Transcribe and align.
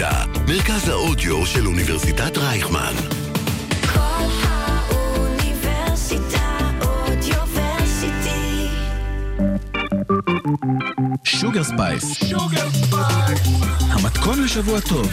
האודיוורסיטי, 0.00 0.42
מרכז 0.52 0.88
האודיו 0.88 1.46
של 1.46 1.66
אוניברסיטת 1.66 2.38
רייכמן. 2.38 2.94
כל 3.94 4.24
האוניברסיטה 4.42 5.78
אודיוורסיטי. 6.82 8.66
Sugar 11.24 11.64
Spice. 11.64 12.32
המתכון 13.80 14.44
לשבוע 14.44 14.80
טוב, 14.80 15.10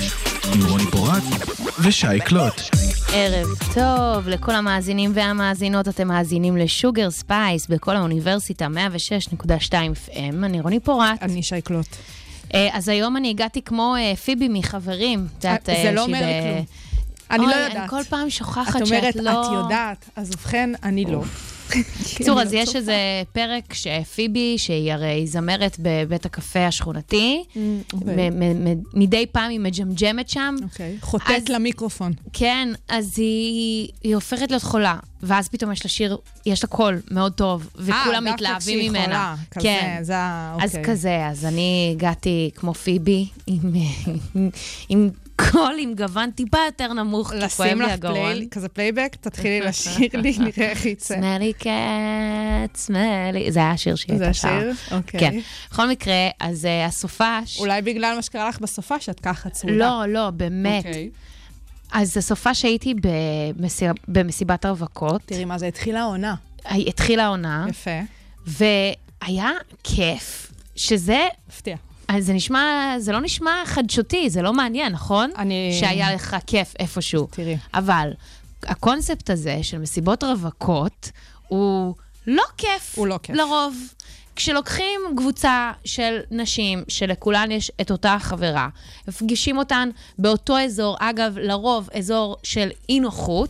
עם 0.53 0.65
רוני 0.69 0.85
פורט 0.91 1.23
ושי 1.79 2.19
קלוט. 2.25 2.61
ערב 3.13 3.47
טוב 3.73 4.27
לכל 4.27 4.55
המאזינים 4.55 5.11
והמאזינות, 5.13 5.87
אתם 5.87 6.07
מאזינים 6.07 6.57
ל 6.57 6.66
Sugar 6.66 7.11
Spice 7.11 7.67
בכל 7.67 7.95
האוניברסיטה 7.95 8.67
106.2 8.67 9.47
FM, 10.07 10.35
אני 10.43 10.61
רוני 10.61 10.79
פורט. 10.79 11.21
אני 11.21 11.43
שי 11.43 11.61
קלוט. 11.61 11.87
אה, 12.53 12.69
אז 12.73 12.89
היום 12.89 13.17
אני 13.17 13.29
הגעתי 13.29 13.61
כמו 13.61 13.95
אה, 13.97 14.15
פיבי 14.15 14.47
מחברים. 14.49 15.27
את 15.39 15.43
יודעת, 15.43 15.69
אה, 15.69 15.83
זה 15.83 15.91
לא 15.91 16.03
אומר 16.03 16.19
כלום. 16.19 16.65
אני 17.31 17.45
לא 17.45 17.51
יודעת. 17.55 17.75
אני 17.77 17.87
כל 17.87 18.03
פעם 18.09 18.29
שוכחת 18.29 18.81
את 18.81 18.87
שאת 18.87 18.97
אומרת, 18.97 19.15
לא... 19.15 19.41
את 19.41 19.63
יודעת, 19.63 20.09
אז 20.15 20.29
ובכן, 20.31 20.69
אני 20.83 21.05
לא. 21.05 21.23
בקיצור, 21.69 22.39
אז 22.41 22.53
לא 22.53 22.59
יש. 22.59 22.75
איזה 22.75 22.95
פרק 23.33 23.73
שפיבי, 23.73 24.57
שהיא 24.57 24.93
הרי 24.93 25.27
זמרת 25.27 25.77
בבית 25.79 26.25
הקפה 26.25 26.67
השכונתי, 26.67 27.43
מ- 27.55 28.73
מדי 28.93 29.25
פעם 29.31 29.49
היא 29.49 29.59
מג'מג'מת 29.59 30.29
שם. 30.29 30.55
אוקיי. 30.63 30.97
חוטאת 31.01 31.49
למיקרופון. 31.49 32.13
כן, 32.33 32.69
אז 32.87 33.13
היא, 33.17 33.89
הופכת 34.15 34.51
להיות 34.51 34.63
חולה, 34.63 34.95
ואז 35.23 35.47
פתאום 35.49 35.71
יש 35.71 35.85
לה 35.85 35.89
שיר, 35.89 36.17
יש 36.45 36.63
לה 36.63 36.69
קול 36.69 37.01
מאוד 37.11 37.33
טוב, 37.33 37.69
וכולם 37.75 37.95
אה, 37.97 38.19
דווקא 38.19 38.33
מתלהבים 38.33 38.59
כשהיא 38.79 38.89
ממנה. 38.89 39.05
חולה, 39.05 39.35
כזה, 39.51 39.63
כן. 39.63 39.99
זה 40.01 40.17
ה... 40.17 40.57
אז 40.61 40.69
אוקיי. 40.69 40.83
כזה, 40.83 41.27
אז 41.27 41.45
אני 41.45 41.89
הגעתי 41.95 42.49
כמו 42.55 42.73
פיבי, 42.73 43.27
עם 44.89 45.09
קול, 45.35 45.75
עם 45.79 45.93
גוון 45.95 46.31
טיפה 46.31 46.57
יותר 46.65 46.93
נמוך, 46.93 47.31
כי 47.31 47.35
כואב 47.39 47.67
לשים 47.67 47.81
לי 47.81 47.85
לך 47.85 47.91
הגרון. 47.91 48.33
פליי, 48.33 48.47
כזה 48.51 48.69
פלייבק, 48.69 49.15
תתחילי 49.21 49.61
לשיר 49.61 50.09
לי, 50.13 50.37
נראה 50.57 50.69
איך 50.69 50.85
יצא. 50.85 51.15
סמלי 51.15 51.53
קט, 51.53 52.75
סמלי, 52.75 53.51
זה 53.51 53.59
היה 53.59 53.71
השיר 53.71 53.95
שהיא 53.95 54.17
זה 54.17 54.23
הייתה 54.23 54.39
שרה. 54.39 54.57
השיר? 54.57 54.97
אוקיי. 54.97 55.19
כן. 55.19 55.39
בכל 55.71 55.89
מקרה, 55.89 56.29
אז 56.39 56.65
uh, 56.65 56.87
הסופש... 56.87 57.59
אולי 57.59 57.81
בגלל 57.81 58.15
מה 58.15 58.21
שקרה 58.21 58.49
לך 58.49 58.59
בסופה, 58.59 58.99
שאת 58.99 59.19
ככה 59.19 59.49
צרודה. 59.49 59.75
לא, 59.75 60.05
לא, 60.07 60.29
באמת. 60.29 60.85
אוקיי. 60.85 61.09
אז 61.91 62.17
הסופש 62.17 62.61
שהייתי 62.61 62.93
במסי... 63.01 63.85
במסיבת 64.07 64.65
הרווקות, 64.65 65.21
תראי 65.25 65.45
מה 65.45 65.57
זה, 65.57 65.67
התחילה 65.67 66.01
העונה. 66.01 66.35
התחילה 66.65 67.25
העונה, 67.25 67.65
יפה. 67.69 67.99
והיה 68.47 69.49
כיף, 69.83 70.51
שזה, 70.75 71.27
מפתיע. 71.49 71.75
אז 72.07 72.25
זה 72.25 72.33
נשמע, 72.33 72.95
זה 72.99 73.11
לא 73.11 73.21
נשמע 73.21 73.51
חדשותי, 73.65 74.29
זה 74.29 74.41
לא 74.41 74.53
מעניין, 74.53 74.91
נכון? 74.93 75.31
אני- 75.37 75.77
שהיה 75.79 76.13
לך 76.13 76.35
כיף 76.47 76.73
איפשהו. 76.79 77.27
תראי. 77.31 77.57
אבל 77.73 78.09
הקונספט 78.63 79.29
הזה 79.29 79.59
של 79.61 79.77
מסיבות 79.77 80.23
רווקות 80.23 81.11
הוא 81.47 81.95
לא 82.27 82.43
כיף. 82.57 82.93
הוא 82.95 83.07
לא 83.07 83.19
כיף. 83.23 83.35
לרוב. 83.35 83.75
כשלוקחים 84.35 84.99
קבוצה 85.17 85.71
של 85.85 86.19
נשים 86.31 86.83
שלכולן 86.87 87.51
יש 87.51 87.71
את 87.81 87.91
אותה 87.91 88.17
חברה, 88.19 88.67
מפגישים 89.07 89.57
אותן 89.57 89.89
באותו 90.19 90.59
אזור, 90.59 90.97
אגב, 90.99 91.37
לרוב 91.37 91.89
אזור 91.97 92.37
של 92.43 92.69
אי 92.89 92.99
נוחות, 92.99 93.49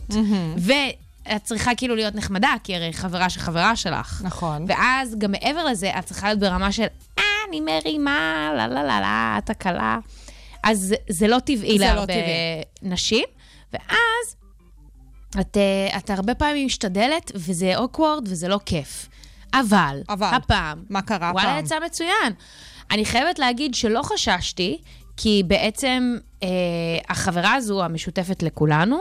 ואת 0.58 1.44
צריכה 1.44 1.74
כאילו 1.74 1.94
להיות 1.94 2.14
נחמדה, 2.14 2.54
כי 2.64 2.76
הרי 2.76 2.92
חברה 2.92 3.30
של 3.30 3.40
חברה 3.40 3.76
שלך. 3.76 4.20
נכון. 4.24 4.64
ואז 4.68 5.14
גם 5.18 5.30
מעבר 5.32 5.64
לזה, 5.64 5.90
את 5.98 6.04
צריכה 6.04 6.26
להיות 6.26 6.38
ברמה 6.40 6.72
של, 6.72 6.86
אה, 7.18 7.24
אני 7.48 7.60
מרימה, 7.60 8.50
לה 8.56 8.66
לה 8.68 8.82
לה 8.82 9.00
לה, 9.00 9.34
את 9.38 9.50
הקלה. 9.50 9.98
אז 10.64 10.94
זה- 11.08 11.28
לא 11.28 11.38
טבעי 11.38 11.78
לא 11.78 11.86
להרבה 11.86 12.06
טבעי. 12.06 12.22
נשים, 12.82 13.24
ואז 13.72 14.36
את, 15.40 15.56
אה, 15.56 15.98
את 15.98 16.10
הרבה 16.10 16.34
פעמים 16.34 16.66
משתדלת, 16.66 17.32
וזה 17.34 17.76
אוקוורד 17.76 18.28
וזה 18.28 18.48
לא 18.48 18.58
כיף. 18.66 19.08
אבל, 19.54 20.00
אבל, 20.08 20.26
הפעם, 20.32 20.82
מה 20.90 21.02
קרה 21.02 21.30
וואלה, 21.34 21.50
הפעם? 21.50 21.64
יצא 21.64 21.76
מצוין. 21.86 22.32
אני 22.90 23.04
חייבת 23.04 23.38
להגיד 23.38 23.74
שלא 23.74 24.02
חששתי, 24.02 24.78
כי 25.16 25.42
בעצם 25.46 26.16
אה, 26.42 26.48
החברה 27.08 27.54
הזו, 27.54 27.84
המשותפת 27.84 28.42
לכולנו, 28.42 28.98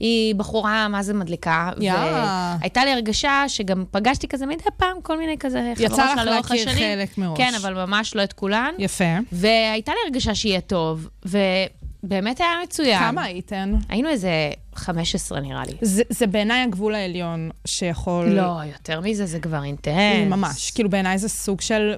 היא 0.00 0.34
בחורה, 0.34 0.88
מה 0.88 1.02
זה 1.02 1.14
מדליקה. 1.14 1.70
יא. 1.80 1.92
והייתה 1.92 2.84
לי 2.84 2.92
הרגשה 2.92 3.44
שגם 3.48 3.84
פגשתי 3.90 4.28
כזה 4.28 4.46
מדי 4.46 4.64
פעם 4.76 4.96
כל 5.02 5.18
מיני 5.18 5.38
כזה 5.38 5.72
יצא 5.78 5.88
חברות 5.88 5.98
לך 5.98 6.10
שלה 6.14 6.24
לאורך 6.24 6.50
להכיר 6.50 6.68
השנים. 6.68 6.98
חלק 6.98 7.18
מראש. 7.18 7.38
כן, 7.38 7.52
אבל 7.56 7.74
ממש 7.74 8.14
לא 8.14 8.24
את 8.24 8.32
כולן. 8.32 8.70
יפה. 8.78 9.04
והייתה 9.32 9.92
לי 9.92 9.98
הרגשה 10.06 10.34
שיהיה 10.34 10.60
טוב, 10.60 11.08
ובאמת 11.24 12.40
היה 12.40 12.52
מצוין. 12.62 12.98
כמה 12.98 13.22
הייתן? 13.22 13.74
היינו 13.88 14.08
איזה 14.08 14.30
15 14.74 15.40
נראה 15.40 15.62
לי. 15.64 15.72
זה, 15.80 16.02
זה 16.08 16.26
בעיניי 16.26 16.62
הגבול 16.62 16.94
העליון 16.94 17.50
שיכול... 17.66 18.26
לא, 18.26 18.58
יותר 18.72 19.00
מזה, 19.00 19.26
זה 19.26 19.40
כבר 19.40 19.64
אינטנס. 19.64 20.28
ממש. 20.30 20.70
כאילו 20.70 20.90
בעיניי 20.90 21.18
זה 21.18 21.28
סוג 21.28 21.60
של... 21.60 21.94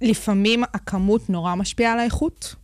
לפעמים 0.00 0.64
הכמות 0.74 1.30
נורא 1.30 1.54
משפיעה 1.54 1.92
על 1.92 1.98
האיכות. 1.98 2.54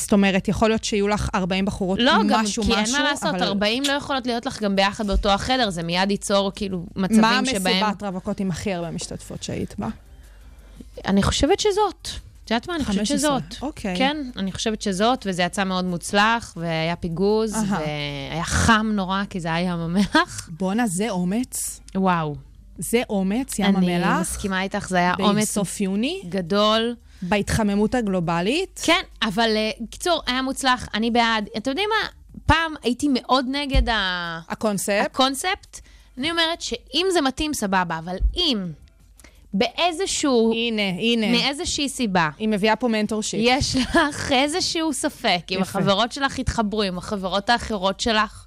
זאת 0.00 0.12
אומרת, 0.12 0.48
יכול 0.48 0.68
להיות 0.68 0.84
שיהיו 0.84 1.08
לך 1.08 1.28
40 1.34 1.64
בחורות 1.64 1.98
לא, 2.02 2.12
משהו 2.12 2.28
גם 2.28 2.44
משהו, 2.44 2.62
כי 2.62 2.74
אין 2.74 2.92
מה 2.92 3.02
לעשות, 3.02 3.34
אבל 3.34 3.42
40 3.42 3.82
לא 3.82 3.92
יכולות 3.92 4.26
להיות 4.26 4.46
לך 4.46 4.62
גם 4.62 4.76
ביחד 4.76 5.06
באותו 5.06 5.28
החדר, 5.28 5.70
זה 5.70 5.82
מיד 5.82 6.10
ייצור 6.10 6.52
כאילו 6.54 6.86
מצבים 6.96 7.20
מה 7.20 7.42
שבהם... 7.50 7.84
המסיבת 7.84 8.02
רווקות 8.02 8.40
עם 8.40 8.50
הכי 8.50 8.74
הרבה 8.74 8.90
משתתפות 8.90 9.42
שהיית 9.42 9.74
בה? 9.78 9.88
אני 11.06 11.22
חושבת 11.22 11.60
שזאת. 11.60 12.08
את 12.44 12.50
יודעת 12.50 12.68
מה? 12.68 12.76
אני 12.76 12.84
חושבת 12.84 13.06
15. 13.06 13.18
שזאת. 13.18 13.62
אוקיי. 13.62 13.96
כן, 13.96 14.16
אני 14.36 14.52
חושבת 14.52 14.82
שזאת, 14.82 15.26
וזה 15.28 15.42
יצא 15.42 15.64
מאוד 15.64 15.84
מוצלח, 15.84 16.54
והיה 16.56 16.96
פיגוז, 16.96 17.54
אהה. 17.54 17.80
והיה 18.30 18.44
חם 18.44 18.90
נורא, 18.94 19.22
כי 19.30 19.40
זה 19.40 19.54
היה 19.54 19.72
ים 19.72 19.78
המלח. 19.78 20.48
בואנה, 20.58 20.86
זה 20.86 21.10
אומץ. 21.10 21.80
וואו. 21.94 22.34
זה 22.78 23.02
אומץ, 23.10 23.58
ים 23.58 23.94
המלח. 23.96 24.20
מסכימה 24.20 24.62
איתך, 24.62 24.88
זה 24.88 24.96
היה 24.96 25.14
אומץ 25.20 25.50
בסוף 25.50 25.80
יוני, 25.80 26.20
גדול. 26.28 26.94
בהתחממות 27.22 27.94
הגלובלית. 27.94 28.80
כן, 28.84 29.02
אבל 29.22 29.56
uh, 29.56 29.84
קיצור, 29.90 30.22
היה 30.26 30.42
מוצלח, 30.42 30.88
אני 30.94 31.10
בעד. 31.10 31.48
אתם 31.56 31.70
יודעים 31.70 31.88
מה? 31.88 32.08
פעם 32.46 32.74
הייתי 32.82 33.08
מאוד 33.12 33.46
נגד 33.48 33.88
ה... 33.88 34.40
הקונספט. 34.48 35.06
הקונספט. 35.06 35.80
אני 36.18 36.30
אומרת 36.30 36.60
שאם 36.60 37.06
זה 37.12 37.20
מתאים, 37.20 37.54
סבבה, 37.54 37.98
אבל 37.98 38.16
אם 38.36 38.66
באיזשהו, 39.54 40.52
הנה, 40.52 40.82
הנה. 40.82 41.26
מאיזושהי 41.30 41.88
סיבה, 41.88 42.28
היא 42.38 42.48
מביאה 42.48 42.76
פה 42.76 42.88
mentorship. 42.88 43.40
יש 43.42 43.76
לך 43.76 44.32
איזשהו 44.32 44.92
ספק, 44.92 45.40
אם. 45.50 45.62
החברות 45.62 46.12
שלך 46.12 46.38
יתחברו 46.38 46.82
עם 46.82 46.98
החברות 46.98 47.50
האחרות 47.50 48.00
שלך, 48.00 48.46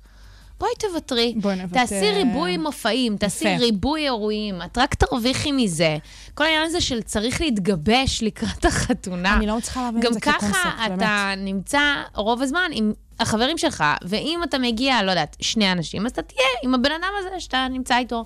בואי 0.59 0.71
תוותרי. 0.79 1.33
בואי 1.37 1.55
נוותר. 1.55 1.79
תעשי 1.79 2.11
ריבוי 2.11 2.57
מופעים, 2.57 3.17
תעשי 3.17 3.49
יפה. 3.49 3.63
ריבוי 3.63 4.03
אירועים, 4.03 4.61
את 4.65 4.77
רק 4.77 4.93
תרוויחי 4.95 5.51
מזה. 5.51 5.97
כל 6.33 6.43
העניין 6.43 6.65
הזה 6.65 6.81
של 6.81 7.01
צריך 7.01 7.41
להתגבש 7.41 8.23
לקראת 8.23 8.65
החתונה. 8.65 9.37
אני 9.37 9.47
לא 9.47 9.57
מצליחה 9.57 9.81
להבין 9.81 10.01
את 10.01 10.05
גם 10.05 10.13
זה 10.13 10.19
כקונספט, 10.19 10.53
ככה 10.53 10.87
באמת. 10.87 10.97
אתה 10.97 11.33
נמצא 11.37 11.81
רוב 12.15 12.41
הזמן 12.41 12.69
עם 12.71 12.93
החברים 13.19 13.57
שלך, 13.57 13.83
ואם 14.01 14.39
אתה 14.43 14.57
מגיע, 14.57 15.03
לא 15.03 15.11
יודעת, 15.11 15.37
שני 15.41 15.71
אנשים, 15.71 16.05
אז 16.05 16.11
אתה 16.11 16.21
תהיה 16.21 16.47
עם 16.63 16.75
הבן 16.75 16.91
אדם 16.91 17.11
הזה 17.19 17.39
שאתה 17.39 17.67
נמצא 17.69 17.97
איתו. 17.97 18.25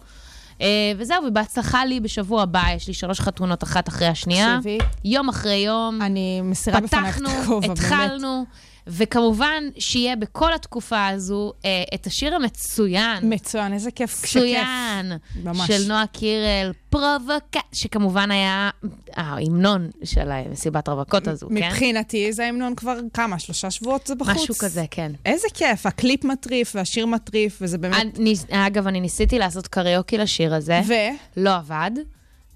אה, 0.61 0.67
וזהו, 0.97 1.23
ובהצלחה 1.27 1.85
לי 1.85 1.99
בשבוע 1.99 2.41
הבא, 2.41 2.63
יש 2.75 2.87
לי 2.87 2.93
שלוש 2.93 3.19
חתונות 3.19 3.63
אחת 3.63 3.87
אחרי 3.87 4.07
השנייה. 4.07 4.57
תקשיבי. 4.59 4.77
יום 5.05 5.29
אחרי 5.29 5.55
יום. 5.55 6.01
אני 6.01 6.41
מסירה 6.41 6.79
בפנייך 6.79 7.17
את 7.17 7.23
פתחנו, 7.23 7.29
הכובע, 7.43 7.67
באמת. 7.67 7.79
התחלנו, 7.79 8.45
וכמובן 8.87 9.63
שיהיה 9.79 10.15
בכל 10.15 10.53
התקופה 10.53 11.07
הזו 11.07 11.53
אה, 11.65 11.83
את 11.93 12.07
השיר 12.07 12.35
המצוין. 12.35 13.33
מצוין, 13.33 13.73
איזה 13.73 13.91
כיף. 13.91 14.23
מצוין, 14.23 15.11
ממש. 15.43 15.67
של 15.67 15.87
נועה 15.87 16.07
קירל, 16.07 16.71
פרובוקה, 16.89 17.59
שכמובן 17.73 18.31
היה 18.31 18.69
ההמנון 19.13 19.89
של 20.03 20.29
מסיבת 20.51 20.89
רווקות 20.89 21.27
הזו, 21.27 21.47
כן? 21.47 21.53
מבחינתי 21.53 22.33
זה 22.33 22.45
ההמנון 22.45 22.75
כבר 22.75 22.97
כמה, 23.13 23.39
שלושה 23.39 23.71
שבועות 23.71 24.07
זה 24.07 24.15
בחוץ? 24.15 24.35
משהו 24.35 24.55
כזה, 24.55 24.85
כן. 24.91 25.11
איזה 25.25 25.47
כיף, 25.53 25.85
הקליפ 25.85 26.23
מטריף 26.23 26.71
והשיר 26.75 27.05
מטריף, 27.05 27.57
וזה 27.61 27.77
באמת... 27.77 28.17
אני, 28.19 28.33
אגב, 28.49 28.87
אני 28.87 29.01
ניסיתי 29.01 29.39
לעשות 29.39 29.67
קריוקי 29.67 30.17
לשיר 30.17 30.53
הזה, 30.53 30.81
ו? 30.87 30.93
לא 31.37 31.55
עבד, 31.55 31.91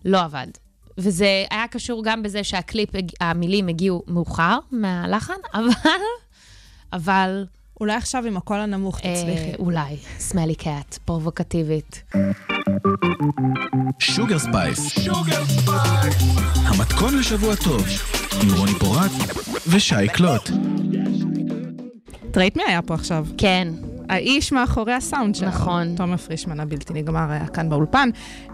לא 0.06 0.22
עבד. 0.22 0.48
וזה 0.98 1.46
היה 1.52 1.68
קשור 1.68 2.04
גם 2.04 2.24
בזה 2.24 2.44
שהקליפ, 2.44 2.90
המילים 3.22 3.68
הגיעו 3.68 4.04
מאוחר 4.08 4.58
מהלחן, 4.72 5.34
אבל, 5.54 5.70
אבל 6.94 7.46
אולי 7.80 7.94
עכשיו 7.94 8.26
עם 8.26 8.38
הקול 8.38 8.58
הנמוך 8.58 8.98
תצליחי. 9.00 9.52
אה, 9.52 9.56
אולי, 9.60 9.98
Smelly 10.20 10.56
Cat, 10.56 10.98
פרובוקטיבית. 11.06 12.04
Sugar 14.00 14.40
Spice. 14.40 15.08
המתכון 16.56 17.18
לשבוע 17.20 17.56
טוב, 17.56 17.86
עם 18.44 18.58
רוני 18.58 18.74
פורט 18.80 19.12
ושי 19.68 20.08
קלוט. 20.14 20.50
את 22.32 22.38
ראית 22.38 22.58
מי 22.58 22.64
היה 22.68 22.82
פה 22.82 22.94
עכשיו? 22.94 23.26
כן, 23.38 23.68
האיש 24.10 24.52
מאחורי 24.52 24.94
הסאונד 24.94 25.36
שלנו. 25.36 25.52
נכון. 25.52 25.96
תומר 25.96 26.18
פרישמן 26.18 26.60
הבלתי 26.60 26.94
נגמר 26.94 27.32
היה 27.32 27.48
כאן 27.48 27.70
באולפן. 27.70 28.10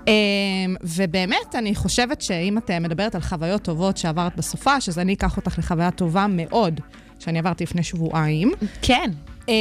אמ, 0.08 0.76
ובאמת, 0.84 1.56
אני 1.56 1.76
חושבת 1.76 2.22
שאם 2.22 2.58
את 2.58 2.70
אה, 2.72 2.80
מדברת 2.80 3.16
על 3.16 3.22
חוויות 3.22 3.62
טובות 3.62 3.98
שעברת 3.98 4.36
בסופה, 4.36 4.76
אז 4.88 5.00
אני 5.00 5.14
אקח 5.14 5.38
אותך 5.38 5.60
לחוויה 5.60 5.92
טובה 5.92 6.26
מאוד 6.30 6.80
שאני 7.20 7.40
עברתי 7.40 7.64
לפני 7.64 7.84
שבועיים. 7.84 8.52
כן. 8.82 9.12
אה, 9.50 9.54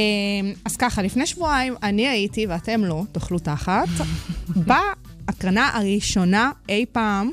אז 0.65 0.75
ככה, 0.75 1.01
לפני 1.01 1.25
שבועיים 1.25 1.75
אני 1.83 2.07
הייתי, 2.07 2.47
ואתם 2.47 2.85
לא, 2.85 3.03
תאכלו 3.11 3.39
תחת, 3.39 3.87
בהקרנה 4.67 5.69
הראשונה 5.73 6.51
אי 6.69 6.85
פעם 6.91 7.31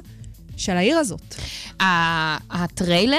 של 0.56 0.76
העיר 0.76 0.98
הזאת. 0.98 1.34
הטריילר 2.50 3.18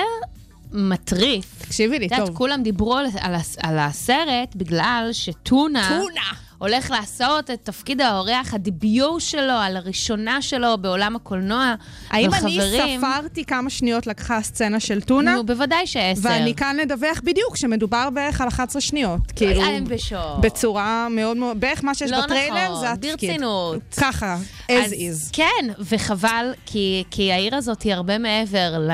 מטריף. 0.75 1.45
תקשיבי 1.62 2.00
לי, 2.00 2.06
את 2.06 2.12
יודעת, 2.12 2.27
טוב. 2.27 2.38
כולם 2.38 2.63
דיברו 2.63 2.98
על, 2.98 3.06
על, 3.19 3.36
על 3.63 3.80
הסרט 3.80 4.56
בגלל 4.56 5.10
שטונה... 5.12 5.89
טונה. 5.89 6.45
הולך 6.57 6.92
לעשות 6.92 7.51
את 7.51 7.60
תפקיד 7.63 8.01
האורח, 8.01 8.54
הדיביור 8.54 9.19
שלו, 9.19 9.54
על 9.54 9.77
הראשונה 9.77 10.42
שלו 10.42 10.77
בעולם 10.77 11.16
הקולנוע. 11.16 11.75
האם 12.10 12.33
אני 12.33 12.39
חברים, 12.39 13.00
ספרתי 13.00 13.45
כמה 13.45 13.69
שניות 13.69 14.07
לקחה 14.07 14.38
הסצנה 14.38 14.80
של 14.80 15.01
טונה? 15.01 15.36
נו, 15.36 15.45
בוודאי 15.45 15.88
שעשר. 15.88 16.30
ואני 16.30 16.56
כאן 16.56 16.78
לדווח 16.78 17.21
בדיוק 17.24 17.57
שמדובר 17.57 18.10
בערך 18.10 18.42
על 18.42 18.48
11 18.48 18.81
שניות. 18.81 19.19
כאילו, 19.36 19.66
אני 19.66 19.81
בשוק. 19.81 20.39
בצורה 20.39 21.07
מאוד 21.10 21.38
מאוד, 21.38 21.60
בערך 21.60 21.83
מה 21.83 21.95
שיש 21.95 22.12
לא 22.12 22.21
בטריילר 22.21 22.66
נכון, 22.66 22.80
זה 22.80 22.92
התפקיד. 22.92 23.12
ברצינות. 23.12 23.81
ככה, 23.98 24.38
as 24.68 24.74
אז 24.74 24.92
is. 24.92 25.30
כן, 25.33 25.68
וחבל, 25.80 26.54
כי, 26.66 27.04
כי 27.12 27.31
העיר 27.31 27.56
הזאת 27.56 27.81
היא 27.81 27.94
הרבה 27.94 28.18
מעבר 28.18 28.80
ל, 28.80 28.92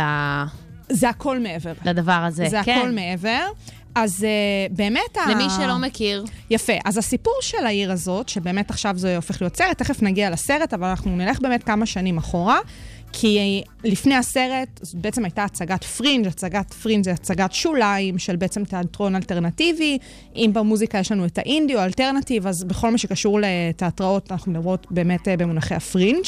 זה 0.91 1.09
הכל 1.09 1.39
מעבר. 1.39 1.73
לדבר 1.85 2.11
הזה. 2.11 2.45
זה 2.49 2.59
כן. 2.63 2.77
הכל 2.79 2.91
מעבר. 2.91 3.45
אז 3.95 4.25
uh, 4.69 4.73
באמת... 4.75 5.17
ה- 5.17 5.31
למי 5.31 5.43
שלא 5.57 5.77
מכיר, 5.77 6.25
יפה. 6.49 6.73
אז 6.85 6.97
הסיפור 6.97 7.33
של 7.41 7.65
העיר 7.65 7.91
הזאת, 7.91 8.29
שבאמת 8.29 8.69
עכשיו 8.69 8.97
זה 8.97 9.15
הופך 9.15 9.41
להיות 9.41 9.57
סרט, 9.57 9.77
תכף 9.77 10.01
נגיע 10.01 10.29
לסרט, 10.29 10.73
אבל 10.73 10.87
אנחנו 10.87 11.15
נלך 11.15 11.39
באמת 11.41 11.63
כמה 11.63 11.85
שנים 11.85 12.17
אחורה. 12.17 12.59
כי 13.13 13.61
לפני 13.83 14.15
הסרט, 14.15 14.79
בעצם 14.93 15.23
הייתה 15.25 15.43
הצגת 15.43 15.83
פרינג', 15.83 16.27
הצגת 16.27 16.73
פרינג' 16.73 17.03
זה 17.03 17.11
הצגת 17.11 17.53
שוליים 17.53 18.19
של 18.19 18.35
בעצם 18.35 18.63
תיאטרון 18.63 19.15
אלטרנטיבי. 19.15 19.97
אם 20.35 20.51
במוזיקה 20.53 20.97
יש 20.97 21.11
לנו 21.11 21.25
את 21.25 21.37
האינדי 21.37 21.75
או 21.75 21.79
האלטרנטיב, 21.79 22.47
אז 22.47 22.63
בכל 22.63 22.89
מה 22.91 22.97
שקשור 22.97 23.39
לתיאטראות, 23.41 24.31
אנחנו 24.31 24.51
מדברות 24.51 24.87
באמת 24.91 25.27
אה, 25.27 25.37
במונחי 25.37 25.75
הפרינג'. 25.75 26.25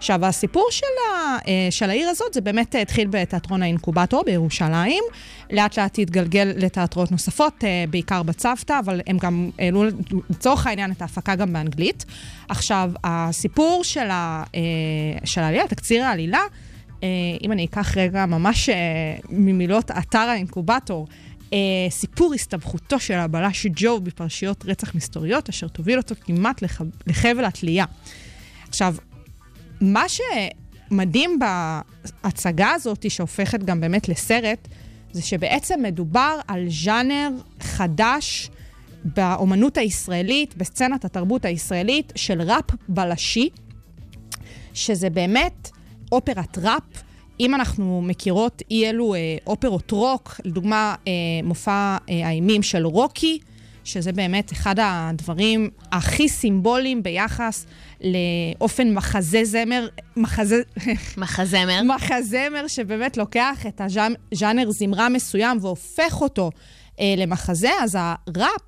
עכשיו, 0.00 0.26
הסיפור 0.26 0.68
של, 0.70 0.86
ה, 0.86 1.38
אה, 1.48 1.68
של 1.70 1.90
העיר 1.90 2.08
הזאת, 2.08 2.34
זה 2.34 2.40
באמת 2.40 2.74
התחיל 2.74 3.08
בתיאטרון 3.10 3.62
האינקובטור 3.62 4.22
בירושלים. 4.26 5.02
לאט 5.50 5.78
לאט 5.78 5.98
התגלגל 5.98 6.52
לתיאטראות 6.56 7.12
נוספות, 7.12 7.64
אה, 7.64 7.84
בעיקר 7.90 8.22
בצוותא, 8.22 8.78
אבל 8.78 9.00
הם 9.06 9.18
גם 9.18 9.50
העלו 9.58 9.84
לצורך 10.30 10.66
העניין 10.66 10.92
את 10.92 11.02
ההפקה 11.02 11.34
גם 11.34 11.52
באנגלית. 11.52 12.04
עכשיו, 12.48 12.90
הסיפור 13.04 13.84
של, 13.84 14.10
ה, 14.10 14.44
אה, 14.54 14.60
של 15.24 15.40
העלילה, 15.40 15.68
תקציר 15.68 16.04
העלילה, 16.04 16.40
אם 17.44 17.52
אני 17.52 17.64
אקח 17.64 17.96
רגע 17.96 18.26
ממש 18.26 18.68
ממילות 19.30 19.90
אתר 19.90 20.18
האינקובטור, 20.18 21.06
אה, 21.52 21.58
סיפור 21.90 22.34
הסתבכותו 22.34 23.00
של 23.00 23.14
הבלש 23.14 23.66
ג'ו 23.74 24.00
בפרשיות 24.00 24.64
רצח 24.66 24.94
מסתוריות, 24.94 25.48
אשר 25.48 25.68
תוביל 25.68 25.98
אותו 25.98 26.14
כמעט 26.24 26.62
לח... 26.62 26.80
לחבל 27.06 27.44
התלייה. 27.44 27.84
עכשיו, 28.68 28.94
מה 29.80 30.04
שמדהים 30.08 31.38
בהצגה 32.22 32.70
הזאת, 32.70 33.10
שהופכת 33.10 33.62
גם 33.62 33.80
באמת 33.80 34.08
לסרט, 34.08 34.68
זה 35.12 35.22
שבעצם 35.22 35.82
מדובר 35.82 36.38
על 36.48 36.66
ז'אנר 36.68 37.28
חדש 37.60 38.50
באומנות 39.04 39.76
הישראלית, 39.76 40.56
בסצנת 40.56 41.04
התרבות 41.04 41.44
הישראלית, 41.44 42.12
של 42.16 42.42
ראפ 42.42 42.64
בלשי, 42.88 43.48
שזה 44.74 45.10
באמת 45.10 45.70
אופרת 46.12 46.58
ראפ. 46.58 47.02
אם 47.40 47.54
אנחנו 47.54 48.02
מכירות 48.02 48.62
אי 48.70 48.88
אלו 48.88 49.14
אה, 49.14 49.36
אופרות 49.46 49.90
רוק, 49.90 50.40
לדוגמה 50.44 50.94
אה, 51.08 51.12
מופע 51.42 51.96
אה, 52.10 52.26
האימים 52.26 52.62
של 52.62 52.86
רוקי, 52.86 53.38
שזה 53.92 54.12
באמת 54.12 54.52
אחד 54.52 54.74
הדברים 54.78 55.70
הכי 55.92 56.28
סימבוליים 56.28 57.02
ביחס 57.02 57.66
לאופן 58.00 58.94
מחזה 58.94 59.44
זמר, 59.44 59.88
מחזה, 60.16 60.62
מחזמר. 61.16 61.82
מחזמר 61.82 62.66
שבאמת 62.66 63.16
לוקח 63.16 63.66
את 63.68 63.80
הז'אנר 63.80 64.70
זמרה 64.70 65.08
מסוים 65.08 65.58
והופך 65.60 66.20
אותו 66.20 66.50
אה, 67.00 67.14
למחזה, 67.16 67.70
אז 67.82 67.98
הראפ, 68.00 68.62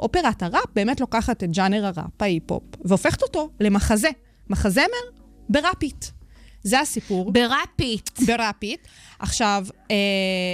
אופרת 0.00 0.42
הראפ, 0.42 0.66
באמת 0.74 1.00
לוקחת 1.00 1.44
את 1.44 1.54
ז'אנר 1.54 1.84
הראפ, 1.86 2.22
ההיפ-הופ, 2.22 2.62
והופכת 2.84 3.22
אותו 3.22 3.50
למחזה. 3.60 4.08
מחזמר 4.50 4.84
בראפית. 5.48 6.12
זה 6.62 6.80
הסיפור. 6.80 7.32
בראפית. 7.32 8.10
בראפית. 8.26 8.88
עכשיו, 9.18 9.66
אה, 9.90 9.96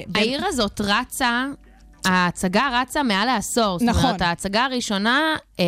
ב- 0.09 0.17
העיר 0.17 0.47
הזאת 0.47 0.81
רצה, 0.81 1.47
ההצגה 2.05 2.81
רצה 2.83 3.03
מעל 3.03 3.27
לעשור. 3.27 3.79
זאת 3.79 3.89
נכון. 3.89 4.05
אומרת, 4.05 4.23
ההצגה 4.23 4.65
הראשונה, 4.65 5.37
אה, 5.61 5.65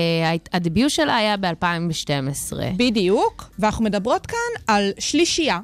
הדביוט 0.52 0.90
שלה 0.90 1.16
היה 1.16 1.36
ב-2012. 1.36 2.56
בדיוק, 2.76 3.50
ואנחנו 3.58 3.84
מדברות 3.84 4.26
כאן 4.26 4.74
על 4.74 4.90
שלישייה 4.98 5.58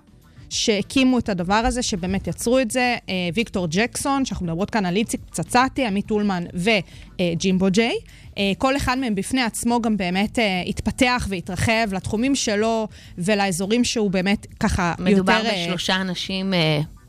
שהקימו 0.50 1.18
את 1.18 1.28
הדבר 1.28 1.54
הזה, 1.54 1.82
שבאמת 1.82 2.26
יצרו 2.26 2.58
את 2.58 2.70
זה, 2.70 2.96
אה, 3.08 3.14
ויקטור 3.34 3.66
ג'קסון, 3.70 4.24
שאנחנו 4.24 4.46
מדברות 4.46 4.70
כאן 4.70 4.86
על 4.86 4.96
איציק 4.96 5.20
פצצתי, 5.30 5.86
עמית 5.86 6.10
אולמן 6.10 6.44
וג'ימבו 6.54 7.66
ג'יי. 7.70 7.94
אה, 8.38 8.52
כל 8.58 8.76
אחד 8.76 8.98
מהם 8.98 9.14
בפני 9.14 9.42
עצמו 9.42 9.82
גם 9.82 9.96
באמת 9.96 10.38
התפתח 10.68 11.26
והתרחב 11.30 11.92
לתחומים 11.92 12.34
שלו 12.34 12.88
ולאזורים 13.18 13.84
שהוא 13.84 14.10
באמת 14.10 14.46
ככה 14.60 14.94
יותר... 14.98 15.12
מדובר 15.12 15.42
בשלושה 15.52 15.96
אנשים 15.96 16.52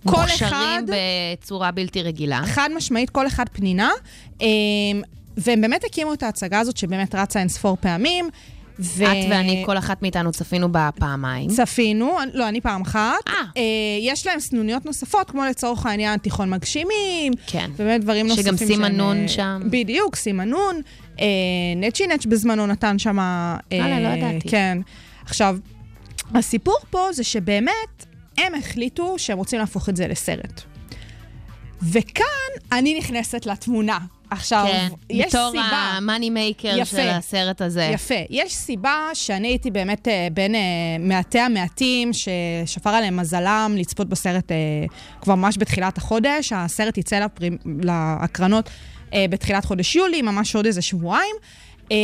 אה, 0.07 0.11
כל 0.11 0.21
מוכשרים 0.21 0.51
אחד- 0.51 0.83
בצורה 1.41 1.71
בלתי 1.71 2.01
רגילה. 2.01 2.41
חד 2.45 2.69
משמעית, 2.75 3.09
כל 3.09 3.27
אחד 3.27 3.45
פנינה. 3.51 3.89
אה, 4.41 4.47
והם 5.37 5.61
באמת 5.61 5.83
הקימו 5.83 6.13
את 6.13 6.23
ההצגה 6.23 6.59
הזאת, 6.59 6.77
שבאמת 6.77 7.15
רצה 7.15 7.39
אין 7.39 7.47
ספור 7.49 7.77
פעמים. 7.81 8.29
ו... 8.79 9.03
את 9.03 9.17
ואני, 9.29 9.63
כל 9.65 9.77
אחת 9.77 10.01
מאיתנו 10.01 10.31
צפינו 10.31 10.71
בה 10.71 10.89
פעמיים. 10.99 11.49
צפינו, 11.49 12.17
לא, 12.33 12.47
אני 12.49 12.61
פעם 12.61 12.81
אחת. 12.81 12.99
אה. 13.27 13.33
אה, 13.57 13.61
יש 14.01 14.27
להם 14.27 14.39
סנוניות 14.39 14.85
נוספות, 14.85 15.31
כמו 15.31 15.45
לצורך 15.45 15.85
העניין 15.85 16.19
תיכון 16.19 16.49
מגשימים. 16.49 17.33
כן. 17.47 17.69
באמת 17.77 18.01
דברים 18.01 18.29
שגם 18.29 18.51
נוספים. 18.51 18.67
סימה 18.67 18.87
שהם, 18.87 18.97
נון 18.97 19.17
אה, 19.23 19.27
שם. 19.27 19.61
בדיוק, 19.69 20.15
סימה 20.15 20.43
נון. 20.45 20.81
אה, 21.19 21.25
נצ'י 21.75 22.07
נץ' 22.07 22.25
בזמנו 22.25 22.67
נתן 22.67 22.99
שם... 22.99 23.19
אה, 23.19 23.55
וואלה, 23.73 23.99
לא 23.99 24.07
ידעתי. 24.07 24.49
כן. 24.49 24.77
עכשיו, 25.25 25.57
הסיפור 26.35 26.77
פה 26.89 27.07
זה 27.13 27.23
שבאמת 27.23 28.05
הם 28.37 28.55
החליטו 28.55 29.19
שהם 29.19 29.37
רוצים 29.37 29.59
להפוך 29.59 29.89
את 29.89 29.95
זה 29.95 30.07
לסרט. 30.07 30.61
וכאן 31.81 32.51
אני 32.71 32.97
נכנסת 32.97 33.45
לתמונה. 33.45 33.99
עכשיו, 34.29 34.65
כן, 34.71 34.87
יש 35.09 35.27
בתור 35.27 35.51
סיבה... 35.51 35.91
המאני 35.97 36.29
מייקר. 36.29 36.83
של 36.83 37.09
הסרט 37.09 37.61
הזה. 37.61 37.83
יפה. 37.83 38.15
יש 38.29 38.55
סיבה 38.55 39.09
שאני 39.13 39.47
הייתי 39.47 39.71
באמת 39.71 40.07
אה, 40.07 40.27
בין 40.33 40.55
אה, 40.55 40.59
מעטי 40.99 41.39
המעטים 41.39 42.11
ששפר 42.13 42.89
עליהם 42.89 43.17
מזלם 43.17 43.75
לצפות 43.77 44.09
בסרט 44.09 44.51
אה, 44.51 44.57
כבר 45.21 45.35
ממש 45.35 45.57
בתחילת 45.57 45.97
החודש. 45.97 46.53
הסרט 46.55 46.97
יצא 46.97 47.19
לפרימ... 47.19 47.57
להקרנות 47.65 48.69
אה, 49.13 49.25
בתחילת 49.29 49.65
חודש 49.65 49.95
יולי, 49.95 50.21
ממש 50.21 50.55
עוד 50.55 50.65
איזה 50.65 50.81
שבועיים. 50.81 51.35
אה, 51.91 51.97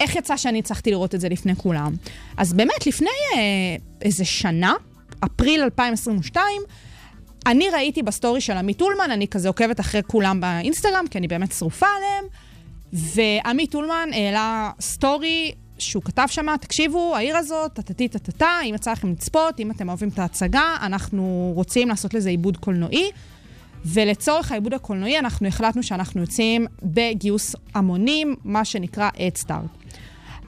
איך 0.00 0.16
יצא 0.16 0.36
שאני 0.36 0.58
הצלחתי 0.58 0.90
לראות 0.90 1.14
את 1.14 1.20
זה 1.20 1.28
לפני 1.28 1.56
כולם? 1.56 1.94
אז 2.36 2.52
באמת, 2.52 2.86
לפני 2.86 3.08
אה, 3.34 3.40
איזה 4.02 4.24
שנה, 4.24 4.74
אפריל 5.24 5.62
2022, 5.62 6.46
אני 7.46 7.70
ראיתי 7.70 8.02
בסטורי 8.02 8.40
של 8.40 8.52
עמית 8.52 8.80
אולמן, 8.80 9.10
אני 9.10 9.28
כזה 9.28 9.48
עוקבת 9.48 9.80
אחרי 9.80 10.00
כולם 10.06 10.40
באינסטגרם, 10.40 11.04
כי 11.10 11.18
אני 11.18 11.28
באמת 11.28 11.52
שרופה 11.52 11.86
עליהם, 11.96 12.24
ועמית 12.92 13.74
אולמן 13.74 14.08
העלה 14.12 14.70
סטורי 14.80 15.52
שהוא 15.78 16.02
כתב 16.02 16.26
שמה, 16.26 16.58
תקשיבו, 16.58 17.16
העיר 17.16 17.36
הזאת, 17.36 17.72
טטטי 17.72 18.08
טטטה, 18.08 18.58
אם 18.64 18.74
יצא 18.74 18.92
לכם 18.92 19.12
לצפות, 19.12 19.60
אם 19.60 19.70
אתם 19.70 19.88
אוהבים 19.88 20.08
את 20.08 20.18
ההצגה, 20.18 20.76
אנחנו 20.82 21.52
רוצים 21.54 21.88
לעשות 21.88 22.14
לזה 22.14 22.28
עיבוד 22.28 22.56
קולנועי. 22.56 23.10
ולצורך 23.84 24.52
העיבוד 24.52 24.74
הקולנועי 24.74 25.18
אנחנו 25.18 25.48
החלטנו 25.48 25.82
שאנחנו 25.82 26.20
יוצאים 26.20 26.66
בגיוס 26.82 27.56
המונים, 27.74 28.36
מה 28.44 28.64
שנקרא 28.64 29.10
Start. 29.44 29.75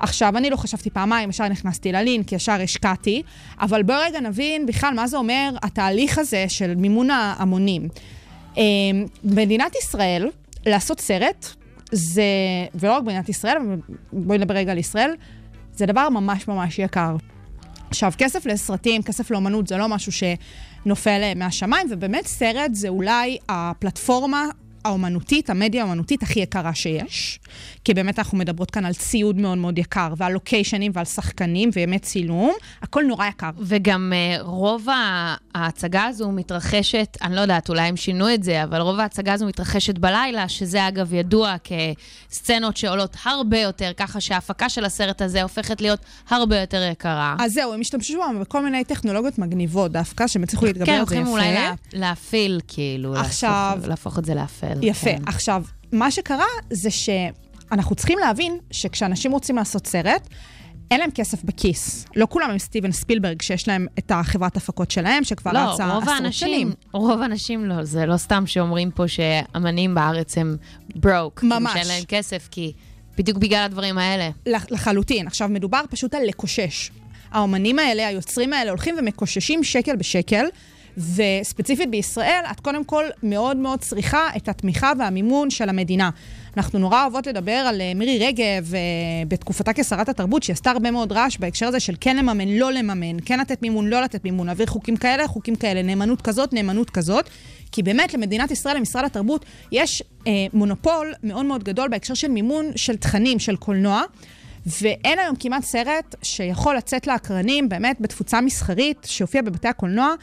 עכשיו, 0.00 0.37
אני 0.37 0.50
לא 0.50 0.57
חשבתי 0.57 0.90
פעמיים, 0.90 1.31
ישר 1.31 1.49
נכנסתי 1.49 1.93
ללינק, 1.93 2.33
ישר 2.33 2.52
השקעתי, 2.62 3.23
אבל 3.61 3.83
בואו 3.83 3.99
רגע 4.00 4.21
נבין 4.21 4.67
בכלל 4.67 4.95
מה 4.95 5.07
זה 5.07 5.17
אומר 5.17 5.50
התהליך 5.62 6.19
הזה 6.19 6.45
של 6.49 6.75
מימון 6.75 7.11
ההמונים. 7.11 7.88
אה, 8.59 8.62
במדינת 9.25 9.76
ישראל, 9.76 10.28
לעשות 10.67 11.00
סרט, 11.00 11.47
זה, 11.93 12.23
ולא 12.75 12.93
רק 12.93 13.02
במדינת 13.02 13.28
ישראל, 13.28 13.57
בואי 14.12 14.38
נדבר 14.38 14.55
רגע 14.55 14.73
על 14.73 14.78
ישראל, 14.78 15.14
זה 15.73 15.87
דבר 15.87 16.09
ממש 16.09 16.49
ממש 16.49 16.78
יקר. 16.78 17.17
עכשיו, 17.90 18.12
כסף 18.19 18.47
לסרטים, 18.47 19.02
כסף 19.02 19.31
לאומנות, 19.31 19.67
זה 19.67 19.76
לא 19.76 19.88
משהו 19.88 20.12
שנופל 20.12 21.21
אה, 21.23 21.33
מהשמיים, 21.37 21.87
ובאמת 21.90 22.26
סרט 22.26 22.75
זה 22.75 22.88
אולי 22.88 23.38
הפלטפורמה 23.49 24.45
האומנותית, 24.85 25.50
המדיה 25.50 25.83
האומנותית 25.83 26.23
הכי 26.23 26.40
יקרה 26.40 26.75
שיש, 26.75 27.40
כי 27.88 27.95
באמת 27.95 28.18
אנחנו 28.18 28.38
מדברות 28.38 28.71
כאן 28.71 28.85
על 28.85 28.92
ציוד 28.92 29.37
מאוד 29.37 29.59
מאוד 29.59 29.78
יקר, 29.78 30.14
ועל 30.16 30.33
לוקיישנים 30.33 30.92
ועל 30.95 31.04
שחקנים 31.04 31.71
וימי 31.73 31.99
צילום, 31.99 32.52
הכל 32.83 33.04
נורא 33.09 33.26
יקר. 33.26 33.50
וגם 33.59 34.12
אה, 34.14 34.42
רוב 34.42 34.87
ההצגה 35.54 36.04
הזו 36.04 36.30
מתרחשת, 36.33 37.16
אני 37.23 37.35
לא 37.35 37.40
יודעת, 37.40 37.68
אולי 37.68 37.83
הם 37.83 37.97
שינו 37.97 38.35
את 38.35 38.42
זה, 38.42 38.64
אבל 38.64 38.80
רוב 38.80 39.00
ההצגה 39.00 39.33
הזו 39.33 39.47
מתרחשת 39.47 39.99
בלילה, 39.99 40.49
שזה 40.49 40.88
אגב 40.88 41.14
ידוע 41.14 41.54
כסצנות 42.28 42.76
שעולות 42.76 43.16
הרבה 43.25 43.59
יותר, 43.59 43.90
ככה 43.97 44.21
שההפקה 44.21 44.68
של 44.68 44.85
הסרט 44.85 45.23
הזה 45.23 45.42
הופכת 45.42 45.80
להיות 45.80 46.00
הרבה 46.30 46.61
יותר 46.61 46.88
יקרה. 46.92 47.37
אז 47.38 47.52
זהו, 47.52 47.73
הם 47.73 47.80
השתמשו 47.80 48.21
בכל 48.40 48.64
מיני 48.64 48.85
טכנולוגיות 48.85 49.38
מגניבות 49.38 49.92
דווקא, 49.92 50.26
שהם 50.26 50.42
הצליחו 50.42 50.66
להתגבר 50.66 50.87
כן, 50.87 50.92
על 50.92 51.07
זה 51.07 51.14
יפה. 51.14 51.28
הולכים 51.28 51.33
אולי 51.33 51.54
לה, 51.54 51.73
להפעיל, 51.92 52.61
כאילו, 52.68 53.16
עכשיו- 53.16 53.73
להפוך, 53.75 53.88
להפוך 53.88 54.18
את 54.18 54.25
זה 54.25 54.35
לאפל. 54.35 54.78
יפה. 54.83 55.04
כן. 55.11 55.23
עכשיו, 55.26 55.62
מה 55.92 56.11
שקרה 56.11 56.45
זה 56.71 56.90
שאנחנו 57.70 57.96
צריכים 57.96 58.18
להבין 58.18 58.58
שכשאנשים 58.70 59.32
רוצים 59.32 59.56
לעשות 59.56 59.87
סרט, 59.87 60.28
אין 60.90 61.00
להם 61.00 61.10
כסף 61.14 61.44
בכיס. 61.44 62.04
לא 62.16 62.26
כולם 62.30 62.50
הם 62.50 62.58
סטיבן 62.58 62.92
ספילברג, 62.92 63.42
שיש 63.42 63.68
להם 63.68 63.87
את 63.98 64.10
החברת 64.14 64.56
הפקות 64.56 64.90
שלהם, 64.90 65.25
שכבר 65.25 65.52
לא, 65.52 65.58
רצה 65.58 65.84
עשרות 65.84 66.04
האנשים, 66.08 66.32
שנים. 66.32 66.72
רוב 66.92 67.22
האנשים 67.22 67.64
לא, 67.66 67.84
זה 67.84 68.06
לא 68.06 68.16
סתם 68.16 68.46
שאומרים 68.46 68.90
פה 68.90 69.08
שאמנים 69.08 69.94
בארץ 69.94 70.38
הם 70.38 70.56
ברוק. 70.96 71.42
ממש. 71.42 71.72
שאין 71.72 71.88
להם 71.88 72.04
כסף, 72.08 72.48
כי 72.50 72.72
בדיוק 73.18 73.38
בגלל 73.38 73.62
הדברים 73.64 73.98
האלה. 73.98 74.30
לח- 74.46 74.66
לחלוטין. 74.70 75.26
עכשיו, 75.26 75.48
מדובר 75.48 75.80
פשוט 75.90 76.14
על 76.14 76.22
לקושש. 76.26 76.90
האומנים 77.32 77.78
האלה, 77.78 78.06
היוצרים 78.08 78.52
האלה, 78.52 78.70
הולכים 78.70 78.94
ומקוששים 78.98 79.64
שקל 79.64 79.96
בשקל, 79.96 80.44
וספציפית 80.98 81.90
בישראל, 81.90 82.42
את 82.50 82.60
קודם 82.60 82.84
כל 82.84 83.04
מאוד 83.22 83.56
מאוד 83.56 83.78
צריכה 83.80 84.28
את 84.37 84.48
התמיכה 84.48 84.92
והמימון 84.98 85.50
של 85.50 85.68
המדינה. 85.68 86.10
אנחנו 86.58 86.78
נורא 86.78 87.02
אוהבות 87.02 87.26
לדבר 87.26 87.52
על 87.52 87.80
אה, 87.80 87.92
מירי 87.94 88.26
רגב 88.26 88.74
אה, 88.74 88.80
בתקופתה 89.28 89.72
כשרת 89.72 90.08
התרבות, 90.08 90.42
שהיא 90.42 90.54
עשתה 90.54 90.70
הרבה 90.70 90.90
מאוד 90.90 91.12
רעש 91.12 91.38
בהקשר 91.38 91.66
הזה 91.66 91.80
של 91.80 91.94
כן 92.00 92.16
לממן, 92.16 92.48
לא 92.48 92.72
לממן, 92.72 93.16
כן 93.24 93.40
לתת 93.40 93.62
מימון, 93.62 93.88
לא 93.88 94.00
לתת 94.00 94.24
מימון, 94.24 94.46
להעביר 94.46 94.66
חוקים 94.66 94.96
כאלה, 94.96 95.28
חוקים 95.28 95.56
כאלה, 95.56 95.82
נאמנות 95.82 96.22
כזאת, 96.22 96.52
נאמנות 96.52 96.90
כזאת. 96.90 97.28
כי 97.72 97.82
באמת 97.82 98.14
למדינת 98.14 98.50
ישראל, 98.50 98.76
למשרד 98.76 99.04
התרבות, 99.04 99.44
יש 99.72 100.02
אה, 100.26 100.32
מונופול 100.52 101.12
מאוד 101.22 101.46
מאוד 101.46 101.64
גדול 101.64 101.88
בהקשר 101.88 102.14
של 102.14 102.28
מימון 102.28 102.66
של 102.76 102.96
תכנים, 102.96 103.38
של 103.38 103.56
קולנוע. 103.56 104.02
ואין 104.80 105.18
היום 105.18 105.36
כמעט 105.36 105.62
סרט 105.64 106.14
שיכול 106.22 106.76
לצאת 106.76 107.06
לאקרנים, 107.06 107.68
באמת 107.68 107.96
בתפוצה 108.00 108.40
מסחרית, 108.40 108.98
שיופיע 109.04 109.42
בבתי 109.42 109.68
הקולנוע, 109.68 110.14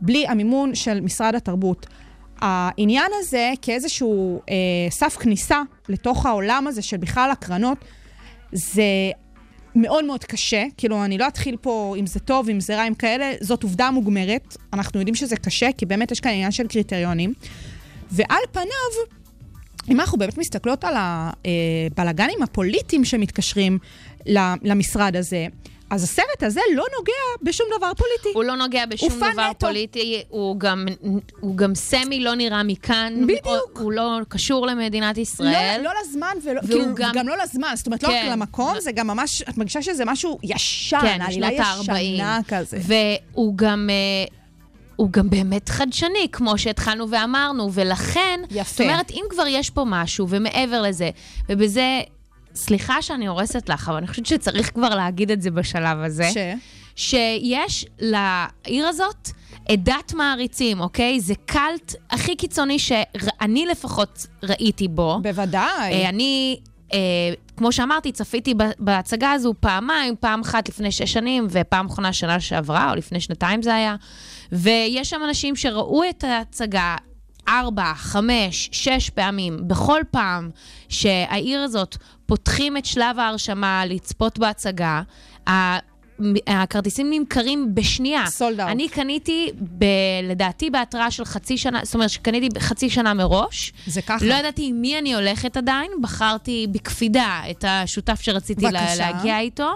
בלי 0.00 0.26
המימון 0.26 0.74
של 0.74 1.00
משרד 1.00 1.34
התרבות. 1.34 1.86
העניין 2.38 3.10
הזה 3.18 3.52
כאיזשהו 3.62 4.40
אה, 4.48 4.54
סף 4.90 5.16
כניסה 5.16 5.62
לתוך 5.88 6.26
העולם 6.26 6.66
הזה 6.66 6.82
של 6.82 6.96
בכלל 6.96 7.30
הקרנות, 7.30 7.78
זה 8.52 8.82
מאוד 9.74 10.04
מאוד 10.04 10.24
קשה. 10.24 10.64
כאילו, 10.76 11.04
אני 11.04 11.18
לא 11.18 11.28
אתחיל 11.28 11.56
פה 11.56 11.94
אם 11.98 12.06
זה 12.06 12.20
טוב, 12.20 12.48
אם 12.48 12.60
זה 12.60 12.76
רע, 12.76 12.88
אם 12.88 12.94
כאלה, 12.94 13.32
זאת 13.40 13.62
עובדה 13.62 13.90
מוגמרת. 13.90 14.56
אנחנו 14.72 15.00
יודעים 15.00 15.14
שזה 15.14 15.36
קשה, 15.36 15.68
כי 15.76 15.86
באמת 15.86 16.10
יש 16.10 16.20
כאן 16.20 16.30
עניין 16.30 16.50
של 16.50 16.66
קריטריונים. 16.66 17.34
ועל 18.10 18.42
פניו, 18.52 19.06
אם 19.88 20.00
אנחנו 20.00 20.18
באמת 20.18 20.38
מסתכלות 20.38 20.84
על 20.84 20.94
הבלגנים 20.96 22.42
הפוליטיים 22.42 23.04
שמתקשרים 23.04 23.78
למשרד 24.62 25.16
הזה, 25.16 25.46
אז 25.92 26.02
הסרט 26.04 26.42
הזה 26.42 26.60
לא 26.74 26.84
נוגע 26.98 27.12
בשום 27.50 27.66
דבר 27.78 27.90
פוליטי. 27.96 28.28
הוא 28.34 28.44
לא 28.44 28.56
נוגע 28.56 28.86
בשום 28.86 29.08
דבר 29.16 29.50
נטו. 29.50 29.66
פוליטי, 29.66 30.22
הוא 30.28 30.60
גם, 30.60 30.86
הוא 31.40 31.56
גם 31.56 31.74
סמי 31.74 32.20
לא 32.20 32.34
נראה 32.34 32.62
מכאן. 32.62 33.14
בדיוק. 33.24 33.46
הוא, 33.46 33.54
הוא 33.82 33.92
לא 33.92 34.18
קשור 34.28 34.66
למדינת 34.66 35.18
ישראל. 35.18 35.76
לא, 35.78 35.84
לא 35.84 35.90
לזמן, 36.02 36.32
ולא, 36.44 36.60
כאילו, 36.60 36.84
גם- 36.94 37.12
גם... 37.14 37.28
לא 37.28 37.34
לזמן, 37.42 37.72
זאת 37.76 37.86
אומרת, 37.86 38.02
לא 38.02 38.08
כן. 38.08 38.22
רק 38.26 38.32
למקום, 38.32 38.74
זה 38.80 38.92
גם 38.92 39.06
ממש, 39.06 39.42
את 39.42 39.58
מרגישה 39.58 39.82
שזה 39.82 40.04
משהו 40.04 40.38
ישן, 40.42 40.98
כן, 41.00 41.20
עלילה 41.22 41.48
משנות 41.50 41.88
ה-40. 41.88 41.98
ישנה 41.98 42.40
כזה. 42.48 42.78
והוא 42.82 43.56
גם... 43.56 43.88
אה, 43.90 44.24
הוא 44.96 45.10
גם 45.10 45.30
באמת 45.30 45.68
חדשני, 45.68 46.28
כמו 46.32 46.58
שהתחלנו 46.58 47.10
ואמרנו, 47.10 47.72
ולכן, 47.72 48.40
יפה. 48.50 48.70
זאת 48.70 48.80
אומרת, 48.80 49.10
אם 49.10 49.24
כבר 49.30 49.44
יש 49.48 49.70
פה 49.70 49.84
משהו, 49.86 50.26
ומעבר 50.28 50.82
לזה, 50.82 51.10
ובזה, 51.48 52.00
סליחה 52.54 53.02
שאני 53.02 53.26
הורסת 53.26 53.68
לך, 53.68 53.88
אבל 53.88 53.96
אני 53.96 54.06
חושבת 54.06 54.26
שצריך 54.26 54.74
כבר 54.74 54.88
להגיד 54.88 55.30
את 55.30 55.42
זה 55.42 55.50
בשלב 55.50 55.98
הזה. 55.98 56.30
ש? 56.34 56.36
שיש 56.96 57.86
לעיר 57.98 58.86
הזאת 58.86 59.28
עדת 59.68 60.14
מעריצים, 60.14 60.80
אוקיי? 60.80 61.20
זה 61.20 61.34
קאלט 61.46 61.94
הכי 62.10 62.36
קיצוני 62.36 62.78
שאני 62.78 63.66
לפחות 63.66 64.26
ראיתי 64.42 64.88
בו. 64.88 65.18
בוודאי. 65.22 65.92
אה, 65.92 66.08
אני, 66.08 66.60
אה, 66.92 66.98
כמו 67.56 67.72
שאמרתי, 67.72 68.12
צפיתי 68.12 68.54
בהצגה 68.78 69.32
הזו 69.32 69.54
פעמיים, 69.60 70.14
פעם 70.20 70.40
אחת 70.40 70.68
לפני 70.68 70.92
שש 70.92 71.12
שנים, 71.12 71.46
ופעם 71.50 71.86
אחרונה 71.86 72.12
שנה 72.12 72.40
שעברה, 72.40 72.90
או 72.90 72.96
לפני 72.96 73.20
שנתיים 73.20 73.62
זה 73.62 73.74
היה. 73.74 73.96
ויש 74.52 75.10
שם 75.10 75.20
אנשים 75.28 75.56
שראו 75.56 76.02
את 76.10 76.24
ההצגה 76.24 76.96
ארבע, 77.48 77.92
חמש, 77.94 78.68
שש 78.72 79.10
פעמים, 79.10 79.68
בכל 79.68 80.00
פעם 80.10 80.50
שהעיר 80.88 81.60
הזאת 81.60 81.96
פותחים 82.26 82.76
את 82.76 82.84
שלב 82.84 83.18
ההרשמה 83.18 83.86
לצפות 83.86 84.38
בהצגה, 84.38 85.02
הכרטיסים 86.46 87.10
נמכרים 87.10 87.74
בשנייה. 87.74 88.24
Sold 88.38 88.58
out. 88.58 88.62
אני 88.62 88.88
קניתי, 88.88 89.50
ב, 89.78 89.84
לדעתי, 90.22 90.70
בהתראה 90.70 91.10
של 91.10 91.24
חצי 91.24 91.58
שנה, 91.58 91.80
זאת 91.82 91.94
אומרת 91.94 92.10
שקניתי 92.10 92.60
חצי 92.60 92.90
שנה 92.90 93.14
מראש. 93.14 93.72
זה 93.86 94.02
ככה. 94.02 94.24
לא 94.24 94.34
ידעתי 94.34 94.66
עם 94.68 94.80
מי 94.80 94.98
אני 94.98 95.14
הולכת 95.14 95.56
עדיין, 95.56 95.90
בחרתי 96.00 96.66
בקפידה 96.70 97.40
את 97.50 97.64
השותף 97.68 98.20
שרציתי 98.20 98.64
לה. 98.70 98.94
להגיע 98.96 99.40
איתו, 99.40 99.70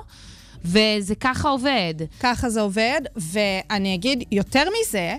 וזה 0.64 1.14
ככה 1.14 1.48
עובד. 1.48 1.94
ככה 2.20 2.50
זה 2.50 2.60
עובד, 2.60 3.00
ואני 3.16 3.94
אגיד 3.94 4.24
יותר 4.32 4.64
מזה, 4.80 5.16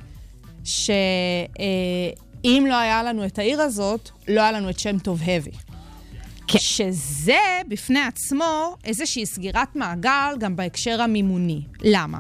שאם 2.44 2.66
לא 2.70 2.76
היה 2.76 3.04
לנו 3.04 3.26
את 3.26 3.40
העיר 3.40 3.62
הזאת, 3.62 4.10
לא 4.28 4.42
היה 4.42 4.52
לנו 4.52 4.70
את 4.70 4.80
שם 4.80 5.00
טוב 5.00 5.22
הבי. 5.26 5.52
כן. 6.48 6.60
שזה 6.60 7.62
בפני 7.68 8.00
עצמו 8.00 8.76
איזושהי 8.86 9.26
סגירת 9.26 9.76
מעגל 9.76 10.36
גם 10.40 10.56
בהקשר 10.56 11.02
המימוני. 11.02 11.62
למה? 11.82 12.20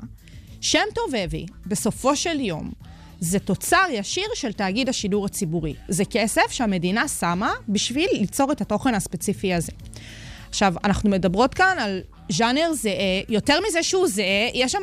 שם 0.62 0.84
טוב 0.96 1.16
הבי, 1.16 1.46
בסופו 1.66 2.16
של 2.16 2.40
יום, 2.40 2.72
זה 3.20 3.40
תוצר 3.40 3.86
ישיר 3.92 4.28
של 4.36 4.54
תאגיד 4.54 4.90
השידור 4.90 5.26
הציבורי. 5.26 5.74
זה 5.88 6.06
כסף 6.06 6.52
שהמדינה 6.52 7.08
שמה 7.08 7.52
בשביל 7.70 8.10
ליצור 8.12 8.52
את 8.52 8.62
התוכן 8.62 8.96
הספציפי 8.96 9.54
הזה. 9.54 9.72
עכשיו, 10.50 10.74
אנחנו 10.84 11.10
מדברות 11.10 11.54
כאן 11.54 11.76
על 11.80 12.02
ז'אנר 12.30 12.74
זהה, 12.74 13.22
יותר 13.30 13.60
מזה 13.68 13.84
שהוא 13.84 14.08
זהה, 14.08 14.50
יש 14.54 14.72
שם... 14.72 14.82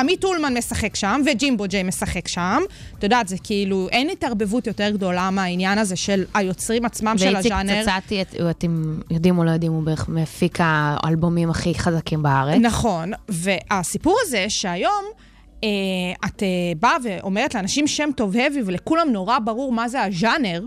עמית 0.00 0.24
אולמן 0.24 0.56
משחק 0.56 0.96
שם, 0.96 1.20
וג'ימבו 1.26 1.64
ג'יי 1.68 1.82
משחק 1.82 2.28
שם. 2.28 2.62
את 2.98 3.02
יודעת, 3.04 3.28
זה 3.28 3.36
כאילו, 3.42 3.88
אין 3.92 4.10
התערבבות 4.10 4.66
יותר 4.66 4.90
גדולה 4.90 5.30
מהעניין 5.30 5.78
הזה 5.78 5.96
של 5.96 6.24
היוצרים 6.34 6.84
עצמם 6.84 7.14
של 7.18 7.34
ואיציק 7.34 7.52
הז'אנר. 7.52 7.84
צצתי, 8.00 8.22
את- 8.22 8.34
אתם 8.50 9.00
יודעים 9.10 9.38
או 9.38 9.44
לא 9.44 9.50
יודעים, 9.50 9.72
הוא 9.72 9.82
בערך 9.82 10.08
מפיק 10.08 10.58
האלבומים 10.60 11.50
הכי 11.50 11.74
חזקים 11.74 12.22
בארץ. 12.22 12.60
נכון, 12.60 13.10
והסיפור 13.28 14.16
הזה 14.22 14.44
שהיום 14.48 15.04
אה, 15.64 15.68
את 16.26 16.42
אה, 16.42 16.48
באה 16.80 16.96
ואומרת 17.04 17.54
לאנשים 17.54 17.86
שם 17.86 18.10
טוב 18.16 18.36
הבי 18.36 18.60
ולכולם 18.66 19.08
נורא 19.12 19.38
ברור 19.38 19.72
מה 19.72 19.88
זה 19.88 20.02
הז'אנר, 20.02 20.62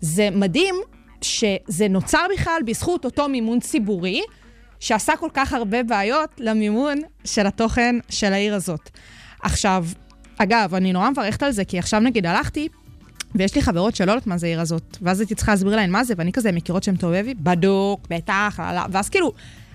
זה 0.00 0.28
מדהים 0.32 0.74
שזה 1.22 1.88
נוצר 1.90 2.26
בכלל 2.34 2.60
בזכות 2.66 3.04
אותו 3.04 3.28
מימון 3.28 3.60
ציבורי, 3.60 4.22
שעשה 4.80 5.12
כל 5.20 5.28
כך 5.34 5.52
הרבה 5.52 5.82
בעיות 5.82 6.30
למימון 6.38 7.00
של 7.24 7.46
התוכן 7.46 7.96
של 8.08 8.32
העיר 8.32 8.54
הזאת. 8.54 8.90
עכשיו, 9.42 9.86
אגב, 10.38 10.74
אני 10.74 10.92
נורא 10.92 11.10
מברכת 11.10 11.42
על 11.42 11.52
זה, 11.52 11.64
כי 11.64 11.78
עכשיו 11.78 12.00
נגיד 12.00 12.26
הלכתי, 12.26 12.68
ויש 13.34 13.54
לי 13.54 13.62
חברות 13.62 13.96
שלא 13.96 14.10
יודעות 14.10 14.26
מה 14.26 14.38
זה 14.38 14.46
העיר 14.46 14.60
הזאת, 14.60 14.96
ואז 15.02 15.20
הייתי 15.20 15.34
צריכה 15.34 15.52
להסביר 15.52 15.76
להן 15.76 15.90
מה 15.90 16.04
זה, 16.04 16.14
ואני 16.16 16.32
כזה 16.32 16.52
מכירות 16.52 16.88
טוב 16.98 17.12
הבי, 17.12 17.34
בדוק, 17.34 18.06
בטח, 18.10 18.60
לא, 18.74 18.80
ואז 18.90 19.08
כאילו, 19.08 19.32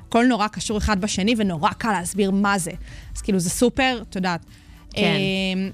הכל 0.08 0.26
נורא 0.26 0.48
קשור 0.48 0.78
אחד 0.78 1.02
בשני, 1.02 1.36
ונורא 1.38 1.70
קל 1.72 1.92
להסביר 1.92 2.32
מה 2.32 2.58
זה. 2.58 2.72
אז 3.16 3.22
כאילו, 3.22 3.40
זה 3.40 3.50
סופר, 3.50 4.04
את 4.10 4.16
יודעת. 4.16 4.46
כן. 4.94 5.16
אמ, 5.56 5.72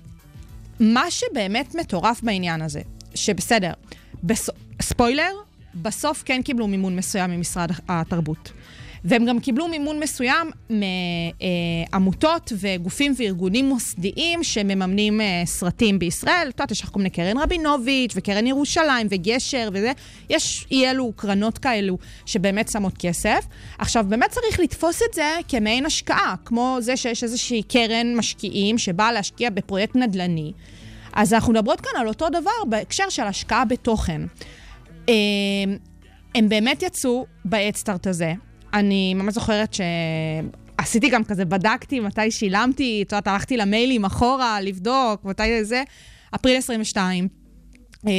מה 0.80 1.12
שבאמת 1.12 1.76
מטורף 1.76 2.22
בעניין 2.24 2.62
הזה, 2.62 2.82
שבסדר, 3.16 3.72
בס... 4.24 4.50
ספוילר, 4.82 5.32
בסוף 5.76 6.24
כן 6.26 6.42
קיבלו 6.42 6.68
מימון 6.68 6.96
מסוים 6.96 7.32
ממשרד 7.32 7.72
התרבות. 7.88 8.52
והם 9.04 9.26
גם 9.26 9.40
קיבלו 9.40 9.68
מימון 9.68 10.00
מסוים 10.00 10.52
מעמותות 10.70 12.54
וגופים 12.60 13.14
וארגונים 13.18 13.66
מוסדיים 13.70 14.44
שמממנים 14.44 15.22
אה, 15.22 15.44
סרטים 15.46 16.00
בישראל. 16.00 16.48
את 16.50 16.54
יודעת, 16.54 16.72
יש 16.72 16.82
לך 16.82 16.90
כל 16.90 17.00
מיני 17.00 17.10
קרן 17.10 17.38
רבינוביץ' 17.38 18.14
וקרן 18.16 18.48
ירושלים 18.48 19.08
וגשר 19.10 19.70
וזה. 19.74 19.92
יש 20.30 20.68
אי 20.72 20.90
אלו 20.90 21.14
קרנות 21.16 21.58
כאלו 21.58 21.98
שבאמת 22.26 22.70
שמות 22.70 22.94
כסף. 23.00 23.46
עכשיו, 23.78 24.06
באמת 24.10 24.30
צריך 24.30 24.60
לתפוס 24.60 25.02
את 25.10 25.14
זה 25.14 25.38
כמעין 25.48 25.86
השקעה, 25.86 26.36
כמו 26.46 26.78
זה 26.82 26.98
שיש 26.98 27.24
איזושהי 27.24 27.64
קרן 27.64 28.16
משקיעים 28.16 28.78
שבאה 28.78 29.12
להשקיע 29.12 29.50
בפרויקט 29.50 29.96
נדל"ני. 29.96 30.52
אז 31.14 31.34
אנחנו 31.34 31.54
מדברות 31.54 31.82
כאן 31.82 32.02
על 32.02 32.08
אותו 32.08 32.30
דבר 32.30 32.66
בהקשר 32.70 33.10
של 33.10 33.24
השקעה 33.24 33.66
בתוכן. 33.66 34.22
אה, 35.10 35.14
הם 36.36 36.50
באמת 36.50 36.84
יצאו 36.84 37.26
באדסטארט 37.46 38.08
הזה. 38.08 38.34
אני 38.74 39.14
ממש 39.14 39.34
זוכרת 39.34 39.74
שעשיתי 39.74 41.10
גם 41.10 41.24
כזה, 41.24 41.46
בדקתי 41.46 42.00
מתי 42.00 42.32
שילמתי, 42.32 43.04
את 43.08 43.12
יודעת, 43.12 43.28
הלכתי 43.28 43.58
למיילים 43.58 44.06
אחורה 44.06 44.62
לבדוק, 44.62 45.26
מתי 45.26 45.64
זה, 45.66 45.84
אפריל 46.36 46.58
22. 46.58 47.28
אה, 48.08 48.12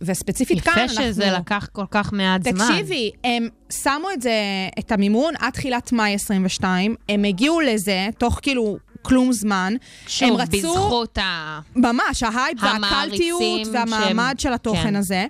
וספציפית 0.00 0.60
כאן 0.60 0.72
יפה 0.72 0.82
אנחנו... 0.82 1.04
שזה 1.04 1.30
לקח 1.30 1.68
כל 1.72 1.84
כך 1.90 2.12
מעט 2.12 2.42
זמן. 2.42 2.52
תקשיבי, 2.68 3.10
הם 3.24 3.48
שמו 3.82 4.10
את 4.14 4.22
זה, 4.22 4.40
את 4.78 4.92
המימון 4.92 5.34
עד 5.38 5.52
תחילת 5.52 5.92
מאי 5.92 6.14
22, 6.14 6.94
הם 7.08 7.24
הגיעו 7.24 7.60
לזה 7.60 8.08
תוך 8.18 8.38
כאילו 8.42 8.76
כלום 9.02 9.32
זמן. 9.32 9.74
שוב, 10.06 10.28
הם 10.28 10.36
רצו, 10.36 10.56
בזכות 10.56 11.18
ה... 11.18 11.60
ממש, 11.76 12.22
ההייפ 12.22 12.58
והקלטיות 12.62 13.66
והמעמד 13.72 14.34
שהם- 14.38 14.38
של 14.38 14.52
התוכן 14.52 14.82
כן. 14.82 14.96
הזה. 14.96 15.26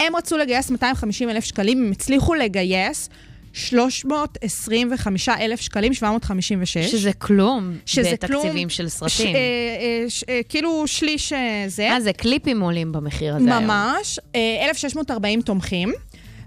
הם 0.00 0.16
רצו 0.16 0.36
לגייס 0.36 0.70
250 0.70 1.30
אלף 1.30 1.44
שקלים, 1.44 1.84
הם 1.84 1.92
הצליחו 1.92 2.34
לגייס 2.34 3.08
325 3.52 5.28
אלף 5.28 5.60
שקלים, 5.60 5.94
756. 5.94 6.90
שזה 6.90 7.12
כלום 7.12 7.76
שזה 7.86 8.14
כלום. 8.26 8.42
בתקציבים 8.42 8.68
של 8.68 8.88
ש, 8.88 8.92
סרטים. 8.92 9.34
אה, 9.36 9.40
אה, 9.40 10.04
ש, 10.10 10.24
אה, 10.28 10.40
כאילו 10.48 10.86
שליש 10.86 11.32
אה, 11.32 11.64
זה. 11.68 11.90
אה, 11.90 12.00
זה 12.00 12.12
קליפים 12.12 12.60
עולים 12.60 12.92
במחיר 12.92 13.36
הזה 13.36 13.50
היום. 13.56 13.64
ממש, 13.64 14.18
אה, 14.34 14.64
1,640 14.70 15.42
תומכים. 15.42 15.92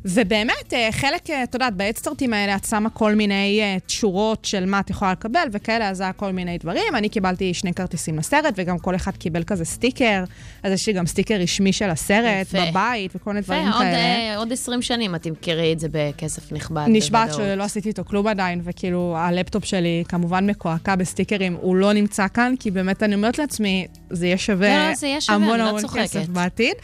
ובאמת, 0.05 0.73
אה, 0.73 0.89
חלק, 0.91 1.29
אה, 1.29 1.43
את 1.43 1.53
יודעת, 1.53 1.73
בהדסטארטים 1.73 2.33
האלה 2.33 2.55
את 2.55 2.65
שמה 2.65 2.89
כל 2.89 3.15
מיני 3.15 3.59
אה, 3.61 3.77
תשורות 3.85 4.45
של 4.45 4.65
מה 4.65 4.79
את 4.79 4.89
יכולה 4.89 5.11
לקבל 5.11 5.47
וכאלה, 5.51 5.89
אז 5.89 6.01
היה 6.01 6.13
כל 6.13 6.31
מיני 6.31 6.57
דברים. 6.57 6.95
אני 6.95 7.09
קיבלתי 7.09 7.53
שני 7.53 7.73
כרטיסים 7.73 8.17
לסרט, 8.17 8.53
וגם 8.55 8.79
כל 8.79 8.95
אחד 8.95 9.17
קיבל 9.17 9.43
כזה 9.43 9.65
סטיקר. 9.65 10.23
אז 10.63 10.71
יש 10.71 10.87
לי 10.87 10.93
גם 10.93 11.05
סטיקר 11.05 11.35
רשמי 11.35 11.73
של 11.73 11.89
הסרט, 11.89 12.47
יפה. 12.47 12.57
בבית, 12.71 13.11
וכל 13.15 13.29
מיני 13.29 13.41
דברים 13.41 13.67
עוד, 13.67 13.81
כאלה. 13.81 13.97
אה, 13.97 14.37
עוד 14.37 14.51
20 14.51 14.81
שנים 14.81 15.15
את 15.15 15.21
תמכרי 15.21 15.73
את 15.73 15.79
זה 15.79 15.87
בכסף 15.91 16.51
נכבד. 16.51 16.85
נשבעת. 16.87 17.33
שלא 17.33 17.63
עשיתי 17.63 17.89
איתו 17.89 18.05
כלום 18.05 18.27
עדיין, 18.27 18.61
וכאילו 18.63 19.15
הלפטופ 19.17 19.65
שלי 19.65 20.03
כמובן 20.07 20.49
מקועקע 20.49 20.95
בסטיקרים, 20.95 21.57
הוא 21.61 21.75
לא 21.75 21.93
נמצא 21.93 22.27
כאן, 22.33 22.53
כי 22.59 22.71
באמת 22.71 23.03
אני 23.03 23.15
אומרת 23.15 23.37
לעצמי, 23.37 23.87
זה 24.09 24.25
יהיה 24.25 24.37
שווה 24.37 24.83
לא, 24.83 24.89
לא, 24.89 24.95
זה 24.95 25.07
יהיה 25.07 25.21
שווה, 25.21 25.35
המון 25.35 25.59
לא 25.59 25.63
המון 25.63 25.81
צוחקת. 25.81 26.01
כסף 26.01 26.27
בעתיד. 26.27 26.75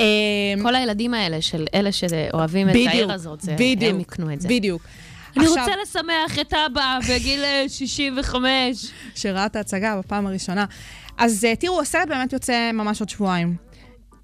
אה, 0.00 0.62
כל 0.62 0.74
הילדים 0.74 1.14
האלה, 1.14 1.42
של 1.42 1.66
אלה 1.74 1.92
שאוהבים 1.92 2.68
את 2.70 2.74
העיר 2.74 3.12
הזאת, 3.12 3.40
זה, 3.40 3.54
בדיוק, 3.58 3.94
הם 3.94 4.00
יקנו 4.00 4.32
את 4.32 4.40
זה. 4.40 4.48
בדיוק. 4.48 4.82
אני 5.36 5.46
עכשיו- 5.46 5.64
רוצה 5.64 5.76
לשמח 5.82 6.38
את 6.40 6.54
אבא 6.54 6.98
בגיל 7.08 7.44
אה, 7.44 7.64
65. 7.68 8.86
שראה 9.14 9.46
את 9.46 9.56
ההצגה 9.56 9.96
בפעם 9.98 10.26
הראשונה. 10.26 10.64
אז 11.18 11.44
אה, 11.44 11.56
תראו, 11.56 11.80
הסרט 11.80 12.08
באמת 12.08 12.32
יוצא 12.32 12.70
ממש 12.72 13.00
עוד 13.00 13.08
שבועיים. 13.08 13.56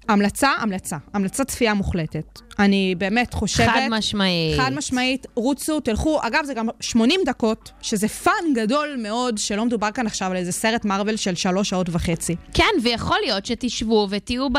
המלצה, 0.09 0.49
המלצה. 0.59 0.97
המלצת 1.13 1.47
צפייה 1.47 1.73
מוחלטת. 1.73 2.39
אני 2.59 2.95
באמת 2.97 3.33
חושבת... 3.33 3.67
חד 3.69 3.87
משמעית. 3.91 4.59
חד 4.59 4.71
משמעית, 4.73 5.27
רוצו, 5.35 5.79
תלכו. 5.79 6.19
אגב, 6.21 6.45
זה 6.45 6.53
גם 6.53 6.67
80 6.79 7.21
דקות, 7.25 7.71
שזה 7.81 8.07
fun 8.07 8.53
גדול 8.55 8.95
מאוד, 8.99 9.37
שלא 9.37 9.65
מדובר 9.65 9.91
כאן 9.91 10.07
עכשיו 10.07 10.31
על 10.31 10.37
איזה 10.37 10.51
סרט 10.51 10.85
מארוול 10.85 11.15
של 11.15 11.35
שלוש 11.35 11.69
שעות 11.69 11.87
וחצי. 11.91 12.35
כן, 12.53 12.63
ויכול 12.83 13.17
להיות 13.25 13.45
שתשבו 13.45 14.07
ותהיו 14.09 14.49
ב... 14.49 14.57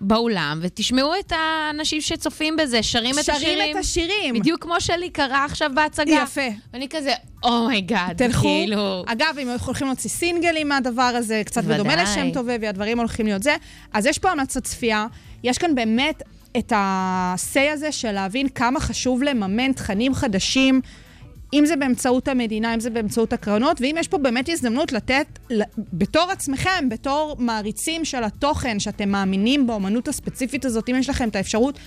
באולם 0.00 0.58
ותשמעו 0.62 1.12
את 1.20 1.32
האנשים 1.36 2.00
שצופים 2.00 2.56
בזה, 2.56 2.82
שרים 2.82 3.14
את 3.18 3.28
השירים. 3.28 3.58
שרים 3.58 3.76
את 3.76 3.80
השירים. 3.80 4.34
בדיוק 4.34 4.62
כמו 4.62 4.80
שלי 4.80 5.10
קרה 5.10 5.44
עכשיו 5.44 5.70
בהצגה. 5.74 6.22
יפה. 6.22 6.40
ואני 6.72 6.88
כזה, 6.88 7.12
oh 7.44 7.62
my 7.62 7.80
God, 7.80 8.16
תלכו. 8.16 8.42
כאילו... 8.42 9.04
אגב, 9.06 9.38
אם 9.42 9.48
הולכים 9.66 9.86
להוציא 9.86 10.10
סינגלים 10.10 10.68
מהדבר 10.68 11.02
הזה, 11.02 11.42
קצת 11.46 11.62
ודאי. 11.64 11.74
בדומה 11.74 12.02
לשם 12.02 12.30
טובה, 12.34 12.52
והדברים 12.60 12.98
הולכים 12.98 13.26
להיות 13.26 13.42
זה. 13.42 13.56
אז 13.92 14.06
יש 14.06 14.18
פה 14.18 14.30
המלצת 14.30 14.64
צפייה. 14.64 15.06
יש 15.44 15.58
כאן 15.58 15.74
באמת 15.74 16.22
את 16.58 16.72
ה-say 16.72 17.72
הזה 17.72 17.92
של 17.92 18.12
להבין 18.12 18.48
כמה 18.48 18.80
חשוב 18.80 19.22
לממן 19.22 19.72
תכנים 19.72 20.14
חדשים, 20.14 20.80
אם 21.52 21.66
זה 21.66 21.76
באמצעות 21.76 22.28
המדינה, 22.28 22.74
אם 22.74 22.80
זה 22.80 22.90
באמצעות 22.90 23.32
הקרנות, 23.32 23.80
ואם 23.80 23.96
יש 23.98 24.08
פה 24.08 24.18
באמת 24.18 24.48
הזדמנות 24.48 24.92
לתת, 24.92 25.26
בתור 25.92 26.30
עצמכם, 26.30 26.88
בתור 26.88 27.36
מעריצים 27.38 28.04
של 28.04 28.24
התוכן, 28.24 28.80
שאתם 28.80 29.08
מאמינים 29.08 29.66
באומנות 29.66 30.08
הספציפית 30.08 30.64
הזאת, 30.64 30.88
אם 30.88 30.96
יש 30.96 31.08
לכם 31.08 31.28
את 31.28 31.36
האפשרות 31.36 31.78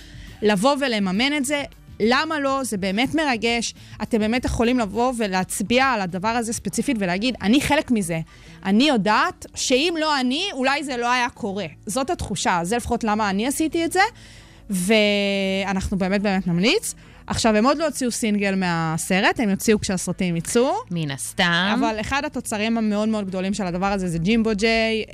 לבוא 0.42 0.76
ולממן 0.80 1.36
את 1.36 1.44
זה, 1.44 1.62
למה 2.00 2.40
לא? 2.40 2.64
זה 2.64 2.76
באמת 2.76 3.14
מרגש. 3.14 3.74
אתם 4.02 4.18
באמת 4.18 4.44
יכולים 4.44 4.78
לבוא 4.78 5.12
ולהצביע 5.16 5.86
על 5.86 6.00
הדבר 6.00 6.28
הזה 6.28 6.52
ספציפית 6.52 6.96
ולהגיד, 7.00 7.34
אני 7.42 7.60
חלק 7.60 7.90
מזה. 7.90 8.20
אני 8.64 8.88
יודעת 8.88 9.46
שאם 9.54 9.94
לא 10.00 10.20
אני, 10.20 10.44
אולי 10.52 10.84
זה 10.84 10.96
לא 10.96 11.12
היה 11.12 11.28
קורה. 11.28 11.66
זאת 11.86 12.10
התחושה, 12.10 12.60
זה 12.62 12.76
לפחות 12.76 13.04
למה 13.04 13.30
אני 13.30 13.46
עשיתי 13.46 13.84
את 13.84 13.92
זה, 13.92 14.00
ואנחנו 14.70 15.98
באמת 15.98 16.22
באמת 16.22 16.46
נמליץ. 16.46 16.94
עכשיו, 17.26 17.56
הם 17.56 17.66
עוד 17.66 17.78
לא 17.78 17.84
הוציאו 17.86 18.10
סינגל 18.10 18.54
מהסרט, 18.54 19.40
הם 19.40 19.48
יוציאו 19.50 19.80
כשהסרטים 19.80 20.36
יצאו. 20.36 20.72
מן 20.90 21.10
הסתם. 21.10 21.76
אבל 21.78 22.00
אחד 22.00 22.22
התוצרים 22.24 22.78
המאוד 22.78 23.08
מאוד 23.08 23.26
גדולים 23.26 23.54
של 23.54 23.66
הדבר 23.66 23.86
הזה 23.86 24.08
זה 24.08 24.18
ג'ימבו 24.18 24.50
ג'יי, 24.54 25.04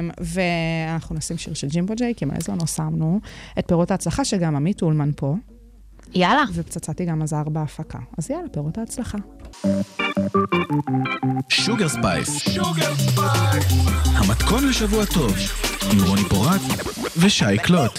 אמ, 0.00 0.10
ואנחנו 0.18 1.16
נשים 1.16 1.38
שיר 1.38 1.54
של 1.54 1.68
ג'ימבו 1.68 1.94
ג'יי, 1.94 2.14
כי 2.16 2.24
מלא 2.24 2.36
לא 2.60 2.66
שמנו 2.66 3.20
את 3.58 3.64
פירות 3.68 3.90
ההצלחה, 3.90 4.24
שגם 4.24 4.56
עמית 4.56 4.82
אולמן 4.82 5.10
פה, 5.16 5.34
יאללה. 6.14 6.44
ופצצתי 6.54 7.04
גם 7.04 7.22
עזר 7.22 7.42
בהפקה. 7.42 7.98
אז 8.18 8.30
יאללה, 8.30 8.48
פירות 8.48 8.78
ההצלחה. 8.78 9.18
שוגר 11.48 11.88
ספייס. 11.88 12.58
המתכון 14.04 14.68
לשבוע 14.68 15.04
טוב, 15.04 15.36
עם 15.92 15.98
רוני 16.08 16.24
פורט 16.28 16.60
ושי 17.16 17.58
קלוט. 17.62 17.98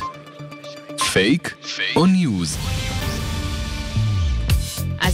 פייק 1.14 1.54
או 1.96 2.06
ניוז. 2.06 2.58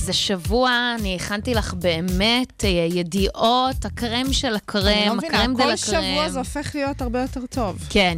אז 0.04 0.10
השבוע 0.10 0.96
אני 1.00 1.16
הכנתי 1.16 1.54
לך 1.54 1.74
באמת 1.74 2.64
אה, 2.66 2.70
ידיעות, 2.70 3.86
הקרם 3.86 4.34
של 4.34 4.48
אני 4.48 4.56
הקרם, 4.56 5.08
לא 5.08 5.16
מבינה, 5.16 5.38
ה 5.38 5.41
crème 5.41 5.56
de 5.56 5.64
כל 5.64 5.76
שבוע 5.76 6.00
la 6.00 6.07
crème. 6.07 6.30
זה 6.30 6.40
הופך 6.40 6.76
להיות 6.76 7.02
הרבה 7.02 7.22
יותר 7.22 7.46
טוב. 7.50 7.88
כן, 7.90 8.18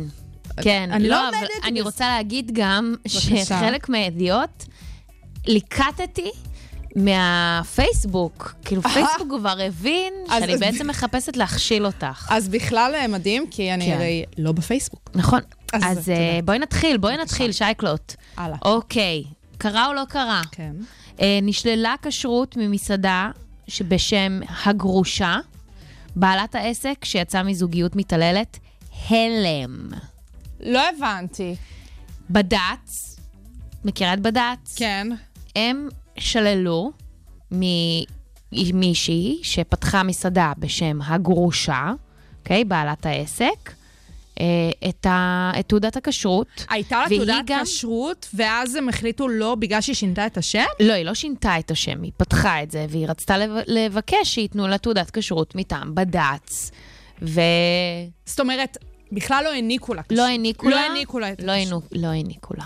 כן. 0.62 0.90
אני 0.92 1.08
לא 1.08 1.30
אבל 1.30 1.36
עומדת 1.36 1.50
אני. 1.64 1.82
רוצה 1.82 2.08
להגיד 2.08 2.52
גם 2.54 2.96
בבקשה. 3.00 3.46
שחלק 3.46 3.90
מהידיעות 3.90 4.66
ליקטתי 5.48 6.32
מהפייסבוק. 6.96 8.56
כאילו, 8.66 8.82
פייסבוק 8.82 9.28
כבר 9.40 9.58
הבין 9.68 10.14
שאני 10.40 10.58
בעצם 10.58 10.88
מחפשת 10.88 11.38
להכשיל 11.38 11.86
אותך. 11.86 12.28
אז 12.32 12.50
בכלל 12.50 12.92
אה, 12.96 13.08
מדהים, 13.08 13.46
כי 13.52 13.74
אני 13.74 13.86
כן. 13.86 13.92
הרי 13.92 14.24
לא 14.38 14.52
בפייסבוק. 14.52 15.10
נכון. 15.16 15.40
אז 15.74 16.10
אה. 16.10 16.40
בואי 16.46 16.60
נתחיל, 16.60 16.98
בואי 16.98 17.18
נתחיל, 17.18 17.52
שייקלוט. 17.52 18.16
הלאה. 18.38 18.58
אוקיי, 18.62 19.24
קרה 19.66 19.88
או 19.88 19.94
לא 19.94 20.04
קרה? 20.10 20.42
כן. 20.52 20.76
אה, 21.22 21.40
נשללה 21.42 21.96
כשרות 22.02 22.58
ממסעדה 22.58 23.32
שבשם 23.68 24.40
הגרושה, 24.66 25.40
בעלת 26.16 26.56
העסק 26.56 27.06
שיצאה 27.06 27.44
מזוגיות 27.44 27.96
מתעללת, 27.96 28.60
הלם. 29.10 29.90
לא 30.60 30.82
הבנתי. 30.90 31.56
בד"ץ, 32.30 33.20
מכירה 33.86 34.14
את 34.14 34.20
בד"ץ? 34.20 34.76
כן. 34.78 35.08
הם 35.56 35.90
שללו 36.18 36.92
ממישהי 38.52 39.40
שפתחה 39.44 40.04
מסעדה 40.04 40.54
בשם 40.58 41.00
הגרושה, 41.02 41.94
אוקיי? 42.40 42.64
בעלת 42.64 43.06
העסק, 43.06 43.72
את, 44.90 45.06
ה, 45.06 45.52
את 45.60 45.70
תעודת 45.70 45.98
הכשרות. 45.98 46.66
הייתה 46.70 47.04
לה 47.10 47.16
תעודת 47.18 47.36
גם- 47.46 47.64
כשרות, 47.66 48.30
ואז 48.34 48.76
הם 48.76 48.90
החליטו 48.90 49.28
לא 49.28 49.56
בגלל 49.56 49.82
שהיא 49.82 49.96
שינתה 49.96 50.26
את 50.26 50.38
השם? 50.38 50.64
לא, 50.80 50.94
היא 50.94 51.06
לא 51.06 51.14
שינתה 51.14 51.60
את 51.60 51.72
השם, 51.72 52.02
היא 52.02 52.12
פתחה 52.18 52.64
את 52.64 52.72
זה, 52.72 52.86
והיא 52.90 53.08
רצתה 53.08 53.38
לב- 53.38 53.58
לבקש 53.68 54.34
שייתנו 54.36 54.68
לה 54.68 54.78
תעודת 54.78 55.12
כשרות 55.12 55.56
מטעם 55.56 55.96
בד"ץ. 55.96 56.72
ולא 57.22 57.42
זאת 58.26 58.40
אומרת, 58.40 58.78
בכלל 59.12 59.42
לא 59.44 59.50
העניקו 59.54 59.94
לה 59.94 60.02
כשרות. 60.04 60.20
העניקו 60.20 60.70
לה. 60.70 60.76
לא 60.76 60.82
העניקו 60.82 61.20
לה 61.20 61.32
את 61.32 61.42
לא 61.44 61.54
לא 61.92 62.08
העניקו 62.08 62.54
לה. 62.58 62.64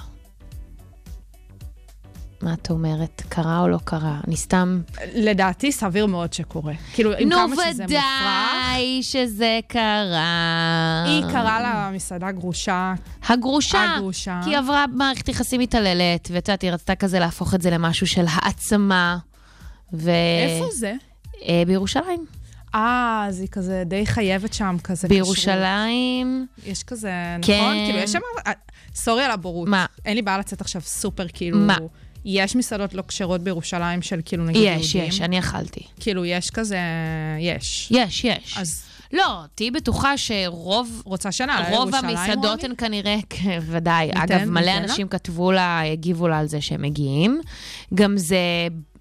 מה 2.42 2.54
את 2.54 2.70
אומרת? 2.70 3.24
קרה 3.30 3.60
או 3.60 3.68
לא 3.68 3.80
קרה? 3.84 4.20
אני 4.28 4.38
סתם... 4.38 4.82
לדעתי 5.16 5.72
סביר 5.72 6.06
מאוד 6.06 6.34
שקורה. 6.34 6.74
כאילו, 6.94 7.12
עם 7.18 7.30
נו, 7.30 7.36
כמה 7.36 7.56
שזה 7.56 7.84
מופרך. 7.84 7.90
ודאי 7.90 9.00
שזה 9.04 9.60
קרה. 9.68 11.04
היא 11.08 11.24
קראה 11.32 11.62
לה 11.62 11.92
מסעדה 11.94 12.32
גרושה. 12.32 12.94
הגרושה. 13.28 13.96
הגרושה. 13.96 14.42
כי 14.44 14.50
היא 14.50 14.58
עברה 14.58 14.86
מערכת 14.94 15.30
יחסים 15.30 15.62
מתעללת, 15.62 16.28
ואת 16.32 16.48
יודעת, 16.48 16.62
היא 16.62 16.72
רצתה 16.72 16.96
כזה 16.96 17.20
להפוך 17.20 17.56
את 17.56 17.62
זה 17.62 17.70
למשהו 17.70 18.08
של 18.08 18.26
העצמה. 18.30 19.18
ו... 19.94 20.12
איפה 20.46 20.72
זה? 20.72 20.94
אה, 21.48 21.64
בירושלים. 21.68 22.26
אה, 22.76 23.26
אז 23.28 23.40
היא 23.40 23.48
כזה 23.48 23.84
די 23.86 24.06
חייבת 24.06 24.54
שם, 24.54 24.78
כזה 24.84 25.08
בירושלים. 25.08 26.48
כשרות. 26.58 26.72
יש 26.72 26.84
כזה, 26.84 27.12
כן. 27.42 27.62
נכון? 27.62 27.74
כאילו, 27.74 28.00
יש 28.00 28.12
שם... 28.12 28.20
אה, 28.48 28.52
סורי 28.96 29.24
על 29.24 29.32
הבורות. 29.32 29.70
מה? 29.70 29.86
אין 30.06 30.16
לי 30.16 30.22
בעיה 30.22 30.38
לצאת 30.38 30.62
עכשיו 30.62 30.82
סופר, 30.82 31.26
כאילו... 31.34 31.60
מה? 31.60 31.78
יש 32.26 32.56
מסעדות 32.56 32.94
לא 32.94 33.04
כשרות 33.08 33.42
בירושלים 33.42 34.02
של 34.02 34.20
כאילו 34.26 34.44
נגיד 34.46 34.62
יהודים? 34.62 34.80
יש, 34.82 34.96
יש, 34.96 35.22
אני 35.22 35.40
אכלתי. 35.40 35.82
כאילו, 36.00 36.26
יש 36.26 36.50
כזה... 36.50 36.78
יש. 37.40 37.88
יש, 37.92 38.24
יש. 38.24 38.58
אז 38.58 38.89
לא, 39.14 39.42
תהיי 39.56 39.72
בטוחה 39.72 40.18
שרוב... 40.18 41.02
רוצה 41.06 41.32
שנה, 41.32 41.70
רוב 41.70 41.96
המסעדות? 41.96 42.64
הן 42.64 42.74
כנראה, 42.78 43.18
כן, 43.30 43.60
ודאי. 43.66 44.10
אגב, 44.14 44.50
מלא? 44.50 44.78
אנשים 44.78 45.08
כתבו 45.08 45.52
לה, 45.52 45.82
הגיבו 45.92 46.28
לה 46.28 46.40
על 46.40 46.48
זה 46.48 46.62
שהם 46.62 46.82
מגיעים. 46.82 47.42
גם 47.94 48.18
זה, 48.18 48.38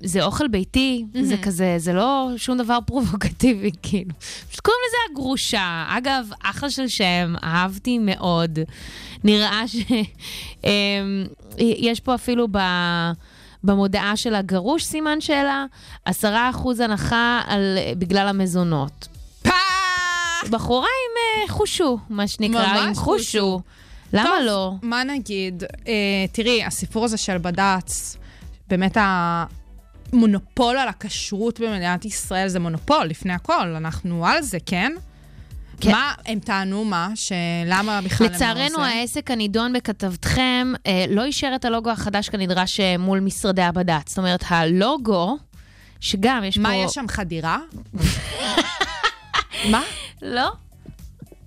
זה 0.02 0.24
אוכל 0.24 0.48
ביתי, 0.48 1.04
זה 1.22 1.36
כזה, 1.42 1.74
זה 1.78 1.92
לא 1.92 2.30
שום 2.36 2.58
דבר 2.58 2.78
פרובוקטיבי, 2.86 3.70
כאילו. 3.82 4.10
פשוט 4.50 4.60
קוראים 4.60 4.80
לזה 4.88 4.96
הגרושה. 5.10 5.84
אגב, 5.88 6.28
אחלה 6.42 6.70
של 6.70 6.88
שם, 6.88 7.34
אהבתי 7.42 7.98
מאוד. 7.98 8.58
נראה 9.24 9.62
שיש 9.68 12.00
פה 12.04 12.14
אפילו 12.14 12.48
ב... 12.50 12.58
במודעה 13.64 14.16
של 14.16 14.34
הגרוש, 14.34 14.84
סימן 14.84 15.20
שאלה, 15.20 15.64
10% 16.08 16.12
הנחה 16.84 17.40
על, 17.46 17.78
בגלל 17.98 18.28
המזונות. 18.28 19.08
בחורה 20.48 20.86
עם 20.86 21.42
אה, 21.42 21.52
חושו, 21.54 21.98
מה 22.08 22.28
שנקרא, 22.28 22.66
עם 22.66 22.94
חושו. 22.94 23.60
למה 24.12 24.24
טוב, 24.24 24.46
לא? 24.46 24.72
מה 24.82 25.04
נגיד? 25.04 25.62
אה, 25.88 25.92
תראי, 26.32 26.64
הסיפור 26.64 27.04
הזה 27.04 27.16
של 27.16 27.38
בד"ץ, 27.38 28.16
באמת 28.68 28.96
המונופול 29.00 30.78
על 30.78 30.88
הכשרות 30.88 31.60
במדינת 31.60 32.04
ישראל 32.04 32.48
זה 32.48 32.60
מונופול, 32.60 33.06
לפני 33.06 33.32
הכל. 33.32 33.74
אנחנו 33.76 34.26
על 34.26 34.42
זה, 34.42 34.58
כן? 34.66 34.92
כן. 35.80 35.90
מה, 35.90 36.12
הם 36.26 36.38
טענו 36.38 36.84
מה? 36.84 37.08
שלמה 37.14 38.00
בכלל 38.00 38.26
הם 38.26 38.32
לא 38.32 38.36
לצערנו? 38.36 38.84
העסק 38.84 39.30
הנידון 39.30 39.72
בכתבתכם 39.72 40.72
אה, 40.86 41.04
לא 41.08 41.24
אישר 41.24 41.52
את 41.54 41.64
הלוגו 41.64 41.90
החדש 41.90 42.28
כנדרש 42.28 42.80
אה, 42.80 42.98
מול 42.98 43.20
משרדי 43.20 43.62
הבד"ץ. 43.62 44.08
זאת 44.08 44.18
אומרת, 44.18 44.44
הלוגו, 44.48 45.36
שגם 46.00 46.44
יש 46.44 46.58
מה, 46.58 46.68
פה... 46.68 46.74
יש 46.74 46.92
שם 46.92 47.04
חדירה? 47.08 47.58
מה? 49.72 49.82
לא, 50.22 50.50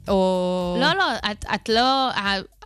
או... 0.08 0.78
לא, 0.80 0.94
לא, 0.94 1.32
את, 1.32 1.46
את 1.56 1.70
לא... 1.70 2.10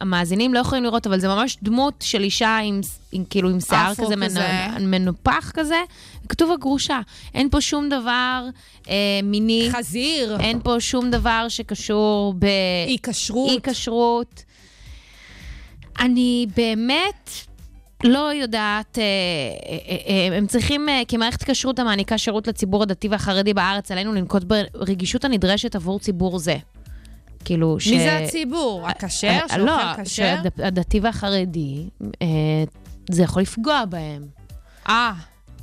המאזינים 0.01 0.53
לא 0.53 0.59
יכולים 0.59 0.83
לראות, 0.83 1.07
אבל 1.07 1.19
זה 1.19 1.27
ממש 1.27 1.57
דמות 1.63 1.93
של 2.01 2.23
אישה 2.23 2.57
עם, 2.57 2.81
עם 3.11 3.23
כאילו 3.29 3.49
עם 3.49 3.59
שיער 3.59 3.95
כזה, 3.95 4.15
כזה. 4.25 4.39
מנ- 4.77 4.81
מנופח 4.81 5.51
כזה, 5.53 5.81
כתוב 6.29 6.51
הגרושה. 6.51 6.99
אין 7.33 7.49
פה 7.49 7.61
שום 7.61 7.89
דבר 7.89 8.45
אה, 8.89 8.93
מיני, 9.23 9.69
חזיר. 9.71 10.37
אין 10.39 10.59
פה 10.63 10.75
שום 10.79 11.11
דבר 11.11 11.45
שקשור 11.49 12.33
ב... 12.39 12.45
אי 12.87 12.97
כשרות. 13.03 13.49
אי 13.49 13.59
כשרות. 13.63 14.43
אני 15.99 16.45
באמת 16.55 17.29
לא 18.05 18.33
יודעת, 18.33 18.99
אה, 18.99 19.03
אה, 19.69 20.31
אה, 20.31 20.37
הם 20.37 20.47
צריכים, 20.47 20.87
כמערכת 21.07 21.43
כשרות 21.43 21.79
המעניקה 21.79 22.17
שירות 22.17 22.47
לציבור 22.47 22.83
הדתי 22.83 23.07
והחרדי 23.07 23.53
בארץ, 23.53 23.91
עלינו 23.91 24.13
לנקוט 24.13 24.43
ברגישות 24.43 25.25
הנדרשת 25.25 25.75
עבור 25.75 25.99
ציבור 25.99 26.39
זה. 26.39 26.57
כאילו, 27.45 27.79
ש... 27.79 27.87
מי 27.87 27.99
זה 27.99 28.17
הציבור? 28.17 28.87
הכשר? 28.87 29.39
שאוכל 29.39 29.57
לא, 29.57 29.77
כשר? 30.03 30.03
שהדתי 30.03 30.99
והחרדי, 30.99 31.89
זה 33.11 33.23
יכול 33.23 33.41
לפגוע 33.41 33.85
בהם. 33.85 34.27
אה, 34.89 35.13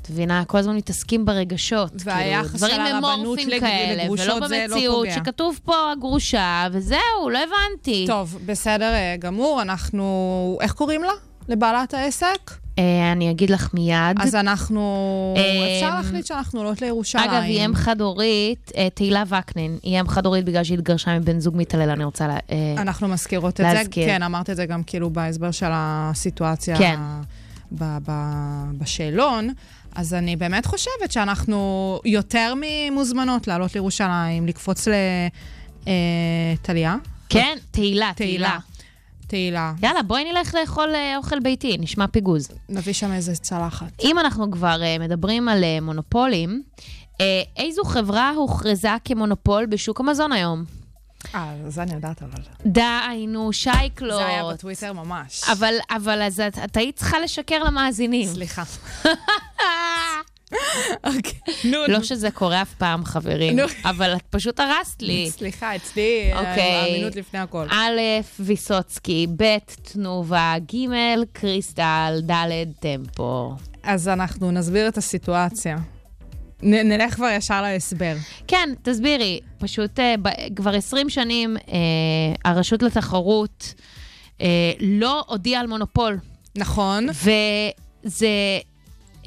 את 0.02 0.10
מבינה? 0.10 0.44
כל 0.44 0.58
הזמן 0.58 0.76
מתעסקים 0.76 1.24
ברגשות. 1.24 1.92
והיחס 2.04 2.64
כאילו, 2.64 2.76
דברים 2.76 2.86
של 2.86 2.94
הרבנות 2.94 3.38
כאלה, 3.60 4.04
לגרושות 4.04 4.36
ולא 4.36 4.48
זה 4.48 4.66
לא 4.68 4.74
במציאות, 4.74 5.06
פוגע. 5.06 5.14
שכתוב 5.14 5.60
פה 5.64 5.92
הגרושה, 5.92 6.68
וזהו, 6.72 7.30
לא 7.32 7.38
הבנתי. 7.38 8.04
טוב, 8.06 8.38
בסדר 8.46 8.92
גמור. 9.18 9.62
אנחנו... 9.62 10.58
איך 10.60 10.72
קוראים 10.72 11.02
לה? 11.02 11.12
לבעלת 11.48 11.94
העסק? 11.94 12.62
אה, 12.78 13.12
אני 13.12 13.30
אגיד 13.30 13.50
לך 13.50 13.74
מיד. 13.74 14.16
אז 14.20 14.34
אנחנו... 14.34 15.34
אה, 15.36 15.76
אפשר 15.76 15.94
להחליט 15.94 16.26
שאנחנו 16.26 16.60
עולות 16.60 16.82
לירושלים. 16.82 17.30
אגב, 17.30 17.42
היא 17.42 17.66
אם 17.66 17.74
חד-הורית, 17.74 18.72
אה, 18.76 18.88
תהילה 18.94 19.22
וקנין, 19.28 19.78
היא 19.82 20.00
אם 20.00 20.08
חד-הורית 20.08 20.44
בגלל 20.44 20.64
שהיא 20.64 20.78
התגרשה 20.78 21.18
מבן 21.18 21.40
זוג 21.40 21.56
מתעלל, 21.56 21.90
אני 21.90 22.04
רוצה 22.04 22.28
לה... 22.28 22.36
אה, 22.50 22.74
אנחנו 22.78 23.08
מזכירות 23.08 23.54
את 23.54 23.60
להזכיר. 23.60 24.04
זה. 24.04 24.10
כן, 24.10 24.22
אמרת 24.22 24.50
את 24.50 24.56
זה 24.56 24.66
גם 24.66 24.82
כאילו 24.82 25.10
בהסבר 25.10 25.50
של 25.50 25.70
הסיטואציה 25.72 26.76
כן. 26.76 27.00
בשאלון. 28.78 29.48
אז 29.94 30.14
אני 30.14 30.36
באמת 30.36 30.66
חושבת 30.66 31.12
שאנחנו 31.12 32.00
יותר 32.04 32.54
ממוזמנות 32.56 33.48
לעלות 33.48 33.74
לירושלים, 33.74 34.46
לקפוץ 34.46 34.88
לטליה. 35.86 36.96
כן, 37.28 37.56
תהילה, 37.70 38.10
תהילה. 38.16 38.58
תהילה. 39.32 39.72
יאללה, 39.82 40.02
בואי 40.02 40.32
נלך 40.32 40.54
לאכול 40.54 40.94
אה, 40.94 41.16
אוכל 41.16 41.40
ביתי, 41.40 41.76
נשמע 41.80 42.06
פיגוז. 42.06 42.48
נביא 42.68 42.92
שם 42.92 43.12
איזה 43.12 43.36
צלחת. 43.36 44.00
אם 44.02 44.18
אנחנו 44.18 44.50
כבר 44.50 44.82
אה, 44.82 44.96
מדברים 45.00 45.48
על 45.48 45.64
אה, 45.64 45.78
מונופולים, 45.82 46.62
איזו 47.56 47.84
חברה 47.84 48.30
הוכרזה 48.30 48.88
כמונופול 49.04 49.66
בשוק 49.66 50.00
המזון 50.00 50.32
היום? 50.32 50.64
אה, 51.34 51.54
זה 51.68 51.82
אני 51.82 51.94
יודעת, 51.94 52.22
אבל... 52.22 52.42
די, 52.66 53.26
נו, 53.28 53.52
שייקלוט. 53.52 54.14
זה 54.14 54.26
היה 54.26 54.44
בטוויטר 54.52 54.92
ממש. 54.92 55.44
אבל, 55.52 55.74
אבל 55.90 56.22
אז 56.22 56.40
את, 56.40 56.58
את 56.64 56.76
היית 56.76 56.96
צריכה 56.96 57.20
לשקר 57.20 57.64
למאזינים. 57.64 58.28
סליחה. 58.28 58.62
אוקיי. 61.04 61.38
לא 61.88 62.02
שזה 62.02 62.30
קורה 62.30 62.62
אף 62.62 62.74
פעם, 62.74 63.04
חברים. 63.04 63.56
אבל 63.84 64.16
את 64.16 64.22
פשוט 64.30 64.60
הרסת 64.60 65.02
לי. 65.02 65.30
סליחה, 65.30 65.76
אצלי 65.76 66.30
אוקיי. 66.32 66.46
אה, 66.46 66.82
האמינות 66.82 67.16
לפני 67.16 67.40
הכל. 67.40 67.66
א', 67.70 68.00
ויסוצקי, 68.40 69.26
ב', 69.36 69.44
תנובה, 69.82 70.54
ג', 70.74 70.86
קריסטל, 71.32 72.20
ד', 72.30 72.50
טמפו. 72.80 73.54
אז 73.82 74.08
אנחנו 74.08 74.50
נסביר 74.50 74.88
את 74.88 74.98
הסיטואציה. 74.98 75.76
נ- 76.62 76.88
נלך 76.92 77.14
כבר 77.14 77.28
ישר 77.36 77.62
להסבר. 77.62 78.14
כן, 78.46 78.68
תסבירי. 78.82 79.40
פשוט 79.58 79.98
אה, 80.00 80.14
ב- 80.22 80.54
כבר 80.56 80.76
20 80.76 81.10
שנים 81.10 81.56
אה, 81.56 81.72
הרשות 82.44 82.82
לתחרות 82.82 83.74
אה, 84.40 84.46
לא 84.80 85.24
הודיעה 85.28 85.60
על 85.60 85.66
מונופול. 85.66 86.18
נכון. 86.58 87.06
וזה 88.04 88.28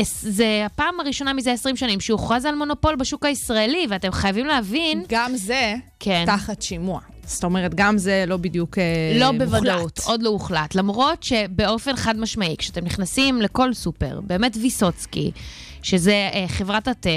זה 0.03 0.63
הפעם 0.65 0.99
הראשונה 0.99 1.33
מזה 1.33 1.51
20 1.51 1.75
שנים 1.75 1.99
שהוכרז 1.99 2.45
על 2.45 2.55
מונופול 2.55 2.95
בשוק 2.95 3.25
הישראלי, 3.25 3.85
ואתם 3.89 4.11
חייבים 4.11 4.45
להבין, 4.45 5.03
גם 5.09 5.35
זה 5.35 5.75
כן. 5.99 6.23
תחת 6.25 6.61
שימוע. 6.61 6.99
זאת 7.25 7.43
אומרת, 7.43 7.75
גם 7.75 7.97
זה 7.97 8.23
לא 8.27 8.37
בדיוק 8.37 8.77
אה, 8.77 8.83
לא 9.19 9.31
מוחלט. 9.31 9.49
בוודאות, 9.49 9.99
עוד 10.05 10.23
לא 10.23 10.29
הוחלט. 10.29 10.75
למרות 10.75 11.23
שבאופן 11.23 11.95
חד 11.95 12.17
משמעי, 12.17 12.55
כשאתם 12.57 12.85
נכנסים 12.85 13.41
לכל 13.41 13.73
סופר, 13.73 14.19
באמת 14.23 14.57
ויסוצקי, 14.61 15.31
שזה 15.83 16.29
אה, 16.33 16.45
חברת 16.47 16.87
התה, 16.87 17.09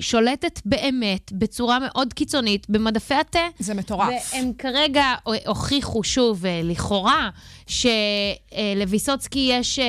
שולטת 0.00 0.60
באמת 0.64 1.32
בצורה 1.32 1.78
מאוד 1.78 2.12
קיצונית 2.12 2.70
במדפי 2.70 3.14
התה. 3.14 3.46
זה 3.58 3.74
מטורף. 3.74 4.32
והם 4.32 4.52
כרגע 4.58 5.04
הוכיחו 5.46 6.04
שוב, 6.04 6.46
אה, 6.46 6.60
לכאורה, 6.64 7.30
שלוויסוצקי 7.66 9.48
יש... 9.52 9.78
אה, 9.78 9.84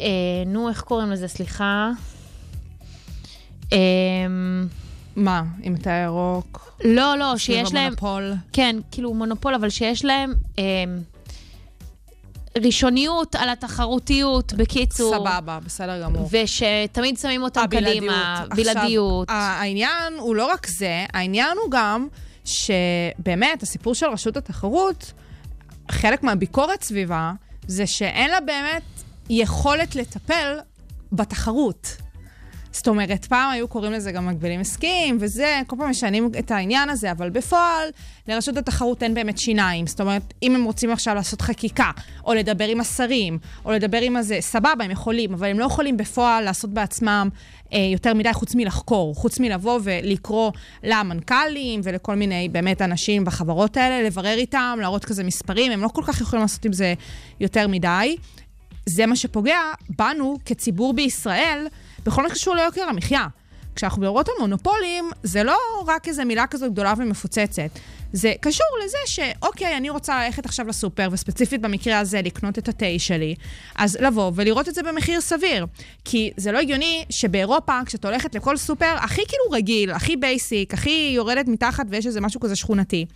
אה, 0.00 0.06
נו, 0.46 0.68
איך 0.68 0.80
קוראים 0.80 1.10
לזה? 1.10 1.28
סליחה. 1.28 1.90
אה, 3.72 3.78
מה, 5.16 5.42
עם 5.62 5.76
תא 5.76 6.04
ירוק? 6.04 6.74
לא, 6.84 7.18
לא, 7.18 7.38
שיש 7.38 7.72
להם... 7.74 7.82
המונופול? 7.84 8.34
כן, 8.52 8.76
כאילו 8.90 9.14
מונופול, 9.14 9.54
אבל 9.54 9.70
שיש 9.70 10.04
להם 10.04 10.34
אה, 10.58 10.64
ראשוניות 12.64 13.34
על 13.34 13.48
התחרותיות, 13.48 14.52
בקיצור. 14.52 15.14
סבבה, 15.14 15.58
בסדר 15.64 16.02
גמור. 16.02 16.28
ושתמיד 16.32 17.18
שמים 17.18 17.42
אותם 17.42 17.60
הבלעדיות. 17.60 17.96
קדימה, 17.96 18.42
עכשיו, 18.42 18.56
בלעדיות. 18.74 19.30
ה- 19.30 19.32
העניין 19.32 20.12
הוא 20.18 20.36
לא 20.36 20.46
רק 20.46 20.66
זה, 20.66 21.04
העניין 21.12 21.58
הוא 21.64 21.70
גם 21.70 22.08
שבאמת, 22.44 23.62
הסיפור 23.62 23.94
של 23.94 24.06
רשות 24.06 24.36
התחרות, 24.36 25.12
חלק 25.90 26.22
מהביקורת 26.22 26.82
סביבה, 26.82 27.32
זה 27.66 27.86
שאין 27.86 28.30
לה 28.30 28.40
באמת 28.40 28.82
יכולת 29.30 29.96
לטפל 29.96 30.58
בתחרות. 31.12 31.96
זאת 32.74 32.88
אומרת, 32.88 33.24
פעם 33.24 33.50
היו 33.50 33.68
קוראים 33.68 33.92
לזה 33.92 34.12
גם 34.12 34.26
מגבילים 34.26 34.60
עסקיים, 34.60 35.16
וזה, 35.20 35.60
כל 35.66 35.76
פעם 35.78 35.90
משנים 35.90 36.30
את 36.38 36.50
העניין 36.50 36.90
הזה, 36.90 37.12
אבל 37.12 37.30
בפועל, 37.30 37.88
לרשות 38.28 38.56
התחרות 38.56 39.02
אין 39.02 39.14
באמת 39.14 39.38
שיניים. 39.38 39.86
זאת 39.86 40.00
אומרת, 40.00 40.34
אם 40.42 40.54
הם 40.54 40.64
רוצים 40.64 40.90
עכשיו 40.90 41.14
לעשות 41.14 41.40
חקיקה, 41.40 41.90
או 42.24 42.34
לדבר 42.34 42.68
עם 42.68 42.80
השרים, 42.80 43.38
או 43.64 43.72
לדבר 43.72 44.00
עם 44.00 44.16
הזה, 44.16 44.36
סבבה, 44.40 44.84
הם 44.84 44.90
יכולים, 44.90 45.34
אבל 45.34 45.46
הם 45.46 45.58
לא 45.58 45.64
יכולים 45.64 45.96
בפועל 45.96 46.44
לעשות 46.44 46.70
בעצמם 46.70 47.28
אה, 47.72 47.78
יותר 47.92 48.14
מדי 48.14 48.32
חוץ 48.32 48.54
מלחקור, 48.54 49.14
חוץ 49.14 49.40
מלבוא 49.40 49.80
ולקרוא 49.82 50.52
למנכ"לים 50.82 51.80
ולכל 51.84 52.14
מיני 52.14 52.48
באמת 52.48 52.82
אנשים 52.82 53.24
בחברות 53.24 53.76
האלה, 53.76 54.02
לברר 54.06 54.34
איתם, 54.34 54.78
להראות 54.80 55.04
כזה 55.04 55.24
מספרים, 55.24 55.72
הם 55.72 55.82
לא 55.82 55.88
כל 55.88 56.02
כך 56.06 56.20
יכולים 56.20 56.42
לעשות 56.42 56.64
עם 56.64 56.72
זה 56.72 56.94
יותר 57.40 57.68
מדי. 57.68 58.16
זה 58.86 59.06
מה 59.06 59.16
שפוגע 59.16 59.58
בנו 59.98 60.38
כציבור 60.44 60.94
בישראל, 60.94 61.66
בכל 62.04 62.22
מה 62.22 62.28
שקשור 62.28 62.54
ליוקר 62.54 62.82
המחיה. 62.82 63.26
כשאנחנו 63.76 64.02
מדברות 64.02 64.28
על 64.28 64.34
מונופולים, 64.40 65.10
זה 65.22 65.42
לא 65.42 65.58
רק 65.86 66.08
איזו 66.08 66.24
מילה 66.24 66.46
כזו 66.46 66.70
גדולה 66.70 66.94
ומפוצצת. 66.96 67.70
זה 68.12 68.32
קשור 68.40 68.66
לזה 68.84 68.98
שאוקיי, 69.06 69.76
אני 69.76 69.90
רוצה 69.90 70.24
ללכת 70.24 70.46
עכשיו 70.46 70.68
לסופר, 70.68 71.08
וספציפית 71.12 71.60
במקרה 71.60 71.98
הזה 71.98 72.22
לקנות 72.22 72.58
את 72.58 72.68
התה 72.68 72.86
שלי, 72.98 73.34
אז 73.74 73.96
לבוא 74.00 74.32
ולראות 74.34 74.68
את 74.68 74.74
זה 74.74 74.82
במחיר 74.82 75.20
סביר. 75.20 75.66
כי 76.04 76.30
זה 76.36 76.52
לא 76.52 76.58
הגיוני 76.58 77.04
שבאירופה, 77.10 77.80
כשאת 77.86 78.04
הולכת 78.04 78.34
לכל 78.34 78.56
סופר 78.56 78.94
הכי 79.00 79.22
כאילו 79.28 79.44
רגיל, 79.52 79.90
הכי 79.90 80.16
basic, 80.16 80.74
הכי 80.74 81.12
יורדת 81.14 81.48
מתחת 81.48 81.86
ויש 81.90 82.06
איזה 82.06 82.20
משהו 82.20 82.40
כזה 82.40 82.56
שכונתי. 82.56 83.06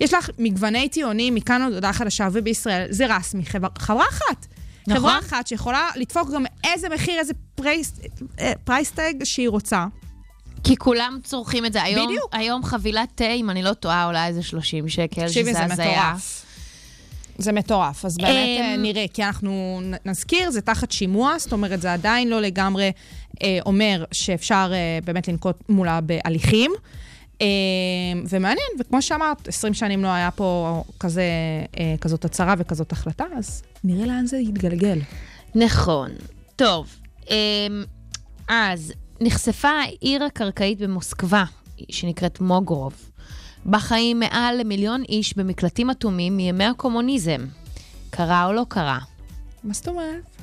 יש 0.00 0.14
לך 0.14 0.30
מגווני 0.38 0.88
טעמים 0.88 1.34
מכאן 1.34 1.62
עד 1.62 1.72
הודעה 1.72 1.92
חדשה, 1.92 2.28
ובישראל 2.32 2.86
זה 2.90 3.06
חברה, 3.44 3.68
חברה 3.78 4.04
אחת. 4.10 4.46
נכון. 4.86 5.00
חברה 5.00 5.18
אחת 5.18 5.46
שיכולה 5.46 5.88
לדפוק 5.96 6.30
גם 6.30 6.44
איזה 6.64 6.88
מחיר, 6.88 7.18
איזה 7.18 7.32
price, 7.54 7.92
אה, 8.40 8.52
פרייסטג 8.64 9.14
שהיא 9.24 9.48
רוצה. 9.48 9.86
כי 10.64 10.76
כולם 10.76 11.18
צורכים 11.24 11.66
את 11.66 11.72
זה. 11.72 11.82
היום, 11.82 12.06
בדיוק. 12.06 12.28
היום 12.32 12.64
חבילת 12.64 13.08
תה, 13.14 13.30
אם 13.30 13.50
אני 13.50 13.62
לא 13.62 13.72
טועה, 13.72 14.04
עולה 14.04 14.26
איזה 14.26 14.42
30 14.42 14.88
שקל, 14.88 15.26
תקשיבי, 15.26 15.50
שזה 15.50 15.58
זה 15.58 15.72
הזיה. 15.72 16.10
מטורף. 16.10 16.44
זה 17.38 17.52
מטורף, 17.52 18.04
אז 18.04 18.16
באמת 18.16 18.60
אמ, 18.60 18.62
אה, 18.62 18.76
נראה, 18.76 19.04
כי 19.12 19.24
אנחנו 19.24 19.80
נזכיר, 20.04 20.50
זה 20.50 20.60
תחת 20.60 20.90
שימוע, 20.90 21.38
זאת 21.38 21.52
אומרת, 21.52 21.80
זה 21.80 21.92
עדיין 21.92 22.28
לא 22.28 22.40
לגמרי 22.40 22.92
אה, 23.42 23.58
אומר 23.66 24.04
שאפשר 24.12 24.70
אה, 24.72 24.98
באמת 25.04 25.28
לנקוט 25.28 25.56
מולה 25.68 26.00
בהליכים. 26.00 26.72
אה, 27.40 27.46
ומעניין, 28.30 28.66
וכמו 28.80 29.02
שאמרת, 29.02 29.48
20 29.48 29.74
שנים 29.74 30.02
לא 30.02 30.08
היה 30.08 30.30
פה 30.30 30.82
כזה, 31.00 31.22
אה, 31.78 31.94
כזאת 32.00 32.24
הצהרה 32.24 32.54
וכזאת 32.58 32.92
החלטה, 32.92 33.24
אז 33.36 33.62
נראה 33.84 34.06
לאן 34.06 34.26
זה 34.26 34.36
יתגלגל. 34.36 34.98
נכון. 35.54 36.10
טוב, 36.56 36.96
אמ, 37.30 37.84
אז 38.48 38.92
נחשפה 39.20 39.68
העיר 39.68 40.24
הקרקעית 40.24 40.78
במוסקבה, 40.78 41.44
שנקראת 41.90 42.40
מוגרוב. 42.40 43.10
בה 43.64 43.78
חיים 43.78 44.20
מעל 44.20 44.60
למיליון 44.60 45.02
איש 45.08 45.36
במקלטים 45.36 45.90
אטומים 45.90 46.36
מימי 46.36 46.64
הקומוניזם. 46.64 47.46
קרה 48.10 48.46
או 48.46 48.52
לא 48.52 48.66
קרה? 48.68 48.98
מה 49.64 49.74
זאת 49.74 49.88
אומרת? 49.88 50.36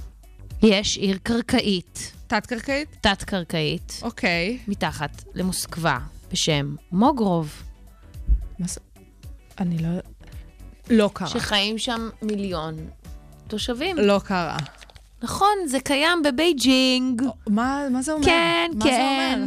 יש 0.63 0.97
עיר 0.97 1.17
קרקעית, 1.23 2.11
תת-קרקעית? 2.27 2.87
תת-קרקעית, 3.01 3.99
אוקיי. 4.01 4.57
מתחת 4.67 5.23
למוסקבה, 5.33 5.97
בשם 6.31 6.75
מוגרוב, 6.91 7.63
מה 8.59 8.67
זה? 8.67 8.79
אני 9.59 9.77
לא... 9.77 9.89
לא 10.89 11.09
קרה. 11.13 11.27
שחיים 11.27 11.77
שם 11.77 12.09
מיליון 12.21 12.75
תושבים. 13.47 13.97
לא 13.97 14.19
קרה. 14.25 14.57
נכון, 15.23 15.49
זה 15.65 15.79
קיים 15.79 16.23
בבייג'ינג. 16.23 17.21
מה, 17.49 17.81
מה 17.91 18.01
זה 18.01 18.11
אומר? 18.11 18.25
כן, 18.25 18.71
מה 18.75 18.85
כן. 18.85 18.91
זה 18.91 19.01
אומר? 19.01 19.45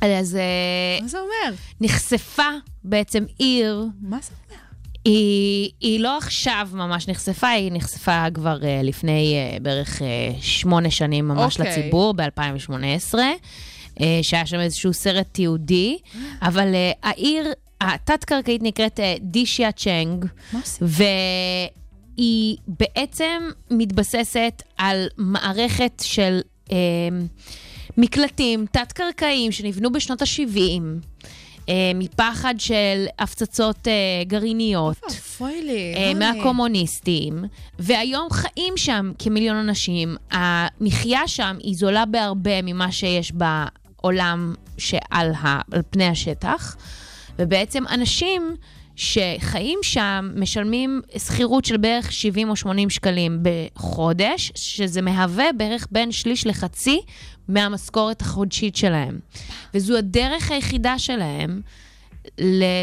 אז 0.00 0.36
אה, 0.36 0.98
מה 1.02 1.08
זה 1.08 1.18
אומר? 1.18 1.56
נחשפה 1.80 2.48
בעצם 2.84 3.24
עיר, 3.38 3.86
מה 4.00 4.18
זה 4.22 4.32
אומר? 4.44 4.60
היא, 5.04 5.70
היא 5.80 6.00
לא 6.00 6.18
עכשיו 6.18 6.68
ממש 6.72 7.08
נחשפה, 7.08 7.48
היא 7.48 7.72
נחשפה 7.72 8.24
כבר 8.34 8.58
uh, 8.60 8.64
לפני 8.82 9.36
uh, 9.58 9.62
בערך 9.62 9.98
uh, 9.98 10.02
שמונה 10.40 10.90
שנים 10.90 11.28
ממש 11.28 11.60
אוקיי. 11.60 11.72
לציבור, 11.72 12.14
ב-2018, 12.14 13.14
uh, 13.14 13.18
שהיה 14.22 14.46
שם 14.46 14.60
איזשהו 14.60 14.92
סרט 14.92 15.26
תיעודי, 15.32 15.98
אבל 16.42 16.72
uh, 16.72 16.98
העיר 17.02 17.52
התת-קרקעית 17.80 18.62
נקראת 18.62 19.00
uh, 19.00 19.02
דישיה 19.20 19.72
צ'נג, 19.72 20.24
מה? 20.52 20.60
והיא 22.18 22.56
בעצם 22.68 23.42
מתבססת 23.70 24.62
על 24.78 25.06
מערכת 25.16 26.02
של 26.04 26.40
אה, 26.72 26.76
מקלטים 27.96 28.66
תת-קרקעיים 28.72 29.52
שנבנו 29.52 29.92
בשנות 29.92 30.22
ה-70, 30.22 30.82
אה, 31.68 31.92
מפחד 31.94 32.54
של 32.58 33.06
הפצצות 33.18 33.88
אה, 33.88 33.92
גרעיניות. 34.26 34.96
אוי 35.40 35.62
לי, 35.62 35.94
אה. 35.96 36.14
מהקומוניסטים, 36.14 37.44
והיום 37.78 38.28
חיים 38.30 38.76
שם 38.76 39.12
כמיליון 39.18 39.56
אנשים. 39.56 40.16
המחיה 40.30 41.28
שם 41.28 41.56
היא 41.62 41.76
זולה 41.76 42.06
בהרבה 42.06 42.62
ממה 42.62 42.92
שיש 42.92 43.32
בעולם 44.02 44.54
שעל 44.78 45.32
ה, 45.32 45.60
על 45.72 45.82
פני 45.90 46.06
השטח, 46.06 46.76
ובעצם 47.38 47.84
אנשים 47.90 48.56
שחיים 48.96 49.78
שם 49.82 50.30
משלמים 50.36 51.00
שכירות 51.16 51.64
של 51.64 51.76
בערך 51.76 52.12
70 52.12 52.50
או 52.50 52.56
80 52.56 52.90
שקלים 52.90 53.42
בחודש, 53.42 54.52
שזה 54.54 55.02
מהווה 55.02 55.52
בערך 55.56 55.86
בין 55.90 56.12
שליש 56.12 56.46
לחצי 56.46 57.00
מהמשכורת 57.48 58.20
החודשית 58.22 58.76
שלהם. 58.76 59.18
וזו 59.74 59.96
הדרך 59.98 60.50
היחידה 60.50 60.98
שלהם 60.98 61.60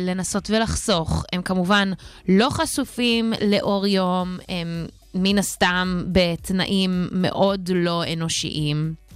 לנסות 0.01 0.49
ולחסוך. 0.49 1.25
הם 1.33 1.41
כמובן 1.41 1.91
לא 2.29 2.49
חשופים 2.49 3.33
לאור 3.47 3.87
יום, 3.87 4.37
הם 4.49 4.85
מן 5.13 5.37
הסתם 5.37 6.03
בתנאים 6.11 7.07
מאוד 7.11 7.69
לא 7.73 8.03
אנושיים. 8.13 9.06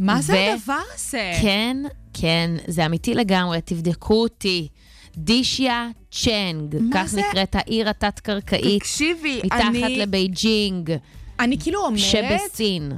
מה 0.00 0.22
זה 0.22 0.32
ו- 0.32 0.52
הדבר 0.54 0.80
הזה? 0.94 1.32
כן, 1.42 1.76
כן, 2.14 2.50
זה 2.66 2.86
אמיתי 2.86 3.14
לגמרי, 3.14 3.60
תבדקו 3.60 4.14
אותי. 4.22 4.68
דישיה 5.16 5.88
צ'נג, 6.10 6.76
כך 6.94 7.04
זה? 7.06 7.20
נקראת 7.20 7.54
העיר 7.54 7.88
התת-קרקעית, 7.88 8.80
תקשיבי, 8.82 9.40
מתחת 9.44 9.60
אני, 9.60 9.96
לבייג'ינג 9.98 10.92
אני 11.40 11.58
כאילו 11.58 11.84
אומרת, 11.84 12.00
שבסין. 12.00 12.92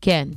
כן. 0.00 0.28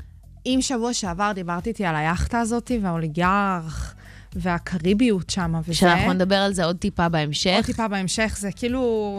אם 0.45 0.57
שבוע 0.61 0.93
שעבר 0.93 1.31
דיברת 1.35 1.67
איתי 1.67 1.85
על 1.85 1.95
היאכטה 1.95 2.39
הזאת 2.39 2.71
והאוליגרך 2.81 3.95
והקריביות 4.35 5.29
שם 5.29 5.53
וזה, 5.63 5.73
שאנחנו 5.73 6.13
נדבר 6.13 6.35
על 6.35 6.53
זה 6.53 6.65
עוד 6.65 6.77
טיפה 6.77 7.09
בהמשך. 7.09 7.51
עוד 7.55 7.65
טיפה 7.65 7.87
בהמשך, 7.87 8.35
זה 8.39 8.49
כאילו, 8.51 9.11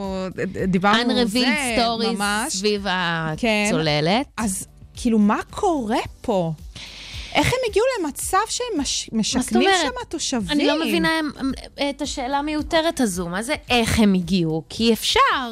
דיברנו 0.68 1.18
על 1.18 1.24
זה 1.26 1.38
Unrevealed 1.38 1.78
stories 1.78 2.16
ממש. 2.16 2.52
סביב 2.56 2.86
כן. 3.36 3.64
הצוללת. 3.68 4.26
אז 4.36 4.66
כאילו, 5.00 5.18
מה 5.18 5.38
קורה 5.50 5.96
פה? 6.20 6.52
איך 7.34 7.46
הם 7.46 7.58
הגיעו 7.70 7.84
למצב 8.00 8.38
שהם 8.48 8.80
מש, 8.80 9.10
משכנים? 9.12 9.68
שם 9.82 9.88
תושבים? 10.08 10.50
אני 10.50 10.66
לא 10.66 10.80
מבינה 10.86 11.08
הם- 11.18 11.52
את 11.90 12.02
השאלה 12.02 12.38
המיותרת 12.38 13.00
הזו, 13.00 13.28
מה 13.28 13.42
זה 13.42 13.54
איך 13.70 13.98
הם 13.98 14.14
הגיעו? 14.14 14.62
כי 14.68 14.92
אפשר. 14.92 15.50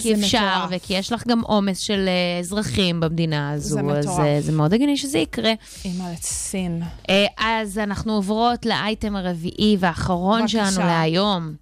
כי 0.00 0.14
אפשר, 0.14 0.38
מטורף. 0.64 0.70
וכי 0.82 0.94
יש 0.94 1.12
לך 1.12 1.26
גם 1.26 1.40
עומס 1.40 1.78
של 1.78 2.08
אה, 2.08 2.38
אזרחים 2.40 3.00
במדינה 3.00 3.50
הזו, 3.52 3.68
זה 3.74 3.80
אז 3.80 3.86
מטורף. 4.06 4.18
אה, 4.20 4.40
זה 4.40 4.52
מאוד 4.52 4.74
הגיוני 4.74 4.96
שזה 4.96 5.18
יקרה. 5.18 5.52
אימא 5.84 6.04
לסין. 6.18 6.82
אה, 7.10 7.26
אז 7.38 7.78
אנחנו 7.78 8.12
עוברות 8.12 8.66
לאייטם 8.66 9.16
הרביעי 9.16 9.76
והאחרון 9.80 10.40
בבקשה. 10.40 10.70
שלנו 10.70 10.86
להיום. 10.86 11.54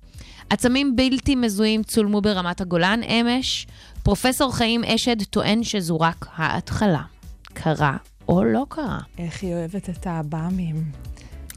עצמים 0.50 0.96
בלתי 0.96 1.34
מזוהים 1.34 1.82
צולמו 1.82 2.20
ברמת 2.20 2.60
הגולן 2.60 3.00
אמש. 3.02 3.66
פרופסור 4.02 4.54
חיים 4.54 4.84
אשד 4.84 5.22
טוען 5.22 5.64
שזו 5.64 6.00
רק 6.00 6.26
ההתחלה. 6.36 7.02
קרה 7.62 7.96
או 8.28 8.44
לא 8.44 8.66
קרה? 8.68 8.98
איך 9.18 9.42
היא 9.42 9.54
אוהבת 9.54 9.90
את 9.90 10.06
העב"מים. 10.06 10.84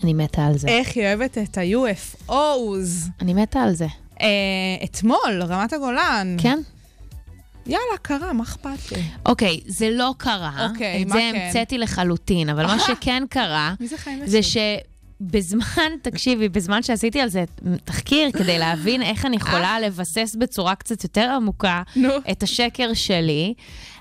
אני 0.04 0.14
מתה 0.14 0.46
על 0.46 0.58
זה. 0.58 0.68
איך 0.68 0.96
היא 0.96 1.04
אוהבת 1.04 1.38
את 1.38 1.58
ה-UFOs. 1.58 3.10
אני 3.22 3.34
מתה 3.34 3.62
על 3.62 3.74
זה. 3.74 3.88
אה, 4.22 4.28
אתמול, 4.84 5.42
רמת 5.48 5.74
הגולן. 5.74 6.38
כן? 6.40 6.60
יאללה, 7.66 7.98
קרה, 8.02 8.34
מה 8.34 8.44
אכפת 8.44 8.92
לי? 8.92 9.04
אוקיי, 9.26 9.60
זה 9.66 9.90
לא 9.90 10.14
קרה. 10.18 10.68
אוקיי, 10.70 11.02
את 11.02 11.08
מה 11.08 11.14
זה 11.14 11.20
כן? 11.34 11.42
המצאתי 11.46 11.78
לחלוטין, 11.78 12.50
אבל 12.50 12.66
מה 12.66 12.80
שכן 12.88 13.24
קרה, 13.30 13.74
מי 13.80 13.88
זה 13.88 13.98
חיים 13.98 14.28
זה? 14.28 14.40
שבזמן, 14.44 15.92
תקשיבי, 16.02 16.50
בזמן 16.50 16.84
שעשיתי 16.84 17.22
על 17.22 17.30
זה 17.30 17.44
תחקיר, 17.84 18.32
כדי 18.32 18.60
להבין 18.60 19.02
איך 19.02 19.26
אני 19.26 19.36
יכולה 19.36 19.80
לבסס 19.80 20.36
בצורה 20.40 20.76
קצת 20.76 21.04
יותר 21.04 21.30
עמוקה. 21.36 21.82
את 22.32 22.44
השקר 22.44 22.94
שלי, 22.94 23.54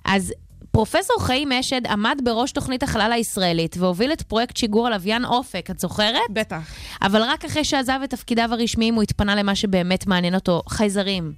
אז... 0.04 0.32
פרופסור 0.70 1.16
חיים 1.20 1.52
אשד 1.52 1.86
עמד 1.86 2.20
בראש 2.24 2.52
תוכנית 2.52 2.82
החלל 2.82 3.12
הישראלית 3.12 3.76
והוביל 3.78 4.12
את 4.12 4.22
פרויקט 4.22 4.56
שיגור 4.56 4.86
הלוויין 4.86 5.24
אופק, 5.24 5.70
את 5.70 5.78
זוכרת? 5.78 6.20
בטח. 6.30 6.74
אבל 7.02 7.22
רק 7.22 7.44
אחרי 7.44 7.64
שעזב 7.64 8.00
את 8.04 8.10
תפקידיו 8.10 8.48
הרשמיים 8.52 8.94
הוא 8.94 9.02
התפנה 9.02 9.34
למה 9.34 9.54
שבאמת 9.54 10.06
מעניין 10.06 10.34
אותו, 10.34 10.62
חייזרים. 10.68 11.32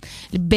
ב... 0.49 0.55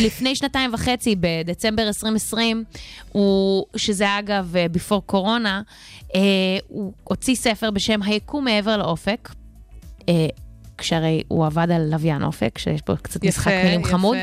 לפני 0.00 0.36
שנתיים 0.36 0.74
וחצי, 0.74 1.16
בדצמבר 1.20 1.86
2020, 1.86 2.64
הוא, 3.12 3.64
שזה 3.76 4.18
אגב 4.18 4.50
בפור 4.52 5.02
קורונה, 5.06 5.62
אה, 6.14 6.20
הוא 6.68 6.92
הוציא 7.04 7.34
ספר 7.34 7.70
בשם 7.70 8.02
היקום 8.02 8.44
מעבר 8.44 8.76
לאופק, 8.76 9.34
אה, 10.08 10.26
כשהרי 10.78 11.22
הוא 11.28 11.46
עבד 11.46 11.70
על 11.70 11.90
לוויין 11.90 12.22
אופק, 12.22 12.58
שיש 12.58 12.82
פה 12.82 12.96
קצת 12.96 13.24
משחק 13.24 13.52
מילים 13.64 13.84
חמוד. 13.84 14.16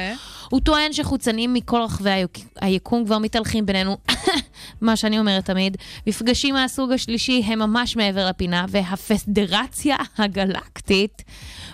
הוא 0.51 0.59
טוען 0.59 0.93
שחוצנים 0.93 1.53
מכל 1.53 1.81
רחבי 1.81 2.25
היקום 2.61 3.05
כבר 3.05 3.17
מתהלכים 3.17 3.65
בינינו 3.65 3.97
מה 4.81 4.95
שאני 4.95 5.19
אומרת 5.19 5.45
תמיד, 5.45 5.77
מפגשים 6.07 6.53
מהסוג 6.53 6.91
השלישי 6.91 7.43
הם 7.45 7.59
ממש 7.59 7.95
מעבר 7.95 8.29
לפינה, 8.29 8.65
והפדרציה 8.69 9.95
הגלקטית 10.17 11.23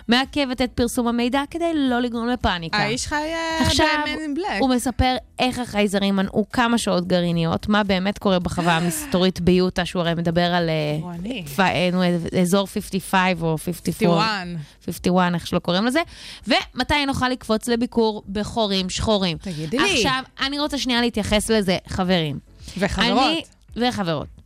מעכבת 0.08 0.62
את 0.62 0.70
פרסום 0.74 1.08
המידע 1.08 1.42
כדי 1.50 1.72
לא 1.74 2.00
לגרום 2.00 2.28
לפאניקה. 2.28 2.76
האיש 2.76 3.06
חי 3.06 3.14
אה, 3.14 3.68
in 3.68 4.38
Black. 4.38 4.60
הוא 4.60 4.74
מספר 4.74 5.16
איך 5.38 5.58
החייזרים 5.58 6.16
מנעו 6.16 6.46
כמה 6.52 6.78
שעות 6.78 7.06
גרעיניות, 7.06 7.68
מה 7.68 7.84
באמת 7.84 8.18
קורה 8.18 8.38
בחווה 8.38 8.76
המסתורית 8.76 9.40
ביוטה, 9.40 9.84
שהוא 9.84 10.00
הרי 10.00 10.14
מדבר 10.14 10.54
על 10.54 10.68
אה, 10.68 11.64
אה, 11.64 12.40
אזור 12.40 12.66
55 12.66 13.42
או 13.42 13.56
54. 13.58 14.22
51. 14.22 14.46
51, 14.86 15.34
איך 15.34 15.46
שלא 15.46 15.58
קוראים 15.58 15.86
לזה, 15.86 16.00
ומתי 16.46 17.06
נוכל 17.06 17.28
לקפוץ 17.28 17.68
לביקור 17.68 18.22
בחורים 18.32 18.90
שחורים. 18.90 19.38
תגידי 19.38 19.78
לי. 19.78 19.94
עכשיו, 19.94 20.22
אני 20.40 20.58
רוצה 20.58 20.78
שנייה 20.78 21.00
להתייחס 21.00 21.50
לזה, 21.50 21.76
חברים. 21.88 22.38
וחברות. 22.78 23.30
אני, 23.76 23.88
וחברות. 23.88 24.37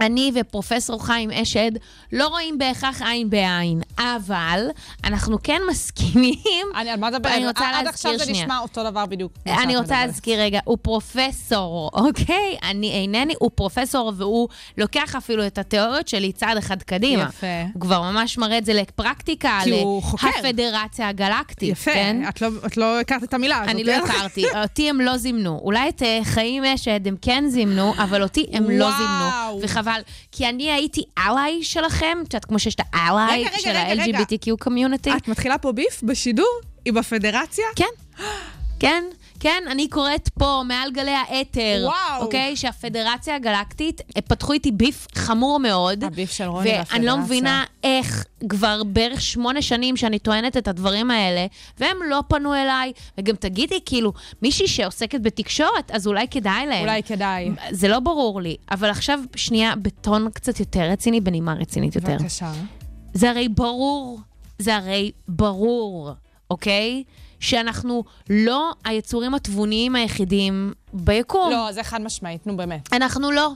אני 0.00 0.32
ופרופסור 0.34 1.06
חיים 1.06 1.30
אשד 1.30 1.70
לא 2.12 2.28
רואים 2.28 2.58
בהכרח 2.58 3.02
עין 3.02 3.30
בעין, 3.30 3.80
אבל 3.98 4.66
אנחנו 5.04 5.38
כן 5.42 5.60
מסכימים. 5.70 6.34
אני 6.76 6.90
על 6.90 7.00
מה 7.00 7.10
לדבר? 7.10 7.34
אני 7.34 7.46
רוצה 7.48 7.64
עד 7.68 7.84
להזכיר 7.84 7.90
עכשיו 7.90 8.18
זה 8.18 8.24
שנייה. 8.24 8.44
נשמע 8.44 8.58
אותו 8.58 8.90
דבר 8.90 9.06
בדיוק. 9.06 9.32
אני 9.46 9.76
רוצה. 9.76 10.06
להזכיר 10.06 10.40
רגע, 10.40 10.60
הוא 10.64 10.78
פרופסור, 10.82 11.90
אוקיי? 11.94 12.56
אני 12.70 12.90
אינני, 12.90 13.34
הוא 13.38 13.50
פרופסור 13.54 14.12
והוא 14.16 14.48
לוקח 14.78 15.16
אפילו 15.16 15.46
את 15.46 15.58
התיאוריות 15.58 16.08
שלי 16.08 16.32
צעד 16.32 16.56
אחד 16.56 16.82
קדימה. 16.82 17.22
יפה. 17.22 17.46
הוא 17.74 17.80
כבר 17.80 18.00
ממש 18.02 18.38
מראה 18.38 18.58
את 18.58 18.64
זה 18.64 18.72
לפרקטיקה, 18.74 19.58
כי 19.64 19.70
הוא 19.80 20.02
חוקר. 20.02 20.28
הפדרציה 20.38 21.08
הגלקטית, 21.08 21.68
יפה, 21.72 21.90
כן? 21.92 22.22
את 22.28 22.42
לא- 22.42 22.48
את 22.66 22.76
לא 22.76 23.00
הכרת 23.00 23.22
את 23.24 23.34
המילה 23.34 23.56
הזאת. 23.58 23.68
אני 23.70 23.84
לא 23.84 23.92
כן? 23.92 24.00
הכרתי, 24.04 24.44
אותי 24.62 24.90
הם 24.90 25.00
לא 25.00 25.16
זימנו. 25.16 25.60
אולי 25.64 25.88
את 25.88 26.02
אה, 26.02 26.18
חיים 26.24 26.64
אשד 26.64 27.08
הם 27.08 27.16
כן 27.22 27.44
זימנו, 27.48 27.94
אבל 27.98 28.22
אותי 28.22 28.46
הם 28.52 28.70
לא. 28.70 28.90
זימנו. 28.90 29.60
וחבל, 29.84 30.00
כי 30.32 30.48
אני 30.48 30.70
הייתי 30.70 31.04
אליי 31.18 31.62
שלכם, 31.62 32.18
את 32.22 32.34
יודעת, 32.34 32.44
כמו 32.44 32.58
שיש 32.58 32.74
את 32.74 32.80
האליי 32.92 33.44
של. 33.58 33.76
ה-LGBTQ 33.76 34.50
קומיוניטי. 34.60 35.10
את 35.16 35.28
מתחילה 35.28 35.58
פה 35.58 35.72
ביף 35.72 36.02
בשידור? 36.02 36.60
היא 36.84 36.92
בפדרציה? 36.92 37.64
כן, 37.76 37.84
כן, 38.80 39.04
כן, 39.44 39.62
אני 39.70 39.88
קוראת 39.88 40.28
פה 40.28 40.62
מעל 40.68 40.90
גלי 40.90 41.10
האתר, 41.10 41.82
וואו. 41.84 42.22
אוקיי? 42.22 42.56
שהפדרציה 42.56 43.36
הגלקטית 43.36 44.00
אה, 44.16 44.22
פתחו 44.22 44.52
איתי 44.52 44.72
ביף 44.72 45.06
חמור 45.14 45.58
מאוד. 45.58 46.04
הביף 46.04 46.30
של 46.30 46.44
רוני 46.44 46.68
ואני 46.68 46.78
והפדרציה. 46.78 47.04
לא 47.04 47.16
מבינה 47.16 47.64
איך 47.84 48.24
כבר 48.48 48.82
בערך 48.84 49.20
שמונה 49.20 49.62
שנים 49.62 49.96
שאני 49.96 50.18
טוענת 50.18 50.56
את 50.56 50.68
הדברים 50.68 51.10
האלה, 51.10 51.46
והם 51.78 51.96
לא 52.08 52.22
פנו 52.28 52.54
אליי. 52.54 52.92
וגם 53.18 53.36
תגידי, 53.36 53.78
כאילו, 53.86 54.12
מישהי 54.42 54.68
שעוסקת 54.68 55.20
בתקשורת, 55.20 55.90
אז 55.90 56.06
אולי 56.06 56.28
כדאי 56.28 56.66
להם. 56.66 56.80
אולי 56.80 57.02
כדאי. 57.02 57.50
זה 57.70 57.88
לא 57.88 58.00
ברור 58.00 58.40
לי, 58.40 58.56
אבל 58.70 58.90
עכשיו, 58.90 59.20
שנייה, 59.36 59.76
בטון 59.76 60.30
קצת 60.34 60.60
יותר 60.60 60.90
רציני, 60.90 61.20
בנימה 61.20 61.54
רצינית 61.54 61.96
יותר. 61.96 62.16
בבקשה. 62.20 62.52
זה 63.14 63.30
הרי 63.30 63.48
ברור, 63.48 64.20
זה 64.58 64.76
הרי 64.76 65.10
ברור, 65.28 66.10
אוקיי? 66.50 67.04
שאנחנו 67.44 68.04
לא 68.30 68.72
היצורים 68.84 69.34
התבוניים 69.34 69.96
היחידים 69.96 70.72
ביקום. 70.92 71.50
לא, 71.50 71.72
זה 71.72 71.82
חד 71.82 72.00
משמעית, 72.00 72.46
נו 72.46 72.56
באמת. 72.56 72.92
אנחנו 72.92 73.30
לא. 73.30 73.50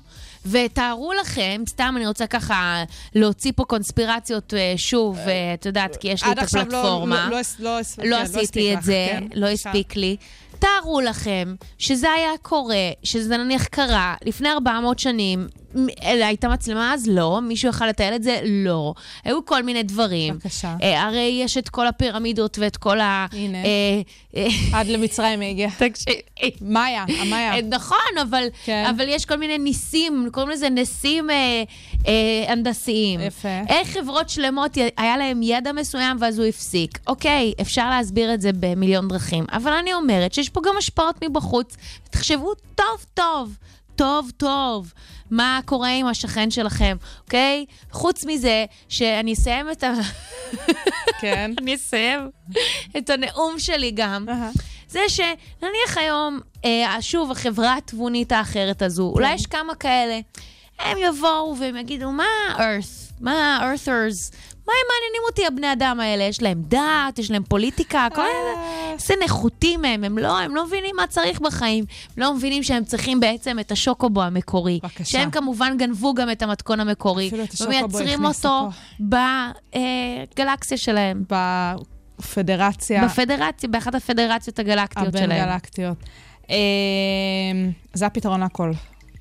ותארו 0.46 1.12
לכם, 1.12 1.62
סתם 1.68 1.94
אני 1.96 2.06
רוצה 2.06 2.26
ככה 2.26 2.82
להוציא 3.14 3.52
פה 3.56 3.64
קונספירציות 3.64 4.54
אה, 4.54 4.74
שוב, 4.76 5.18
אה, 5.18 5.54
את 5.54 5.66
יודעת, 5.66 5.96
כי 5.96 6.08
יש 6.08 6.24
לי 6.24 6.32
את 6.32 6.38
עד 6.38 6.44
עכשיו 6.44 6.66
לא- 6.70 6.78
הפלטפורמה. 6.78 7.28
לא- 7.30 7.36
לא- 7.58 7.78
לא- 8.04 8.16
כן, 8.16 8.22
עשיתי 8.22 8.72
את 8.74 8.78
לך, 8.78 8.84
זה, 8.84 9.06
כן, 9.10 9.24
לא. 9.34 9.46
הספיק 9.46 9.96
לי. 9.96 10.16
תארו 10.58 11.00
לכם 11.00 11.54
שזה 11.78 12.10
היה 12.10 12.30
קורה, 12.42 12.76
שזה 13.02 13.36
נניח 13.36 13.64
קרה 13.64 14.14
לפני 14.24 14.48
400 14.50 14.98
שנים. 14.98 15.46
הייתה 16.00 16.48
מצלמה 16.48 16.94
אז? 16.94 17.08
לא. 17.08 17.40
מישהו 17.42 17.68
יכל 17.70 17.86
לתעל 17.86 18.14
את 18.14 18.22
זה? 18.22 18.40
לא. 18.44 18.94
היו 19.24 19.44
כל 19.44 19.62
מיני 19.62 19.82
דברים. 19.82 20.34
בבקשה. 20.34 20.76
אה, 20.82 21.02
הרי 21.02 21.40
יש 21.42 21.58
את 21.58 21.68
כל 21.68 21.86
הפירמידות 21.86 22.58
ואת 22.58 22.76
כל 22.76 23.00
ה... 23.00 23.26
הנה. 23.32 23.58
אה, 23.58 24.00
אה, 24.36 24.46
עד 24.72 24.86
למצרים 24.86 25.40
היא 25.40 25.50
הגיעה. 25.50 25.70
תקשיבי. 25.78 26.20
מאיה, 26.60 27.04
המאיה. 27.20 27.62
נכון, 27.62 28.18
אבל, 28.22 28.44
כן. 28.64 28.84
אבל 28.90 29.04
יש 29.08 29.24
כל 29.24 29.36
מיני 29.36 29.58
ניסים, 29.58 30.28
קוראים 30.32 30.50
לזה 30.50 30.68
ניסים 30.68 31.30
אה, 31.30 31.62
אה, 32.06 32.52
הנדסיים. 32.52 33.20
יפה. 33.20 33.60
איך 33.68 33.88
חברות 33.88 34.28
שלמות, 34.28 34.78
היה 34.96 35.16
להם 35.16 35.42
ידע 35.42 35.72
מסוים 35.72 36.16
ואז 36.20 36.38
הוא 36.38 36.46
הפסיק. 36.46 36.98
אוקיי, 37.06 37.52
אפשר 37.60 37.90
להסביר 37.90 38.34
את 38.34 38.40
זה 38.40 38.50
במיליון 38.60 39.08
דרכים, 39.08 39.44
אבל 39.52 39.72
אני 39.72 39.94
אומרת 39.94 40.34
שיש 40.34 40.48
פה 40.48 40.60
גם 40.64 40.76
השפעות 40.78 41.24
מבחוץ. 41.24 41.76
תחשבו 42.10 42.54
טוב 42.74 43.04
טוב, 43.14 43.56
טוב 43.96 44.30
טוב, 44.36 44.92
מה 45.30 45.60
קורה 45.64 45.88
עם 45.90 46.06
השכן 46.06 46.50
שלכם, 46.50 46.96
אוקיי? 47.24 47.64
חוץ 47.90 48.24
מזה, 48.24 48.64
שאני 48.88 49.32
אסיים 49.32 49.70
את 49.70 49.84
ה... 49.84 49.92
כן. 51.20 51.52
אני 51.62 51.74
אסיים 51.74 52.30
את 52.96 53.10
הנאום 53.10 53.58
שלי 53.58 53.90
גם. 53.90 54.26
זה 54.88 55.00
שנניח 55.08 55.96
היום, 55.96 56.40
אה, 56.64 56.96
שוב, 57.00 57.30
החברה 57.30 57.76
התבונית 57.76 58.32
האחרת 58.32 58.82
הזו, 58.82 59.12
אולי 59.14 59.34
יש 59.34 59.46
כמה 59.46 59.74
כאלה, 59.74 60.20
הם 60.78 60.98
יבואו 61.00 61.56
והם 61.60 61.76
יגידו, 61.76 62.12
מה 62.12 62.24
earth? 62.56 63.12
מה 63.20 63.60
earthers? 63.74 64.36
מה 64.68 64.72
הם 64.72 64.86
מעניינים 64.94 65.22
אותי, 65.28 65.46
הבני 65.46 65.72
אדם 65.72 66.00
האלה? 66.00 66.24
יש 66.24 66.42
להם 66.42 66.62
דת, 66.68 67.18
יש 67.18 67.30
להם 67.30 67.42
פוליטיקה, 67.48 68.08
כל 68.14 68.22
מיני... 68.22 68.68
איזה 68.92 69.14
נחותים 69.24 69.84
הם, 69.84 70.04
הם 70.04 70.18
לא, 70.18 70.38
הם 70.38 70.54
לא 70.54 70.66
מבינים 70.66 70.96
מה 70.96 71.06
צריך 71.06 71.40
בחיים. 71.40 71.84
הם 72.16 72.22
לא 72.22 72.34
מבינים 72.34 72.62
שהם 72.62 72.84
צריכים 72.84 73.20
בעצם 73.20 73.58
את 73.58 73.72
השוקובו 73.72 74.22
המקורי. 74.22 74.80
בבקשה. 74.82 75.04
שהם 75.04 75.30
כמובן 75.30 75.76
גנבו 75.78 76.14
גם 76.14 76.30
את 76.30 76.42
המתכון 76.42 76.80
המקורי. 76.80 77.28
אפילו 77.28 77.44
את 77.44 77.52
השוקובו 77.52 77.98
הכניסו 77.98 78.48
אותו 78.48 78.70
פה. 79.00 79.18
בגלקסיה 80.34 80.76
שלהם. 80.76 81.24
בפדרציה 81.28 83.04
בפדרציה, 83.04 83.68
באחת 83.68 83.94
הפדרציות 83.94 84.58
הגלקטיות 84.58 85.12
שלהם. 85.12 85.30
הבין-גלקטיות. 85.30 85.96
אה, 86.50 86.56
זה 87.94 88.06
הפתרון 88.06 88.42
לכל, 88.42 88.72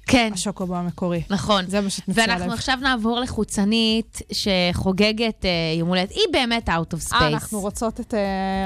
כן, 0.07 0.31
השוקובו 0.33 0.75
המקורי. 0.75 1.21
נכון. 1.29 1.65
זה 1.67 1.81
מה 1.81 1.89
שאת 1.89 2.07
מציעה 2.07 2.27
ואנחנו 2.27 2.45
לב. 2.47 2.53
עכשיו 2.53 2.77
נעבור 2.81 3.19
לחוצנית 3.19 4.21
שחוגגת 4.31 5.45
אה, 5.45 5.49
יום 5.79 5.89
הולדת. 5.89 6.11
היא 6.11 6.23
באמת 6.31 6.69
out 6.69 6.93
of 6.93 7.11
space. 7.11 7.15
אה, 7.15 7.27
אנחנו 7.27 7.59
רוצות 7.59 7.99
את 7.99 8.13
אה, 8.13 8.19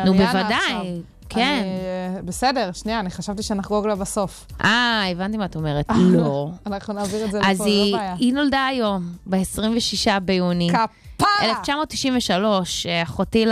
נו, 0.06 0.12
אריאנה 0.14 0.32
בוודאי, 0.34 0.56
עכשיו. 0.58 0.86
כן. 1.30 1.60
אני, 1.62 1.70
אה, 2.18 2.22
בסדר, 2.22 2.70
שנייה, 2.74 3.00
אני 3.00 3.10
חשבתי 3.10 3.44
שנחגוג 3.44 3.88
לה 3.88 3.96
בסוף. 3.96 4.46
אה, 4.64 5.04
הבנתי 5.12 5.38
מה 5.38 5.46
את 5.46 5.56
אומרת. 5.56 5.86
לא. 5.96 6.50
אנחנו 6.68 6.94
נעביר 6.94 7.26
את 7.26 7.32
זה 7.32 7.40
אז 7.44 7.56
לפה, 7.56 7.66
היא, 7.66 7.92
לא 7.94 7.98
בעיה. 7.98 8.14
היא 8.14 8.34
נולדה 8.34 8.66
היום, 8.66 9.04
ב-26 9.26 10.20
ביוני. 10.20 10.70
כפרה! 10.70 11.28
1993, 11.42 12.86
אה, 12.86 13.04
אחותי 13.04 13.46
ל- 13.46 13.52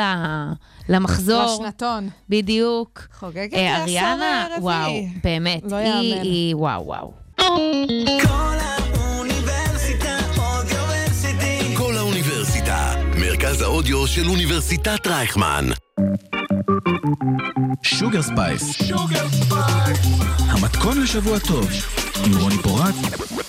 למחזור. 0.90 1.44
לשנתון. 1.62 2.10
בדיוק. 2.30 3.08
חוגגת 3.20 3.54
אה, 3.54 3.64
לעשור 3.64 3.84
אריאנה. 3.86 4.48
וואו, 4.62 4.92
באמת. 5.24 5.62
לא 5.72 5.76
היא, 5.76 5.88
יאמן. 6.14 6.22
היא, 6.24 6.56
וואו, 6.56 6.86
וואו. 6.86 7.12
כל 11.78 11.98
האוניברסיטה, 11.98 12.94
מרכז 13.18 13.62
האודיו 13.62 14.08
של 14.08 14.30
אוניברסיטת 14.30 15.08
רייכמן. 15.08 15.66
שוגר 17.82 18.22
ספייס. 18.22 18.92
המתכון 20.40 21.02
לשבוע 21.02 21.40
טוב, 21.40 21.70
עם 22.26 22.38
רוני 22.38 22.58
פורט 22.58 22.96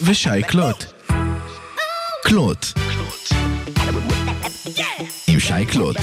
ושי 0.02 0.42
קלוט. 0.48 0.84
קלוט. 2.24 2.66
עם 5.26 5.40
שי 5.40 5.66
קלוט. 5.66 5.96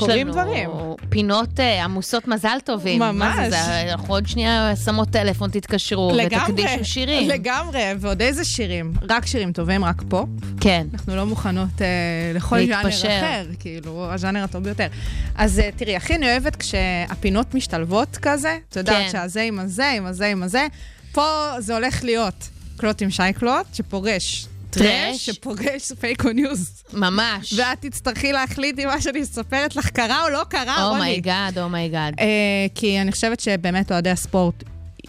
קורים 0.00 0.28
לנו 0.28 0.32
דברים. 0.32 0.70
פינות 1.08 1.60
אה, 1.60 1.84
עמוסות 1.84 2.28
מזל 2.28 2.58
טובים. 2.64 2.98
מה 2.98 3.12
ממש. 3.12 3.36
זה, 3.36 3.50
זה, 3.50 3.92
אנחנו 3.92 4.14
עוד 4.14 4.26
שנייה 4.26 4.72
שמות 4.84 5.08
טלפון, 5.08 5.50
תתקשרו 5.50 6.12
ותקדישו 6.26 6.84
שירים. 6.84 7.28
לגמרי, 7.28 7.80
ועוד 7.98 8.22
איזה 8.22 8.44
שירים. 8.44 8.92
רק 9.10 9.26
שירים 9.26 9.52
טובים, 9.52 9.84
רק 9.84 10.02
פה. 10.08 10.26
כן. 10.60 10.86
אנחנו 10.92 11.16
לא 11.16 11.26
מוכנות 11.26 11.82
אה, 11.82 11.86
לכל. 12.34 12.56
ז'אנר 12.66 12.88
אחר, 12.88 13.44
כאילו, 13.58 14.12
הז'אנר 14.12 14.44
הטוב 14.44 14.64
ביותר. 14.64 14.86
אז 15.34 15.58
אה, 15.58 15.68
תראי, 15.76 15.96
הכי 15.96 16.14
אני 16.14 16.26
אוהבת 16.26 16.56
כשהפינות 16.56 17.54
משתלבות 17.54 18.16
כזה, 18.22 18.58
את 18.68 18.76
יודעת 18.76 18.96
כן. 18.96 19.08
שהזה 19.12 19.42
עם 19.42 19.58
הזה, 19.58 19.90
עם 19.90 20.06
הזה, 20.06 20.26
עם 20.26 20.42
הזה. 20.42 20.66
פה 21.12 21.50
זה 21.58 21.74
הולך 21.74 22.04
להיות 22.04 22.48
קלוט 22.76 23.02
עם 23.02 23.10
שי 23.10 23.32
קלוט, 23.34 23.74
שפוגש 23.74 24.46
טרש. 24.70 25.30
שפוגש 25.30 25.92
פייק 26.00 26.24
ניוז. 26.26 26.82
ממש. 26.92 27.52
ואת 27.52 27.80
תצטרכי 27.80 28.32
להחליט 28.32 28.78
אם 28.78 28.86
מה 28.88 29.00
שאני 29.00 29.20
מספרת 29.20 29.76
לך 29.76 29.90
קרה 29.90 30.24
או 30.24 30.28
לא 30.28 30.42
קרה, 30.48 30.84
רוני. 30.84 31.00
אומייגאד, 31.00 31.58
אומייגאד. 31.58 32.14
אה, 32.20 32.26
כי 32.74 33.00
אני 33.00 33.12
חושבת 33.12 33.40
שבאמת 33.40 33.92
אוהדי 33.92 34.10
הספורט 34.10 34.64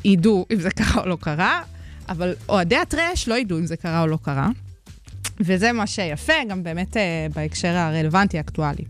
ידעו 0.06 0.46
אם 0.54 0.60
זה 0.60 0.70
קרה 0.72 1.02
או 1.02 1.10
לא 1.10 1.18
קרה, 1.22 1.62
אבל 2.10 2.36
אוהדי 2.50 2.76
הטרש 2.76 3.28
לא 3.28 3.36
ידעו 3.36 3.58
אם 3.58 3.66
זה 3.66 3.78
קרה 3.78 4.02
או 4.02 4.08
לא 4.08 4.18
קרה. 4.22 4.50
וזה 5.40 5.72
מה 5.72 5.88
שיפה, 5.88 6.34
גם 6.50 6.64
באמת 6.64 6.98
אה, 6.98 7.28
בהקשר 7.36 7.68
הרלוונטי, 7.78 8.38
האקטואלי. 8.38 8.84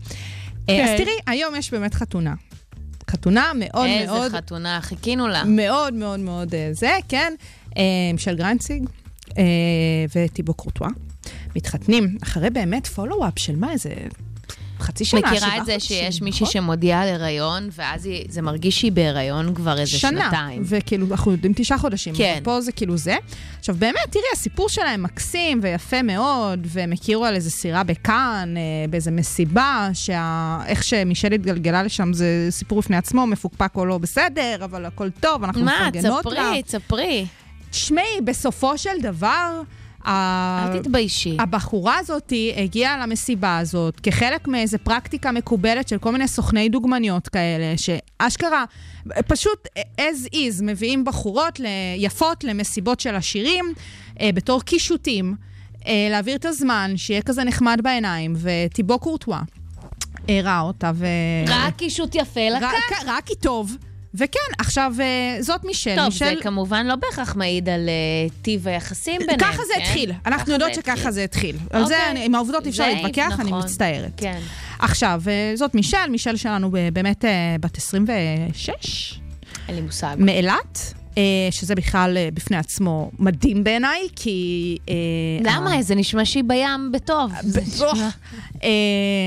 אה, 0.68 0.84
אז. 0.84 1.00
תראי, 1.00 1.16
היום 1.26 1.54
יש 1.54 1.70
באמת 1.70 1.94
חתונה. 1.94 2.34
חתונה 3.10 3.52
מאוד 3.54 3.86
איזה 3.86 4.12
מאוד, 4.12 4.32
חתונה, 4.32 4.80
חיכינו 4.82 5.28
לה. 5.28 5.44
מאוד 5.44 5.94
מאוד 5.94 6.20
מאוד 6.20 6.54
אה, 6.54 6.68
זה, 6.72 6.96
כן. 7.08 7.32
אה, 7.76 7.82
מישל 8.12 8.34
גריינציג 8.34 8.82
אה, 8.82 9.01
וטיבו 10.16 10.54
קורטואה 10.54 10.90
מתחתנים 11.56 12.16
אחרי 12.22 12.50
באמת 12.50 12.86
פולו-אפ 12.86 13.38
של 13.38 13.56
מה, 13.56 13.72
איזה 13.72 13.90
חצי 14.80 15.04
שנה, 15.04 15.20
שבעה 15.20 15.32
מכירה 15.32 15.56
את 15.58 15.66
זה 15.66 15.72
חודשים, 15.72 15.96
שיש 15.98 16.22
מישהי 16.22 16.42
נכון? 16.44 16.52
שמודיעה 16.52 17.02
על 17.02 17.08
הריון, 17.08 17.68
ואז 17.72 18.06
היא- 18.06 18.26
זה 18.28 18.42
מרגיש 18.42 18.80
שהיא 18.80 18.92
בהיריון 18.92 19.54
כבר 19.54 19.78
איזה 19.80 19.98
שנה, 19.98 20.20
שנתיים. 20.24 20.62
וכאילו, 20.64 21.06
אנחנו 21.10 21.32
יודעים 21.32 21.52
תשעה 21.56 21.78
חודשים. 21.78 22.14
כן. 22.14 22.38
ופה 22.42 22.60
זה 22.60 22.72
כאילו 22.72 22.96
זה. 22.96 23.16
עכשיו, 23.58 23.74
באמת, 23.78 23.96
תראי, 24.10 24.24
הסיפור 24.32 24.68
שלהם 24.68 25.02
מקסים 25.02 25.60
ויפה 25.62 26.02
מאוד, 26.02 26.60
והם 26.64 26.92
הכירו 26.92 27.24
על 27.24 27.34
איזה 27.34 27.50
סירה 27.50 27.82
בכאן, 27.84 28.54
אה, 28.56 28.62
באיזה 28.90 29.10
מסיבה, 29.10 29.88
שאיך 29.92 30.84
שמישל 30.84 31.32
התגלגלה 31.32 31.82
לשם 31.82 32.12
זה 32.12 32.26
סיפור 32.50 32.78
בפני 32.80 32.96
עצמו, 32.96 33.26
מפוקפק 33.26 33.72
או 33.76 33.86
לא 33.86 33.98
בסדר, 33.98 34.56
אבל 34.64 34.84
הכל 34.84 35.10
טוב, 35.20 35.44
אנחנו 35.44 35.62
מה, 35.64 35.88
מפרגנות 35.90 36.26
לה. 36.26 36.32
תספרי, 36.32 36.62
תספרי. 36.62 37.26
תשמעי, 37.72 38.20
בסופו 38.24 38.78
של 38.78 39.00
דבר, 39.02 39.62
אל 40.06 40.78
תתביישי. 40.78 41.36
הבחורה 41.40 41.98
הזאת 41.98 42.32
הגיעה 42.56 42.98
למסיבה 42.98 43.58
הזאת 43.58 44.00
כחלק 44.00 44.48
מאיזה 44.48 44.78
פרקטיקה 44.78 45.32
מקובלת 45.32 45.88
של 45.88 45.98
כל 45.98 46.12
מיני 46.12 46.28
סוכני 46.28 46.68
דוגמניות 46.68 47.28
כאלה, 47.28 47.74
שאשכרה, 47.76 48.64
פשוט 49.28 49.68
as 50.00 50.34
is, 50.34 50.62
מביאים 50.62 51.04
בחורות 51.04 51.60
יפות 51.96 52.44
למסיבות 52.44 53.00
של 53.00 53.14
עשירים, 53.14 53.64
אה, 54.20 54.30
בתור 54.34 54.62
קישוטים, 54.62 55.34
אה, 55.86 56.08
להעביר 56.10 56.36
את 56.36 56.44
הזמן, 56.44 56.92
שיהיה 56.96 57.22
כזה 57.22 57.44
נחמד 57.44 57.80
בעיניים, 57.82 58.34
וטיבו 58.36 58.98
קורטואה 58.98 59.40
אה, 60.28 60.40
ראה 60.42 60.60
אותה 60.60 60.90
ו... 60.94 61.06
רק 61.46 61.76
קישוט 61.76 62.14
יפה 62.14 62.48
לקח. 62.56 62.72
רק, 62.90 62.98
רק 63.06 63.28
היא 63.28 63.36
טוב. 63.40 63.76
וכן, 64.14 64.38
עכשיו, 64.58 64.92
אה, 65.00 65.36
זאת 65.42 65.64
מישל. 65.64 65.94
טוב, 65.96 66.04
מישל... 66.04 66.24
זה 66.24 66.42
כמובן 66.42 66.86
לא 66.86 66.94
בהכרח 66.96 67.36
מעיד 67.36 67.68
על 67.68 67.88
אה, 67.88 67.94
טיב 68.42 68.68
היחסים 68.68 69.18
ביניהם, 69.20 69.38
ככה 69.38 69.52
זה 69.66 69.72
כן? 69.76 69.80
התחיל. 69.82 70.12
אנחנו 70.26 70.52
יודעות 70.52 70.74
שככה. 70.74 71.10
זה 71.10 71.24
התחיל. 71.24 71.56
על 71.70 71.86
זה, 71.86 71.94
אוקיי. 71.96 72.10
אני- 72.10 72.24
עם 72.24 72.34
העובדות 72.34 72.64
אי 72.64 72.70
אפשר 72.70 72.88
להתווכח, 72.88 73.40
אני 73.40 73.50
נכון. 73.50 73.62
מצטערת. 73.64 74.12
כן. 74.16 74.40
עכשיו, 74.78 75.22
אה, 75.28 75.52
זאת 75.56 75.74
מישל, 75.74 76.06
מישל 76.10 76.36
שלנו 76.36 76.70
באמת 76.92 77.24
בת 77.60 77.76
26, 77.76 79.20
אין 79.68 79.74
לי 79.76 79.80
מושג. 79.80 80.16
מאילת, 80.18 80.94
שזה 81.50 81.74
בכלל 81.74 82.16
אה, 82.16 82.28
בפני 82.34 82.56
עצמו 82.56 83.10
מדהים 83.18 83.64
בעיניי, 83.64 84.00
כי... 84.16 84.78
אה, 84.88 84.94
למה? 85.44 85.82
זה 85.82 85.94
נשמע 85.94 86.24
שהיא 86.24 86.44
בים 86.46 86.92
בטוב. 86.92 87.32
בטוח. 87.54 87.98
אה, 88.64 88.68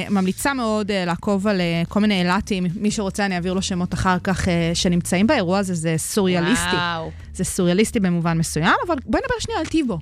ממליצה 0.10 0.54
מאוד 0.54 0.92
אה, 0.92 1.06
לעקוב 1.06 1.48
על 1.48 1.62
אה, 1.62 1.84
כל 1.90 2.00
מיני 2.00 2.22
אילתים, 2.22 2.66
מי 2.76 2.92
שרוצה 2.92 3.26
אני 3.26 3.36
אעביר 3.36 3.54
לו 3.54 3.62
שמות 3.62 3.94
אחר 3.94 4.18
כך, 4.24 4.48
אה, 4.48 4.72
שנמצאים 4.74 5.28
באירוע 5.28 5.58
הזה, 5.58 5.74
זה 5.74 5.96
סוריאליסטי. 5.98 6.76
וואו. 6.76 7.12
זה 7.34 7.44
סוריאליסטי 7.44 8.00
במובן 8.00 8.38
מסוים, 8.38 8.76
אבל 8.88 8.96
בואי 9.06 9.22
נדבר 9.24 9.40
שנייה 9.40 9.60
על 9.60 9.66
טיבו. 9.66 10.00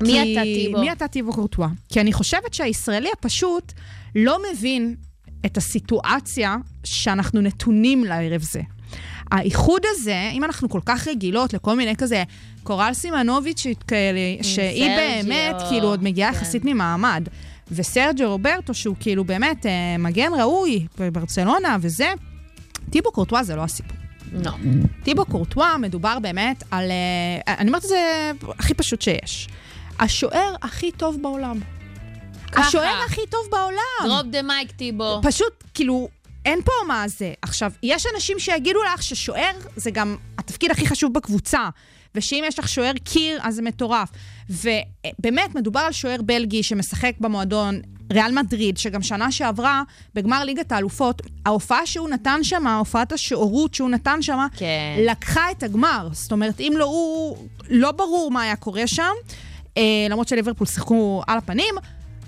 מי 0.00 0.22
אתה, 0.22 0.42
טיבו? 0.42 0.80
מי 0.80 0.92
אתה 0.92 1.08
טיבו 1.08 1.32
קורטואה? 1.32 1.68
כי 1.88 2.00
אני 2.00 2.12
חושבת 2.12 2.54
שהישראלי 2.54 3.08
הפשוט 3.18 3.72
לא 4.14 4.38
מבין 4.52 4.94
את 5.46 5.56
הסיטואציה 5.56 6.56
שאנחנו 6.84 7.40
נתונים 7.40 8.04
לערב 8.04 8.42
זה. 8.42 8.60
האיחוד 9.30 9.82
הזה, 9.86 10.30
אם 10.32 10.44
אנחנו 10.44 10.68
כל 10.68 10.80
כך 10.86 11.08
רגילות 11.08 11.54
לכל 11.54 11.76
מיני 11.76 11.96
כזה 11.96 12.22
קורל 12.62 12.90
סימנוביצ'ית 12.92 13.82
כאלה, 13.82 14.20
שהיא 14.42 14.96
סרג'יו, 14.96 15.24
באמת 15.24 15.56
כאילו 15.68 15.88
עוד 15.88 16.04
מגיעה 16.04 16.32
כן. 16.32 16.36
יחסית 16.36 16.64
ממעמד, 16.64 17.28
וסרג'ו 17.72 18.30
רוברטו, 18.30 18.74
שהוא 18.74 18.96
כאילו 19.00 19.24
באמת 19.24 19.66
אה, 19.66 19.96
מגן 19.98 20.32
ראוי 20.40 20.86
בברצלונה 20.98 21.76
וזה, 21.80 22.12
טיבו 22.90 23.12
קורטואה 23.12 23.42
זה 23.42 23.56
לא 23.56 23.62
הסיפור. 23.62 23.96
לא. 24.32 24.50
טיבו 25.02 25.24
קורטואה 25.24 25.78
מדובר 25.78 26.18
באמת 26.18 26.64
על... 26.70 26.90
אה, 26.90 27.54
אני 27.58 27.68
אומרת 27.68 27.84
את 27.84 27.88
זה 27.88 28.30
הכי 28.58 28.74
פשוט 28.74 29.02
שיש. 29.02 29.48
השוער 29.98 30.54
הכי 30.62 30.92
טוב 30.92 31.22
בעולם. 31.22 31.60
ככה. 32.52 32.66
השוער 32.66 33.02
הכי 33.06 33.20
טוב 33.30 33.40
בעולם. 33.50 34.04
דרופ 34.04 34.26
דה 34.26 34.42
מייק, 34.42 34.70
טיבו. 34.70 35.20
פשוט, 35.22 35.64
כאילו, 35.74 36.08
אין 36.44 36.62
פה 36.64 36.72
מה 36.88 37.08
זה. 37.08 37.32
עכשיו, 37.42 37.72
יש 37.82 38.06
אנשים 38.14 38.38
שיגידו 38.38 38.78
לך 38.94 39.02
ששוער 39.02 39.52
זה 39.76 39.90
גם 39.90 40.16
התפקיד 40.38 40.70
הכי 40.70 40.86
חשוב 40.86 41.14
בקבוצה, 41.14 41.68
ושאם 42.14 42.44
יש 42.46 42.58
לך 42.58 42.68
שוער 42.68 42.92
קיר, 43.04 43.38
אז 43.42 43.54
זה 43.54 43.62
מטורף. 43.62 44.08
ובאמת, 44.50 45.54
מדובר 45.54 45.80
על 45.80 45.92
שוער 45.92 46.22
בלגי 46.22 46.62
שמשחק 46.62 47.12
במועדון 47.20 47.80
ריאל 48.12 48.32
מדריד, 48.32 48.78
שגם 48.78 49.02
שנה 49.02 49.32
שעברה, 49.32 49.82
בגמר 50.14 50.44
ליגת 50.44 50.72
האלופות, 50.72 51.22
ההופעה 51.46 51.86
שהוא 51.86 52.08
נתן 52.08 52.40
שם, 52.42 52.66
הופעת 52.66 53.12
השוערות 53.12 53.74
שהוא 53.74 53.90
נתן 53.90 54.22
שם, 54.22 54.46
כן. 54.56 54.66
לקחה 55.06 55.50
את 55.50 55.62
הגמר. 55.62 56.08
זאת 56.12 56.32
אומרת, 56.32 56.60
אם 56.60 56.72
לא 56.76 56.84
הוא, 56.84 57.36
לא 57.68 57.92
ברור 57.92 58.30
מה 58.30 58.42
היה 58.42 58.56
קורה 58.56 58.86
שם, 58.86 59.12
אה, 59.76 59.82
למרות 60.10 60.28
שליברפול 60.28 60.66
שיחקו 60.66 61.22
על 61.26 61.38
הפנים, 61.38 61.74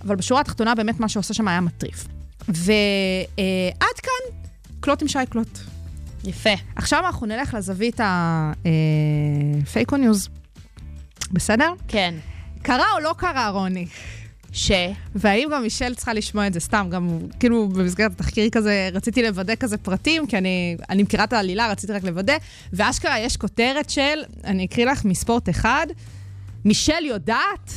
אבל 0.05 0.17
בשורה 0.17 0.41
התחתונה 0.41 0.75
באמת 0.75 1.01
מה 1.01 1.09
שעושה 1.09 1.35
שם 1.35 1.49
היה 1.49 1.61
מטריף. 1.61 2.07
ועד 2.49 3.99
כאן, 4.03 4.37
קלוט 4.81 5.03
עם 5.03 5.09
שי 5.09 5.19
קלוט. 5.31 5.59
יפה. 6.25 6.51
עכשיו 6.77 7.07
אנחנו 7.07 7.27
נלך 7.27 7.55
לזווית 7.55 8.01
הפייק 9.65 9.88
או 9.88 9.97
ניוז. 9.97 10.29
בסדר? 11.33 11.73
כן. 11.89 12.15
קרה 12.63 12.93
או 12.95 13.01
לא 13.01 13.15
קרה, 13.19 13.49
רוני? 13.49 13.87
ש? 14.53 14.71
והאם 15.15 15.49
גם 15.53 15.63
מישל 15.63 15.95
צריכה 15.95 16.13
לשמוע 16.13 16.47
את 16.47 16.53
זה 16.53 16.61
סתם, 16.61 16.87
גם 16.91 17.19
כאילו 17.41 17.69
במסגרת 17.69 18.11
התחקיר 18.11 18.49
כזה, 18.51 18.89
רציתי 18.93 19.23
לוודא 19.23 19.55
כזה 19.55 19.79
פרטים, 19.79 20.27
כי 20.27 20.39
אני, 20.39 20.77
אני 20.91 21.03
מכירה 21.03 21.25
את 21.25 21.33
העלילה, 21.33 21.71
רציתי 21.71 21.93
רק 21.93 22.05
לוודא, 22.05 22.37
ואשכרה 22.73 23.19
יש 23.19 23.37
כותרת 23.37 23.91
של, 23.91 24.23
אני 24.45 24.65
אקריא 24.65 24.87
לך 24.87 25.05
מספורט 25.05 25.49
אחד, 25.49 25.87
מישל 26.65 27.05
יודעת, 27.05 27.73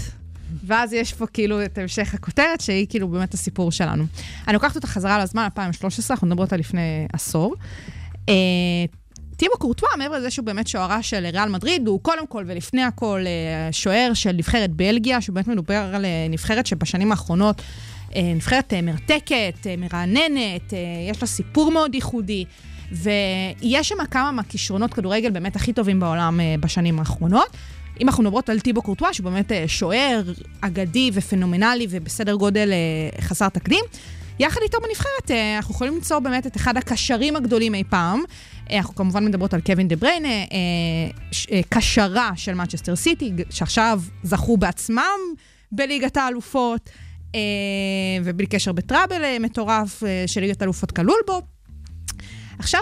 ואז 0.63 0.93
יש 0.93 1.13
פה 1.13 1.27
כאילו 1.27 1.65
את 1.65 1.77
המשך 1.77 2.13
הכותרת, 2.13 2.61
שהיא 2.61 2.87
כאילו 2.89 3.07
באמת 3.07 3.33
הסיפור 3.33 3.71
שלנו. 3.71 4.05
אני 4.47 4.53
לוקחת 4.53 4.75
אותה 4.75 4.87
חזרה 4.87 5.23
לזמן, 5.23 5.43
2013, 5.43 6.15
אנחנו 6.15 6.27
מדברות 6.27 6.53
על 6.53 6.59
לפני 6.59 7.07
עשור. 7.13 7.55
אה, 8.29 8.33
טימו 9.37 9.53
קורטואה, 9.59 9.97
מעבר 9.97 10.17
לזה 10.17 10.31
שהוא 10.31 10.45
באמת 10.45 10.67
שוערה 10.67 11.03
של 11.03 11.25
ריאל 11.33 11.49
מדריד, 11.49 11.87
הוא 11.87 11.99
קודם 12.01 12.27
כל 12.27 12.43
ולפני 12.47 12.83
הכל 12.83 13.23
אה, 13.27 13.71
שוער 13.71 14.11
של 14.13 14.31
נבחרת 14.31 14.71
בלגיה, 14.71 15.21
שהוא 15.21 15.33
באמת 15.33 15.47
מדובר 15.47 15.91
על 15.93 16.05
אה, 16.05 16.27
נבחרת 16.29 16.65
שבשנים 16.65 17.11
האחרונות, 17.11 17.61
נבחרת 18.35 18.73
מרתקת, 18.83 19.67
מרעננת, 19.77 20.73
יש 21.09 21.21
לה 21.21 21.27
סיפור 21.27 21.71
מאוד 21.71 21.95
ייחודי, 21.95 22.45
ויש 22.91 23.89
שם 23.89 24.05
כמה 24.11 24.31
מהכישרונות 24.31 24.93
כדורגל 24.93 25.29
באמת 25.29 25.55
הכי 25.55 25.73
טובים 25.73 25.99
בעולם 25.99 26.39
בשנים 26.59 26.99
האחרונות. 26.99 27.57
אם 28.01 28.07
אנחנו 28.07 28.23
מדברות 28.23 28.49
על 28.49 28.59
טיבו 28.59 28.81
קורטואה, 28.81 29.13
שהוא 29.13 29.23
באמת 29.23 29.51
אה, 29.51 29.63
שוער 29.67 30.21
אגדי 30.61 31.11
ופנומנלי 31.13 31.87
ובסדר 31.89 32.35
גודל 32.35 32.71
אה, 32.71 33.21
חסר 33.21 33.49
תקדים, 33.49 33.85
יחד 34.39 34.61
איתו 34.63 34.77
בנבחרת, 34.81 35.31
אה, 35.31 35.57
אנחנו 35.57 35.75
יכולים 35.75 35.93
למצוא 35.93 36.19
באמת 36.19 36.47
את 36.47 36.55
אחד 36.55 36.77
הקשרים 36.77 37.35
הגדולים 37.35 37.75
אי 37.75 37.83
פעם. 37.89 38.23
אנחנו 38.71 38.95
כמובן 38.95 39.25
מדברות 39.25 39.53
על 39.53 39.61
קווין 39.61 39.87
דה 39.87 39.95
בריינה, 39.95 40.45
קשרה 41.69 42.31
של 42.35 42.53
מנצ'סטר 42.53 42.95
סיטי, 42.95 43.31
שעכשיו 43.49 44.01
זכו 44.23 44.57
בעצמם 44.57 45.19
בליגת 45.71 46.17
האלופות, 46.17 46.89
ובלי 48.23 48.47
קשר 48.47 48.71
בטראבל 48.71 49.37
מטורף 49.39 50.03
אה, 50.03 50.23
שליגת 50.27 50.61
האלופות 50.61 50.91
כלול 50.91 51.19
בו. 51.27 51.41
עכשיו, 52.59 52.81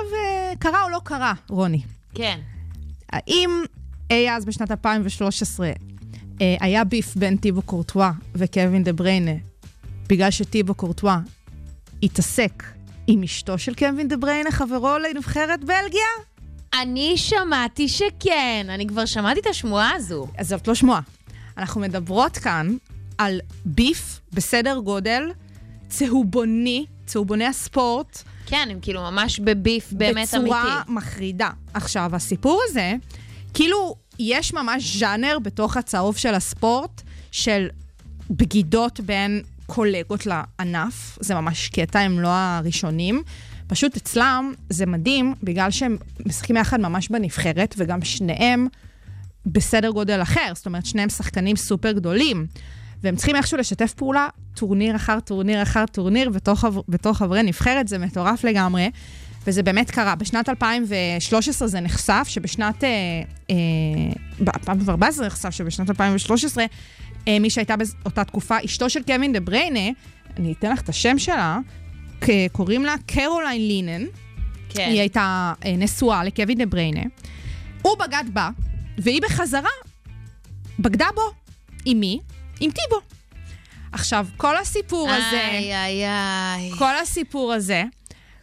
קרה 0.60 0.84
או 0.84 0.90
לא 0.90 1.02
קרה, 1.04 1.34
רוני? 1.50 1.82
כן. 2.16 2.40
האם 3.12 3.50
אי 4.10 4.32
אז 4.32 4.46
בשנת 4.46 4.72
2013 4.72 5.72
אה, 6.42 6.56
היה 6.60 6.84
ביף 6.84 7.16
בין 7.16 7.38
טיבו 7.38 7.62
קורטואה 7.62 8.12
וקווין 8.36 8.84
דה 8.84 8.94
בריינה, 8.94 9.32
בגלל 10.10 10.32
שטיבו 10.32 10.74
קורטואה 10.74 11.20
התעסק 12.04 12.64
עם 13.08 13.24
אשתו 13.24 13.58
של 13.58 13.76
קווין 13.76 14.08
דה 14.08 14.18
בריינה, 14.18 14.52
חברו 14.52 14.98
לנבחרת 14.98 15.60
בלגיה? 15.60 16.10
אני 16.82 17.14
שמעתי 17.18 17.88
שכן. 17.88 18.68
אני 18.70 18.88
כבר 18.88 19.06
שמעתי 19.06 19.40
את 19.40 19.48
השמועה 19.48 19.92
הזו. 19.96 20.28
אז 20.38 20.48
זאת 20.48 20.68
לא 20.68 20.76
שמועה. 20.76 21.02
אנחנו 21.58 21.82
מדברות 21.82 22.38
כאן 22.38 22.76
על 23.18 23.40
ביף 23.66 24.22
בסדר 24.34 24.80
גודל 24.84 25.32
צהובוני, 25.88 26.86
צהובוני 27.06 27.46
הספורט, 27.46 28.24
כן, 28.46 28.68
הם 28.72 28.80
כאילו 28.82 29.02
ממש 29.02 29.40
בביף 29.40 29.94
באמת 29.94 30.34
אמיתי. 30.34 30.50
בצורה 30.50 30.82
מחרידה. 30.88 31.50
עכשיו, 31.74 32.16
הסיפור 32.16 32.62
הזה, 32.70 32.96
כאילו, 33.54 33.96
יש 34.20 34.54
ממש 34.54 34.98
ז'אנר 34.98 35.38
בתוך 35.44 35.78
הצהוב 35.78 36.18
של 36.18 36.34
הספורט, 36.34 37.02
של 37.32 37.68
בגידות 38.30 39.00
בין 39.00 39.42
קולגות 39.66 40.26
לענף. 40.26 41.18
זה 41.22 41.36
ממש 41.36 41.70
קטע, 41.70 42.00
הם 42.00 42.20
לא 42.20 42.30
הראשונים. 42.32 43.24
פשוט 43.68 43.96
אצלם 43.96 44.54
זה 44.70 44.86
מדהים, 44.86 45.34
בגלל 45.44 45.72
שהם 45.72 45.98
משחקים 46.26 46.58
יחד 46.58 46.80
ממש 46.80 47.10
בנבחרת, 47.10 47.76
וגם 47.78 48.02
שניהם 48.02 48.68
בסדר 49.46 49.90
גודל 49.90 50.22
אחר. 50.22 50.52
זאת 50.56 50.66
אומרת, 50.66 50.86
שניהם 50.86 51.10
שחקנים 51.10 51.56
סופר 51.56 51.92
גדולים. 51.92 52.48
והם 53.04 53.16
צריכים 53.16 53.36
איכשהו 53.36 53.58
לשתף 53.58 53.94
פעולה, 53.94 54.28
טורניר 54.56 54.96
אחר 54.96 55.20
טורניר 55.20 55.62
אחר 55.62 55.86
טורניר, 55.86 56.30
בתור, 56.30 56.56
חבר, 56.56 56.82
בתור 56.88 57.14
חברי 57.14 57.44
נבחרת, 57.44 57.88
זה 57.88 57.98
מטורף 57.98 58.44
לגמרי. 58.44 58.90
וזה 59.48 59.64
באמת 59.64 59.92
קרה. 59.92 60.16
בשנת 60.16 60.50
2013 60.50 61.68
זה 61.68 61.80
נחשף, 61.80 62.26
שבשנת... 62.28 62.84
אה, 62.84 62.90
אה, 63.50 63.56
ב-2014 64.44 65.12
זה 65.12 65.26
נחשף 65.26 65.50
שבשנת 65.50 65.90
2013, 65.90 66.66
אה, 67.28 67.40
מי 67.40 67.50
שהייתה 67.50 67.76
באותה 67.78 68.24
תקופה, 68.24 68.58
אשתו 68.66 68.90
של 68.90 69.04
קווין 69.04 69.34
דה 69.34 69.40
בריינה, 69.40 69.90
אני 70.38 70.54
אתן 70.60 70.72
לך 70.72 70.82
את 70.82 70.90
השם 70.90 71.20
שלה, 71.20 71.58
קוראים 72.52 72.86
לה 72.86 72.96
קרוליין 73.06 73.68
לינן. 73.68 74.06
כן. 74.70 74.90
היא 74.90 75.00
הייתה 75.00 75.54
אה, 75.66 75.76
נשואה 75.78 76.24
לקווין 76.24 76.58
דה 76.58 76.66
בריינה. 76.66 77.02
הוא 77.82 77.98
בגד 78.00 78.24
בה, 78.34 78.50
והיא 78.98 79.22
בחזרה 79.22 79.70
בגדה 80.80 81.08
בו. 81.16 81.22
עם 81.86 82.00
מי? 82.00 82.20
עם 82.60 82.72
טיבו. 82.72 83.02
עכשיו, 83.92 84.28
כל 84.38 84.58
הסיפור 84.58 85.10
הזה... 85.10 85.42
איי, 85.42 85.76
איי, 85.76 86.06
איי. 86.06 86.72
כל 86.78 86.98
הסיפור 87.02 87.54
הזה, 87.54 87.84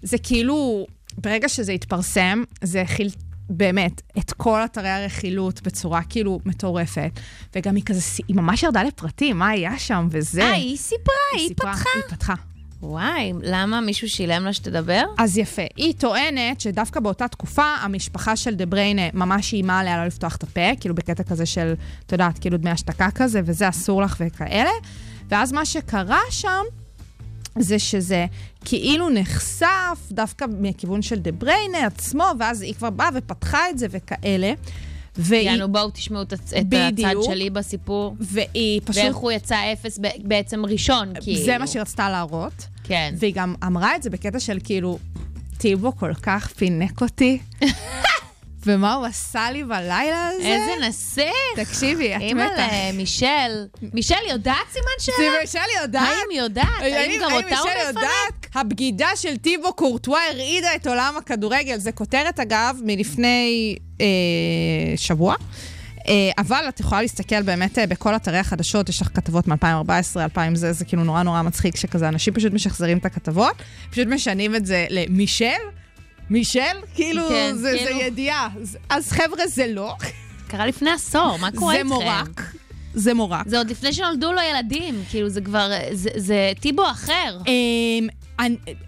זה 0.03 0.19
כאילו, 0.19 0.87
ברגע 1.19 1.49
שזה 1.49 1.73
התפרסם, 1.73 2.43
זה 2.63 2.83
הכיל 2.83 3.09
באמת 3.51 4.03
את 4.19 4.33
כל 4.33 4.65
אתרי 4.65 4.89
הרכילות 4.89 5.63
בצורה 5.63 6.03
כאילו 6.03 6.41
מטורפת. 6.45 7.11
וגם 7.55 7.75
היא 7.77 7.85
כזה, 7.85 8.01
היא 8.29 8.37
ממש 8.37 8.63
ירדה 8.63 8.83
לפרטים, 8.83 9.39
מה 9.39 9.49
היה 9.49 9.79
שם 9.79 10.09
וזה. 10.11 10.43
אה, 10.43 10.53
היא 10.53 10.77
סיפרה, 10.77 11.15
היא 11.37 11.49
סיפרה, 11.49 11.73
פתחה. 11.73 11.91
היא 11.95 12.03
פתחה. 12.17 12.35
וואי, 12.83 13.33
למה 13.43 13.81
מישהו 13.81 14.09
שילם 14.09 14.45
לה 14.45 14.53
שתדבר? 14.53 15.03
אז 15.19 15.39
יפה. 15.39 15.63
היא 15.77 15.95
טוענת 15.99 16.61
שדווקא 16.61 17.01
באותה 17.01 17.29
תקופה, 17.29 17.75
המשפחה 17.81 18.37
של 18.37 18.55
דה 18.55 18.67
בריינה 18.67 19.03
ממש 19.15 19.53
איימה 19.53 19.79
עליה 19.79 19.97
לא 19.97 20.07
לפתוח 20.07 20.37
את 20.37 20.43
הפה, 20.43 20.77
כאילו 20.81 20.95
בקטע 20.95 21.23
כזה 21.23 21.47
של, 21.47 21.75
את 22.07 22.13
יודעת, 22.13 22.39
כאילו 22.39 22.57
דמי 22.57 22.71
השתקה 22.71 23.11
כזה, 23.15 23.41
וזה 23.45 23.69
אסור 23.69 24.03
לך 24.03 24.17
וכאלה. 24.21 24.71
ואז 25.29 25.53
מה 25.53 25.65
שקרה 25.65 26.21
שם, 26.31 26.63
זה 27.63 27.79
שזה 27.79 28.27
כאילו 28.65 29.09
נחשף 29.11 29.99
דווקא 30.13 30.47
מכיוון 30.61 31.03
של 31.03 31.19
דה 31.19 31.33
בריינה 31.33 31.87
עצמו, 31.87 32.25
ואז 32.39 32.63
היא 32.63 32.75
כבר 32.75 32.91
באה 32.91 33.09
ופתחה 33.15 33.71
את 33.71 33.79
זה 33.79 33.87
וכאלה. 33.91 34.53
והיא, 35.17 35.51
יאנו, 35.51 35.73
בואו 35.73 35.91
תשמעו 35.91 36.23
את 36.23 36.33
את 36.33 36.41
הצד. 36.43 37.15
שלי 37.23 37.51
בסיפור. 37.51 38.17
והיא 38.21 38.81
פשוט... 38.85 39.03
ואיך 39.05 39.17
הוא 39.17 39.33
יצא 39.33 39.73
אפס 39.73 39.99
בעצם 40.23 40.67
ראשון, 40.67 41.13
כאילו. 41.21 41.45
זה 41.45 41.59
מה 41.59 41.67
שהיא 41.67 41.81
רצתה 41.81 42.11
להראות. 42.11 42.67
כן. 42.85 43.15
והיא 43.19 43.35
גם 43.35 43.55
אמרה 43.67 43.97
את 43.97 44.03
זה 44.03 44.11
בקטע 44.11 44.41
של 44.41 44.59
כאילו, 44.65 44.99
טיבו 45.59 45.97
כל 45.97 46.15
כך 46.15 46.49
פינק 46.49 47.03
אותי, 47.03 47.39
ומה 48.67 48.95
הוא 48.95 49.07
עשה 49.07 49.51
לי 49.51 49.65
בלילה 49.65 50.29
הזה? 50.29 50.47
איזה 50.47 50.87
נסיך! 50.89 51.33
תקשיבי, 51.57 52.17
את 52.17 52.21
מתה. 52.21 52.67
מישל. 52.95 53.67
מישל 53.95 54.15
יודעת 54.31 54.57
סימן 54.73 54.85
שאלה? 54.99 55.47
שלי 55.47 55.83
יודעת. 55.83 56.09
האם 56.09 56.27
היא 56.31 56.41
יודעת? 56.41 56.67
האם 56.81 57.21
גם 57.21 57.33
אותה 57.33 57.59
הוא 57.59 57.69
מישל? 57.69 57.87
יודעת? 57.89 58.47
הבגידה 58.55 59.09
של 59.17 59.37
טיבו 59.37 59.73
קורטואה 59.73 60.21
הרעידה 60.31 60.75
את 60.77 60.87
עולם 60.87 61.15
הכדורגל. 61.19 61.79
זה 61.79 61.93
כותרת, 61.93 62.41
אגב, 62.41 62.77
מלפני 62.85 63.77
אה, 64.01 64.07
שבוע. 64.97 65.35
אה, 66.09 66.31
אבל 66.39 66.65
את 66.69 66.81
יכולה 66.81 67.03
להסתכל 67.03 67.43
באמת 67.43 67.79
אה, 67.79 67.87
בכל 67.87 68.17
אתרי 68.17 68.39
החדשות, 68.39 68.89
יש 68.89 69.03
לך 69.03 69.09
כתבות 69.15 69.49
מ-2014, 69.49 70.21
2000 70.21 70.55
זה, 70.55 70.73
זה 70.73 70.85
כאילו 70.85 71.05
נורא 71.05 71.23
נורא 71.23 71.43
מצחיק 71.43 71.77
שכזה, 71.77 72.09
אנשים 72.09 72.35
פשוט 72.35 72.53
משחזרים 72.53 72.99
את 72.99 73.05
הכתבות, 73.05 73.55
פשוט 73.91 74.07
משנים 74.09 74.57
את 74.57 74.67
זה 74.67 74.87
למישל, 74.91 75.47
מישל, 76.31 76.61
כאילו, 76.95 77.29
כן, 77.29 77.57
זה, 77.57 77.75
כאילו. 77.77 77.99
זה 77.99 78.05
ידיעה. 78.05 78.49
אז 78.89 79.13
חבר'ה, 79.13 79.47
זה 79.47 79.67
לא, 79.67 79.95
קרה 80.49 80.67
לפני 80.67 80.91
עשור, 80.91 81.37
מה 81.41 81.49
קורה 81.57 81.73
זה 81.75 81.79
איתכם? 81.79 81.89
מורק. 81.89 82.43
זה 82.95 83.15
מורק. 83.15 83.49
זה 83.49 83.59
עוד 83.59 83.71
לפני 83.71 83.93
שנולדו 83.93 84.33
לו 84.33 84.41
ילדים, 84.41 85.03
כאילו 85.11 85.29
זה 85.29 85.41
כבר, 85.41 85.71
זה, 85.93 86.11
זה 86.17 86.53
טיבו 86.61 86.91
אחר. 86.91 87.39
אמ, 87.47 88.09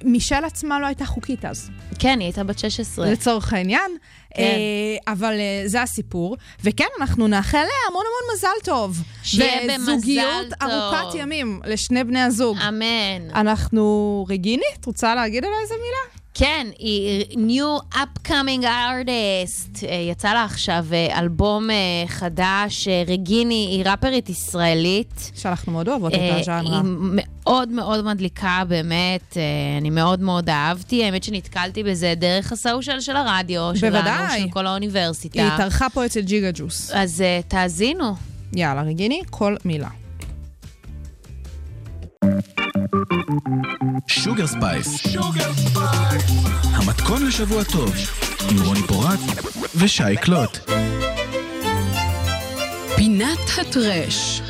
מישל 0.05 0.45
עצמה 0.45 0.81
לא 0.81 0.87
הייתה 0.87 1.07
חוקית 1.07 1.45
אז, 1.45 1.71
כן, 1.99 2.19
היא 2.21 2.27
הייתה 2.27 2.45
בת 2.45 2.59
16. 2.59 3.11
לצורך 3.11 3.53
העניין. 3.53 3.91
כן. 4.35 4.43
אה, 4.43 5.13
אבל 5.13 5.33
אה, 5.33 5.63
זה 5.67 5.83
הסיפור. 5.83 6.37
וכן, 6.65 6.85
אנחנו 7.01 7.29
נאחל 7.29 7.59
לה 7.59 7.89
המון 7.89 8.05
המון 8.07 8.37
מזל 8.37 8.65
טוב. 8.65 9.03
שיהיה 9.23 9.79
במזל 9.79 9.93
וזוגיות 9.93 10.47
טוב. 10.61 10.71
ארוכת 10.71 11.15
ימים 11.15 11.61
לשני 11.65 12.05
בני 12.05 12.21
הזוג. 12.21 12.59
אמן. 12.69 13.31
אנחנו... 13.35 14.27
רגיני, 14.29 14.63
את 14.81 14.85
רוצה 14.85 15.15
להגיד 15.15 15.45
עליה 15.45 15.57
איזה 15.63 15.75
מילה? 15.75 16.22
כן, 16.35 16.67
היא 16.79 17.25
new 17.27 17.95
upcoming 17.95 18.63
artist. 18.63 19.87
אה, 19.89 19.95
יצא 20.11 20.33
לה 20.33 20.45
עכשיו 20.45 20.87
אה, 20.93 21.19
אלבום 21.19 21.71
אה, 21.71 21.77
חדש, 22.07 22.89
רגיני, 23.07 23.69
היא 23.71 23.85
ראפרית 23.85 24.29
ישראלית. 24.29 25.31
שאנחנו 25.35 25.73
מאוד 25.73 25.89
אוהבות 25.89 26.15
את 26.15 26.19
הז'אנרה. 26.41 26.61
היא 26.61 26.83
מאוד 26.85 27.69
מאוד 27.69 28.05
מדליקה, 28.05 28.63
באמת. 28.69 29.37
אני 29.81 29.91
מאוד 29.91 30.21
מאוד 30.21 30.49
אהבתי. 30.49 31.05
האמת 31.05 31.25
שנתקלתי 31.25 31.83
בזה 31.83 32.15
דרך 32.17 32.53
ה 32.53 32.60
social 32.60 33.01
של 33.01 33.17
הרדיו 33.17 33.73
שלנו, 33.75 33.97
בוודאי. 33.97 34.41
של 34.41 34.49
כל 34.51 34.67
האוניברסיטה. 34.67 35.43
היא 35.43 35.53
התארחה 35.53 35.89
פה 35.91 36.07
אצל 36.07 36.21
ג'יגה 36.21 36.51
ג'וס. 36.55 36.91
אז 36.95 37.25
תאזינו. 37.49 38.15
יאללה, 38.55 38.83
רגיני, 38.83 39.23
כל 39.31 39.57
מילה. 39.65 39.89
שוגר 44.07 44.47
ספייס. 44.47 45.17
המתכון 46.63 47.27
לשבוע 47.27 47.65
טוב, 47.65 47.95
עם 48.51 48.63
רוני 48.67 48.83
פורט 48.83 49.19
ושי 49.77 50.17
קלוט. 50.21 50.59
פינת 52.97 53.39
הטרש. 53.61 54.43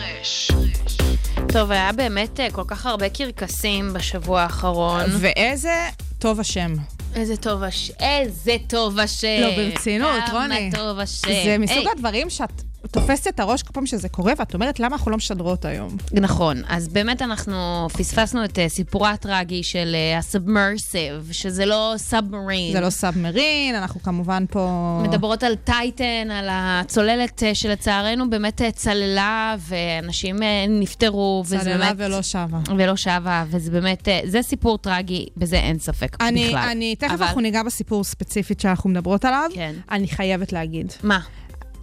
טוב, 1.52 1.70
היה 1.70 1.92
באמת 1.92 2.40
אה, 2.40 2.50
כל 2.50 2.62
כך 2.66 2.86
הרבה 2.86 3.08
קרקסים 3.08 3.92
בשבוע 3.92 4.42
האחרון. 4.42 5.04
ואיזה 5.18 5.88
טוב 6.18 6.40
השם. 6.40 6.72
איזה 7.14 7.36
טוב 7.36 7.62
השם. 7.62 7.92
איזה 8.00 8.56
טוב 8.68 8.98
השם. 8.98 9.40
לא, 9.40 9.56
ברצינות, 9.56 10.22
רוני. 10.32 10.70
כמה 10.72 10.82
טוב 10.82 10.98
השם. 10.98 11.28
זה 11.44 11.56
מסוג 11.58 11.88
הדברים 11.96 12.30
שאת 12.30 12.62
תופסת 12.90 13.28
את 13.28 13.40
הראש 13.40 13.62
כל 13.62 13.70
פעם 13.72 13.86
שזה 13.86 14.08
קורה, 14.08 14.32
ואת 14.38 14.54
אומרת, 14.54 14.80
למה 14.80 14.96
אנחנו 14.96 15.10
לא 15.10 15.16
משדרות 15.16 15.64
היום? 15.64 15.96
נכון, 16.12 16.62
אז 16.68 16.88
באמת 16.88 17.22
אנחנו 17.22 17.86
פספסנו 17.92 18.44
את 18.44 18.58
אה, 18.58 18.68
סיפורה 18.68 19.10
הטרגי 19.10 19.62
של 19.62 19.94
אה, 19.94 20.18
ה 20.18 20.27
submersive, 20.27 21.28
שזה 21.32 21.66
לא 21.66 21.94
submarine. 21.96 22.72
זה 22.72 22.80
לא 22.80 22.90
submarine, 22.90 23.74
אנחנו 23.74 24.02
כמובן 24.02 24.44
פה... 24.50 24.68
מדברות 25.02 25.42
על 25.42 25.54
טייטן, 25.54 26.30
על 26.30 26.48
הצוללת 26.50 27.42
אה, 27.42 27.54
שלצערנו 27.54 28.30
באמת 28.30 28.60
צללה, 28.74 29.56
ואנשים 29.58 30.36
נפטרו, 30.68 31.42
וזה 31.46 31.58
צללה 31.58 31.78
באמת... 31.78 31.94
ולא 31.98 32.22
שבה. 32.22 32.58
ולא 32.78 32.96
שבה, 32.96 33.44
וזה 33.50 33.70
באמת, 33.70 34.08
זה 34.24 34.42
סיפור 34.42 34.78
טרגי, 34.78 35.26
בזה 35.36 35.56
אין 35.56 35.78
ספק 35.78 36.16
אני, 36.20 36.48
בכלל. 36.48 36.68
אני, 36.72 36.96
תכף 36.96 37.10
אבל- 37.12 37.26
אנחנו 37.26 37.40
ניגע 37.40 37.62
בסיפור 37.62 38.04
ספציפית 38.04 38.60
שאנחנו 38.60 38.90
מדברות 38.90 39.24
עליו. 39.24 39.50
כן. 39.54 39.74
אני 39.90 40.08
חייבת 40.08 40.52
להגיד, 40.52 40.92
מה? 41.02 41.20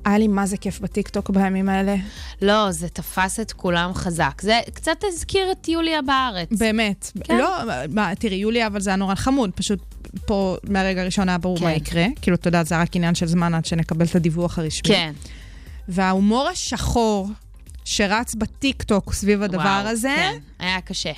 היה 0.06 0.18
לי 0.18 0.28
מה 0.28 0.45
זה 0.45 0.58
כיף 0.58 0.80
בטיקטוק 0.80 1.30
בימים 1.30 1.70
האלה. 1.70 1.95
לא, 2.41 2.72
זה 2.72 2.89
תפס 2.89 3.39
את 3.39 3.52
כולם 3.52 3.93
חזק. 3.93 4.41
זה 4.41 4.60
קצת 4.74 4.97
הזכיר 5.04 5.52
את 5.52 5.68
יוליה 5.68 6.02
בארץ. 6.02 6.50
באמת. 6.52 7.12
כן. 7.24 7.38
לא, 7.38 7.58
מה, 7.89 8.16
תראי, 8.16 8.36
יוליה, 8.36 8.68
אבל 8.68 8.82
זה 8.82 8.89
היה 8.89 8.97
נורא 8.97 9.16
חמוד. 9.16 9.52
פשוט 9.56 9.80
פה 10.26 10.58
מהרגע 10.64 11.02
הראשון 11.02 11.30
היה 11.30 11.38
ברור 11.38 11.58
כן. 11.58 11.66
מה 11.66 11.74
יקרה. 11.74 12.06
כאילו, 12.22 12.36
אתה 12.36 12.47
יודע, 12.47 12.64
זה 12.64 12.82
רק 12.82 12.95
עניין 12.95 13.16
של 13.16 13.26
זמן 13.26 13.54
עד 13.54 13.66
שנקבל 13.66 14.06
את 14.06 14.16
הדיווח 14.16 14.60
הרשמי. 14.60 14.89
כן. 14.89 15.14
וההומור 15.88 16.47
השחור 16.47 17.30
שרץ 17.86 18.36
בטיקטוק 18.36 19.14
סביב 19.14 19.41
הדבר 19.43 19.62
וואו, 19.64 19.88
הזה, 19.88 20.16
כן, 20.18 20.38
היה 20.60 20.82
קשה. 20.82 21.12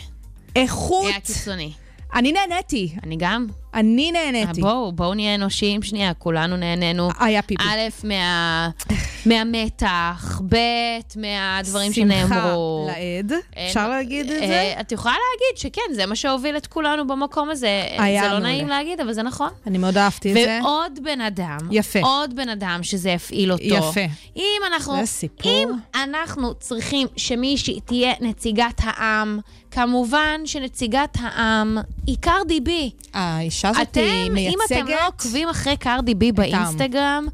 איכות. 0.56 1.06
היה 1.08 1.20
קיצוני. 1.20 1.72
אני 2.16 2.32
נהניתי. 2.32 2.96
אני 3.04 3.16
גם. 3.20 3.48
אני 3.74 4.12
אה, 4.16 4.32
נהניתי. 4.32 4.62
בואו, 4.62 4.92
בואו 4.92 5.14
נהיה 5.14 5.36
אנושיים 5.36 5.84
שנייה, 5.84 6.14
כולנו 6.14 6.58
נהנינו. 6.58 7.10
היה 7.20 7.42
פיפי. 7.42 7.64
א', 7.64 8.08
מה, 8.08 8.70
מהמתח, 9.26 10.42
ב', 10.50 10.58
מהדברים 11.16 11.94
שמחה 11.94 12.14
שנאמרו. 12.28 12.88
לעד. 12.88 13.32
אה, 13.58 13.68
אפשר 13.68 13.90
להגיד 13.90 14.32
את 14.32 14.42
אה, 14.42 14.48
זה? 14.48 14.74
את 14.82 14.92
יכולה 14.92 15.14
להגיד 15.14 15.58
שכן, 15.58 15.94
זה 15.94 16.06
מה 16.06 16.16
שהוביל 16.16 16.58
את 16.58 16.68
כולנו 16.68 17.08
במקום 17.08 17.50
הזה. 17.50 17.88
היה 17.98 18.24
זה 18.24 18.30
לא. 18.30 18.40
נעים 18.40 18.68
להגיד, 18.68 19.00
אבל 19.02 19.14
זה 19.14 19.24
נכון. 19.24 19.50
אני 19.68 19.78
מאוד 19.78 19.98
אהבתי 19.98 20.30
את 20.30 20.34
זה. 20.34 20.60
ועוד 20.64 21.00
בן 21.04 21.22
אדם, 21.22 21.58
יפה. 21.72 22.00
עוד 22.00 22.36
בן 22.36 22.50
אדם 22.50 22.80
שזה 22.84 23.10
יפעיל 23.10 23.52
אותו. 23.52 23.64
יפה. 23.64 24.06
אם 24.36 24.62
אנחנו, 24.68 24.96
זה 25.00 25.06
סיפור. 25.06 25.52
אם 25.52 25.70
אנחנו 25.96 26.54
צריכים 26.54 27.08
שמישהי 27.18 27.80
תהיה 27.80 28.14
נציגת 28.22 28.82
העם, 28.84 29.40
כמובן 29.72 30.42
שנציגת 30.46 31.18
העם 31.20 31.78
היא 32.08 32.18
קרדי 32.20 32.60
בי. 32.60 32.92
האישה 33.66 33.82
הזאת 33.82 33.92
אתם, 33.92 34.02
היא 34.36 34.50
אם 34.50 34.58
אתם 34.66 34.76
לא 34.76 34.84
מייצגת... 34.84 35.06
עוקבים 35.06 35.50
אחרי 35.50 35.78
קרדי 35.78 36.16
בי 36.16 36.32
באינסטגרם, 36.32 37.26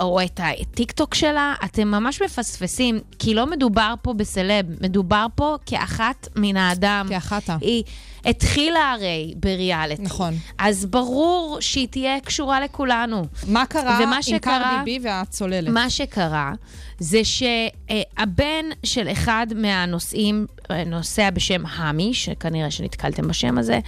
או 0.00 0.20
את 0.24 0.40
הטיקטוק 0.42 1.14
שלה, 1.14 1.54
אתם 1.64 1.88
ממש 1.88 2.22
מפספסים, 2.22 3.00
כי 3.18 3.34
לא 3.34 3.46
מדובר 3.46 3.94
פה 4.02 4.12
בסלב, 4.12 4.66
מדובר 4.80 5.26
פה 5.34 5.56
כאחת 5.66 6.28
מן 6.36 6.56
האדם. 6.56 7.06
כאחתה. 7.08 7.56
היא 7.60 7.82
התחילה 8.24 8.92
הרי 8.92 9.34
בריאליטי. 9.36 10.02
נכון. 10.02 10.34
אז 10.58 10.86
ברור 10.86 11.58
שהיא 11.60 11.88
תהיה 11.88 12.20
קשורה 12.20 12.60
לכולנו. 12.60 13.24
מה 13.48 13.66
קרה 13.66 13.98
עם 13.98 14.22
שקרה- 14.22 14.38
קרדי 14.40 14.84
בי 14.84 14.98
והצוללת? 15.08 15.68
מה 15.68 15.90
שקרה 15.90 16.52
זה 16.98 17.20
שהבן 17.24 18.64
של 18.84 19.08
אחד 19.12 19.46
מהנוסעים, 19.56 20.46
נוסע 20.86 21.30
בשם 21.30 21.66
האמי, 21.66 22.14
שכנראה 22.14 22.70
שנתקלתם 22.70 23.28
בשם 23.28 23.58
הזה, 23.58 23.78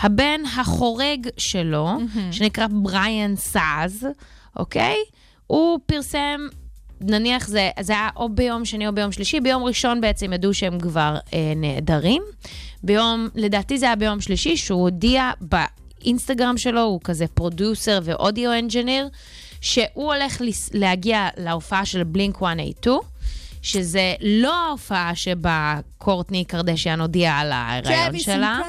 הבן 0.00 0.40
החורג 0.60 1.28
שלו, 1.36 1.88
שנקרא 2.30 2.66
בריאן 2.70 3.36
סאז, 3.36 4.06
אוקיי? 4.56 4.96
הוא 5.46 5.78
פרסם... 5.86 6.40
נניח 7.00 7.48
זה, 7.48 7.70
זה 7.80 7.92
היה 7.92 8.08
או 8.16 8.28
ביום 8.28 8.64
שני 8.64 8.86
או 8.86 8.92
ביום 8.92 9.12
שלישי, 9.12 9.40
ביום 9.40 9.64
ראשון 9.64 10.00
בעצם 10.00 10.32
ידעו 10.32 10.54
שהם 10.54 10.80
כבר 10.80 11.16
אה, 11.34 11.52
נעדרים. 11.56 12.22
ביום, 12.82 13.28
לדעתי 13.34 13.78
זה 13.78 13.86
היה 13.86 13.96
ביום 13.96 14.20
שלישי, 14.20 14.56
שהוא 14.56 14.82
הודיע 14.82 15.30
באינסטגרם 15.40 16.58
שלו, 16.58 16.82
הוא 16.82 17.00
כזה 17.04 17.26
producer 17.26 17.98
ו 18.02 18.11
audio 18.11 18.58
engineer, 18.58 19.08
שהוא 19.60 20.14
הולך 20.14 20.42
להגיע 20.72 21.28
להופעה 21.36 21.84
של 21.84 22.04
בלינק 22.04 22.40
182, 22.40 23.18
שזה 23.62 24.14
לא 24.20 24.54
ההופעה 24.54 25.14
שבה 25.14 25.80
קורטני 25.98 26.44
קרדשיאן 26.44 27.00
הודיעה 27.00 27.40
על 27.40 27.52
ההיריון 27.52 28.18
שלה. 28.18 28.60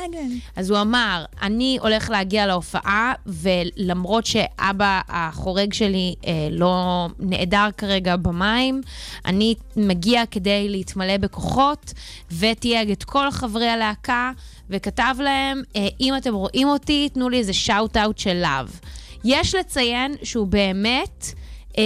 אז 0.55 0.69
הוא 0.69 0.81
אמר, 0.81 1.25
אני 1.41 1.77
הולך 1.81 2.09
להגיע 2.09 2.47
להופעה, 2.47 3.13
ולמרות 3.25 4.25
שאבא 4.25 5.01
החורג 5.09 5.73
שלי 5.73 6.15
אה, 6.27 6.47
לא 6.51 7.07
נעדר 7.19 7.67
כרגע 7.77 8.15
במים, 8.15 8.81
אני 9.25 9.55
מגיע 9.75 10.25
כדי 10.31 10.69
להתמלא 10.69 11.17
בכוחות, 11.17 11.93
ותייג 12.39 12.91
את 12.91 13.03
כל 13.03 13.31
חברי 13.31 13.69
הלהקה, 13.69 14.31
וכתב 14.69 15.15
להם, 15.19 15.61
אה, 15.75 15.87
אם 15.99 16.13
אתם 16.17 16.33
רואים 16.33 16.67
אותי, 16.67 17.09
תנו 17.13 17.29
לי 17.29 17.37
איזה 17.37 17.53
shout-out 17.53 18.17
של 18.17 18.41
לאו. 18.41 18.65
יש 19.24 19.55
לציין 19.55 20.15
שהוא 20.24 20.47
באמת... 20.47 21.26
אה, 21.78 21.84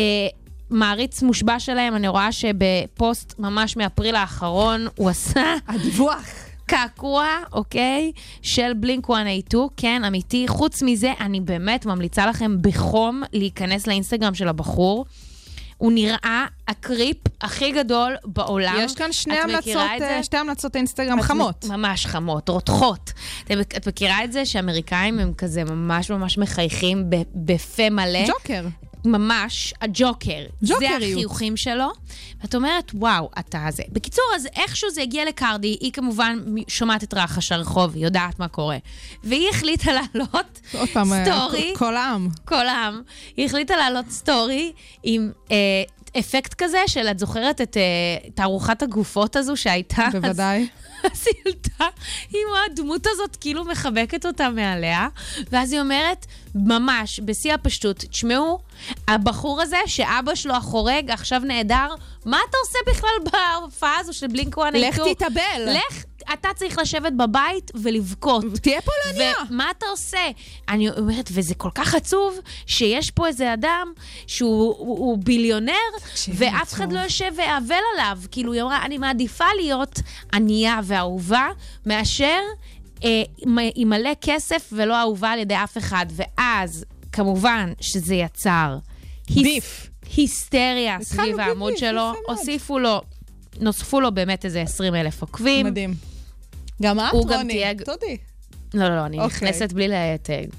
מעריץ 0.69 1.21
מושבע 1.23 1.59
שלהם, 1.59 1.95
אני 1.95 2.07
רואה 2.07 2.31
שבפוסט 2.31 3.39
ממש 3.39 3.77
מאפריל 3.77 4.15
האחרון 4.15 4.87
הוא 4.95 5.09
עשה 5.09 5.55
הדיווח. 5.67 6.25
קעקוע, 6.65 7.27
אוקיי? 7.51 8.11
של 8.41 8.73
בלינק 8.73 9.09
182, 9.09 9.67
כן, 9.77 10.03
אמיתי. 10.03 10.47
חוץ 10.47 10.83
מזה, 10.83 11.13
אני 11.19 11.41
באמת 11.41 11.85
ממליצה 11.85 12.25
לכם 12.25 12.61
בחום 12.61 13.23
להיכנס 13.33 13.87
לאינסטגרם 13.87 14.33
של 14.33 14.47
הבחור. 14.47 15.05
הוא 15.77 15.91
נראה 15.91 16.45
הקריפ 16.67 17.17
הכי 17.41 17.71
גדול 17.71 18.15
בעולם. 18.25 18.75
יש 18.79 18.95
כאן 18.95 19.11
שני 19.11 19.39
את 19.39 19.43
המלצות, 19.43 19.67
את? 19.97 20.01
אה, 20.01 20.23
שתי 20.23 20.37
המלצות 20.37 20.75
אינסטגרם 20.75 21.19
את 21.19 21.23
חמות. 21.23 21.65
ממש 21.65 22.05
חמות, 22.05 22.49
רותחות. 22.49 23.13
אתם- 23.43 23.61
את 23.61 23.87
מכירה 23.87 24.23
את 24.23 24.31
זה 24.31 24.45
שאמריקאים 24.45 25.19
הם 25.19 25.33
כזה 25.33 25.63
ממש 25.63 26.11
ממש 26.11 26.37
מחייכים 26.37 27.03
בפה 27.35 27.89
מלא? 27.89 28.27
ג'וקר. 28.27 28.65
ממש, 29.05 29.73
הג'וקר. 29.81 30.43
זה 30.61 30.73
ג'וקריות. 30.73 31.01
החיוכים 31.17 31.57
שלו. 31.57 31.87
ואת 32.41 32.55
אומרת, 32.55 32.91
וואו, 32.93 33.29
אתה 33.39 33.65
זה. 33.71 33.83
בקיצור, 33.91 34.25
אז 34.35 34.47
איכשהו 34.55 34.89
זה 34.89 35.01
הגיע 35.01 35.25
לקרדי, 35.25 35.77
היא 35.81 35.91
כמובן 35.91 36.39
שומעת 36.67 37.03
את 37.03 37.13
רחש 37.13 37.51
הרחוב, 37.51 37.95
היא 37.95 38.03
יודעת 38.03 38.39
מה 38.39 38.47
קורה. 38.47 38.77
והיא 39.23 39.49
החליטה 39.49 39.91
לעלות 39.91 40.59
עוד 40.79 40.89
פעם, 40.93 41.13
אה, 41.13 41.25
סטורי, 41.25 41.73
כל- 41.77 41.95
העם. 41.97 42.29
כל 42.45 42.67
העם, 42.67 43.01
היא 43.37 43.45
החליטה 43.45 43.75
לעלות 43.77 44.09
סטורי 44.09 44.71
עם... 45.03 45.31
אה, 45.51 45.55
אפקט 46.19 46.53
כזה 46.53 46.77
של, 46.87 47.07
את 47.07 47.19
זוכרת 47.19 47.61
את 47.61 47.77
אה, 47.77 48.29
תערוכת 48.35 48.81
הגופות 48.81 49.35
הזו 49.35 49.57
שהייתה? 49.57 50.07
בוודאי. 50.11 50.61
אז 50.61 50.67
היא 51.25 51.33
עלתה 51.45 51.85
עם 52.29 52.71
הדמות 52.71 53.07
הזאת, 53.07 53.35
כאילו 53.35 53.65
מחבקת 53.65 54.25
אותה 54.25 54.49
מעליה, 54.49 55.07
ואז 55.51 55.71
היא 55.71 55.81
אומרת, 55.81 56.25
ממש, 56.55 57.19
בשיא 57.19 57.53
הפשטות, 57.53 57.97
תשמעו, 57.97 58.59
הבחור 59.07 59.61
הזה, 59.61 59.77
שאבא 59.85 60.35
שלו 60.35 60.55
החורג, 60.55 61.11
עכשיו 61.11 61.39
נעדר, 61.39 61.95
מה 62.25 62.37
אתה 62.49 62.57
עושה 62.65 62.79
בכלל 62.91 63.31
בהופעה 63.31 63.99
הזו 63.99 64.13
של 64.13 64.27
בלינק 64.27 64.57
182? 64.57 65.09
לך 65.09 65.17
תתאבל. 65.17 65.77
לך, 65.77 66.03
אתה 66.33 66.49
צריך 66.55 66.77
לשבת 66.79 67.13
בבית 67.13 67.71
ולבכות. 67.75 68.45
תהיה 68.61 68.79
פולניה. 68.81 69.33
ומה 69.49 69.71
אתה 69.77 69.85
עושה? 69.91 70.19
אני 70.69 70.89
אומרת, 70.89 71.29
וזה 71.31 71.55
כל 71.55 71.69
כך 71.75 71.95
עצוב 71.95 72.33
שיש 72.65 73.11
פה 73.11 73.27
איזה 73.27 73.53
אדם 73.53 73.87
שהוא 74.27 74.75
הוא, 74.77 74.97
הוא 74.99 75.17
ביליונר, 75.17 75.73
ואף. 76.33 76.73
אחד 76.73 76.91
לא 76.93 76.99
יושב 76.99 77.31
ויאבל 77.37 77.75
עליו. 77.93 78.17
כאילו, 78.31 78.53
היא 78.53 78.61
אמרה, 78.61 78.85
אני 78.85 78.97
מעדיפה 78.97 79.45
להיות 79.61 79.99
ענייה 80.33 80.79
ואהובה, 80.83 81.47
מאשר 81.85 82.39
אה, 83.03 83.09
עם- 83.75 83.89
מלא 83.89 84.09
כסף 84.21 84.69
ולא 84.71 84.99
אהובה 85.01 85.29
על 85.31 85.39
ידי 85.39 85.55
אף 85.55 85.77
אחד. 85.77 86.05
ואז, 86.11 86.85
כמובן 87.11 87.73
שזה 87.81 88.15
יצר... 88.15 88.77
ביף. 89.29 89.89
היסטריה 90.15 90.97
סביב 91.01 91.39
העמוד 91.39 91.77
שלו. 91.77 92.13
הוסיפו 92.27 92.79
לו, 92.79 93.01
נוספו 93.59 94.01
לו 94.01 94.11
באמת 94.11 94.45
איזה 94.45 94.61
20 94.61 94.95
אלף 94.95 95.21
עוקבים. 95.21 95.65
מדהים. 95.65 95.93
גם 96.81 96.99
את, 96.99 97.03
רוני. 97.13 97.63
תודי. 97.85 98.17
לא, 98.73 98.89
לא, 98.89 98.95
לא, 98.95 99.05
אני 99.05 99.19
אוקיי. 99.19 99.27
נכנסת 99.49 99.73
בלי 99.73 99.87
לתייג. 99.89 100.49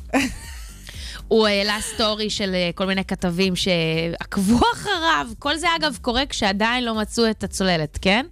הוא 1.28 1.46
העלה 1.46 1.76
סטורי 1.80 2.30
של 2.30 2.54
אה, 2.54 2.70
כל 2.74 2.86
מיני 2.86 3.04
כתבים 3.04 3.56
שעקבו 3.56 4.60
אחריו. 4.74 5.26
כל 5.38 5.56
זה, 5.56 5.66
אגב, 5.80 5.98
קורה 6.02 6.26
כשעדיין 6.26 6.84
לא 6.84 6.94
מצאו 6.94 7.30
את 7.30 7.44
הצוללת, 7.44 7.98
כן? 8.02 8.26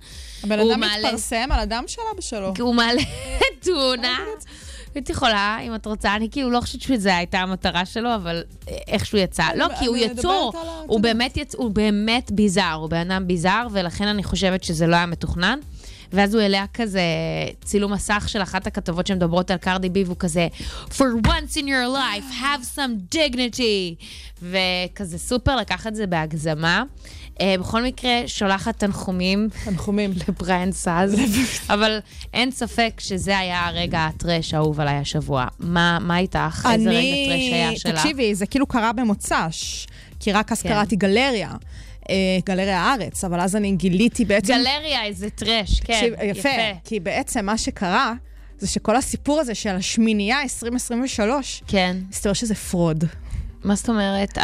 הבן 0.45 0.61
אדם 0.61 0.80
מעלה- 0.80 1.07
מתפרסם 1.09 1.49
על 1.51 1.61
הדם 1.61 1.85
של 1.87 2.01
אבא 2.12 2.20
שלו. 2.20 2.55
כי 2.55 2.62
הוא 2.62 2.74
מעלה 2.74 3.03
תאונה. 3.64 4.18
את 4.99 5.11
יכולה, 5.11 5.59
אם 5.62 5.74
את 5.74 5.87
רוצה, 5.87 6.16
אני 6.16 6.28
כאילו 6.30 6.51
לא 6.51 6.61
חושבת 6.61 6.80
שזו 6.83 7.11
הייתה 7.11 7.39
המטרה 7.39 7.85
שלו, 7.87 8.14
אבל 8.14 8.43
איכשהו 8.89 9.18
יצא. 9.18 9.45
לא, 9.57 9.66
כי 9.78 9.87
הוא 9.87 9.97
יצור, 9.97 10.53
הוא 11.57 11.70
באמת 11.70 12.30
ביזאר, 12.33 12.72
הוא 12.72 12.91
בן 12.91 13.11
אדם 13.11 13.26
ביזאר, 13.26 13.66
ולכן 13.72 14.09
אני 14.09 14.22
חושבת 14.24 14.64
שזה 14.64 14.87
לא 14.87 14.97
היה 14.97 15.07
מתוכנן. 15.07 15.59
ואז 16.12 16.34
הוא 16.34 16.42
העלה 16.42 16.64
כזה 16.74 17.02
צילום 17.64 17.92
מסך 17.92 18.24
של 18.28 18.42
אחת 18.42 18.66
הכתבות 18.66 19.06
שמדברות 19.06 19.50
על 19.50 19.56
קרדי 19.56 19.88
בי, 19.88 20.04
והוא 20.04 20.16
כזה, 20.18 20.48
For 20.90 21.26
once 21.26 21.56
in 21.56 21.64
your 21.64 21.88
life, 21.94 22.40
have 22.40 22.78
some 22.78 23.14
dignity. 23.14 24.04
וכזה 24.42 25.18
סופר 25.18 25.56
לקח 25.56 25.86
את 25.86 25.94
זה 25.94 26.06
בהגזמה. 26.06 26.82
אה, 27.40 27.54
בכל 27.60 27.82
מקרה, 27.82 28.22
שולחת 28.26 28.78
תנחומים 28.78 29.48
תנחומים. 29.64 30.12
לבריאן 30.28 30.72
סאז, 30.72 31.14
אבל 31.74 31.98
אין 32.34 32.50
ספק 32.50 32.92
שזה 32.98 33.38
היה 33.38 33.66
הרגע 33.66 34.06
הטרש 34.06 34.54
האהוב 34.54 34.80
עליי 34.80 34.94
השבוע. 34.94 35.46
מה, 35.58 35.98
מה 36.00 36.18
איתך? 36.18 36.68
איזה 36.72 36.90
רגע 36.90 37.14
טרש 37.26 37.52
היה 37.52 37.76
שלך? 37.76 37.98
תקשיבי, 37.98 38.34
זה 38.34 38.46
כאילו 38.46 38.66
קרה 38.66 38.92
במוצ"ש, 38.92 39.86
כי 40.20 40.32
רק 40.32 40.52
אז 40.52 40.62
כן. 40.62 40.68
קראתי 40.68 40.96
גלריה, 40.96 41.52
גלריה 42.46 42.80
הארץ, 42.80 43.24
אבל 43.24 43.40
אז 43.40 43.56
אני 43.56 43.72
גיליתי 43.72 44.24
בעצם... 44.24 44.54
גלריה, 44.54 45.04
איזה 45.04 45.30
trash, 45.30 45.80
כן, 45.80 45.94
תקשיב, 45.94 46.14
יפה, 46.22 46.48
כי 46.84 47.00
בעצם 47.00 47.46
מה 47.46 47.58
שקרה, 47.58 48.12
זה 48.58 48.66
שכל 48.66 48.96
הסיפור 48.96 49.40
הזה 49.40 49.54
של 49.54 49.70
השמינייה 49.70 50.42
2023, 50.42 51.62
כן. 51.66 51.96
מסתבר 52.10 52.32
שזה 52.32 52.54
fraud. 52.55 53.05
מה 53.64 53.74
זאת 53.74 53.88
אומרת? 53.88 54.38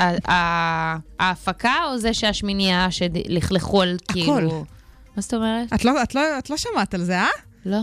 ההפקה 1.19 1.75
או 1.91 1.99
זה 1.99 2.15
שהשמינייה 2.15 2.91
שלכלכו 2.91 3.83
על 3.83 3.97
כאילו... 4.13 4.65
מה 5.17 5.23
זאת 5.23 5.35
אומרת? 5.35 5.73
את 5.73 5.85
לא, 5.85 6.03
את, 6.03 6.15
לא, 6.15 6.21
את 6.39 6.51
לא 6.51 6.57
שמעת 6.57 6.95
על 6.95 7.05
זה, 7.05 7.19
אה? 7.19 7.27
לא. 7.65 7.81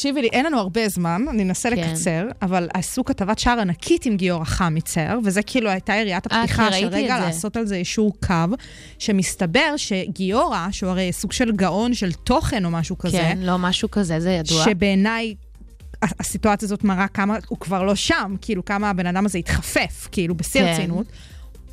תקשיבי 0.00 0.22
לי, 0.22 0.28
אין 0.32 0.46
לנו 0.46 0.58
הרבה 0.58 0.88
זמן, 0.88 1.24
אני 1.30 1.42
אנסה 1.42 1.70
כן. 1.70 1.76
לקצר, 1.76 2.28
אבל 2.42 2.68
עשו 2.74 3.04
כתבת 3.04 3.38
שער 3.38 3.60
ענקית 3.60 4.06
עם 4.06 4.16
גיורא 4.16 4.44
חמיצר, 4.44 5.18
וזה 5.24 5.42
כאילו 5.42 5.70
הייתה 5.70 5.94
יריית 5.94 6.32
אה, 6.32 6.42
הפתיחה 6.42 6.72
של 6.72 6.86
רגע. 6.86 7.18
לעשות 7.18 7.56
על 7.56 7.66
זה 7.66 7.74
אישור 7.74 8.12
קו, 8.26 8.56
שמסתבר 8.98 9.76
שגיורא, 9.76 10.66
שהוא 10.70 10.90
הרי 10.90 11.12
סוג 11.12 11.32
של 11.32 11.52
גאון 11.52 11.94
של 11.94 12.12
תוכן 12.12 12.64
או 12.64 12.70
משהו 12.70 12.98
כזה, 12.98 13.18
כן, 13.18 13.38
לא, 13.40 13.58
משהו 13.58 13.90
כזה, 13.90 14.20
זה 14.20 14.30
ידוע. 14.30 14.64
שבעיניי 14.64 15.34
הסיטואציה 16.02 16.66
הזאת 16.66 16.84
מראה 16.84 17.08
כמה 17.08 17.36
הוא 17.48 17.58
כבר 17.58 17.82
לא 17.82 17.94
שם, 17.94 18.34
כאילו 18.40 18.64
כמה 18.64 18.90
הבן 18.90 19.06
אדם 19.06 19.26
הזה 19.26 19.38
התחפף, 19.38 20.08
כאילו 20.12 20.34
בשיא 20.34 20.60
כן. 20.60 20.66
הרצינות. 20.66 21.06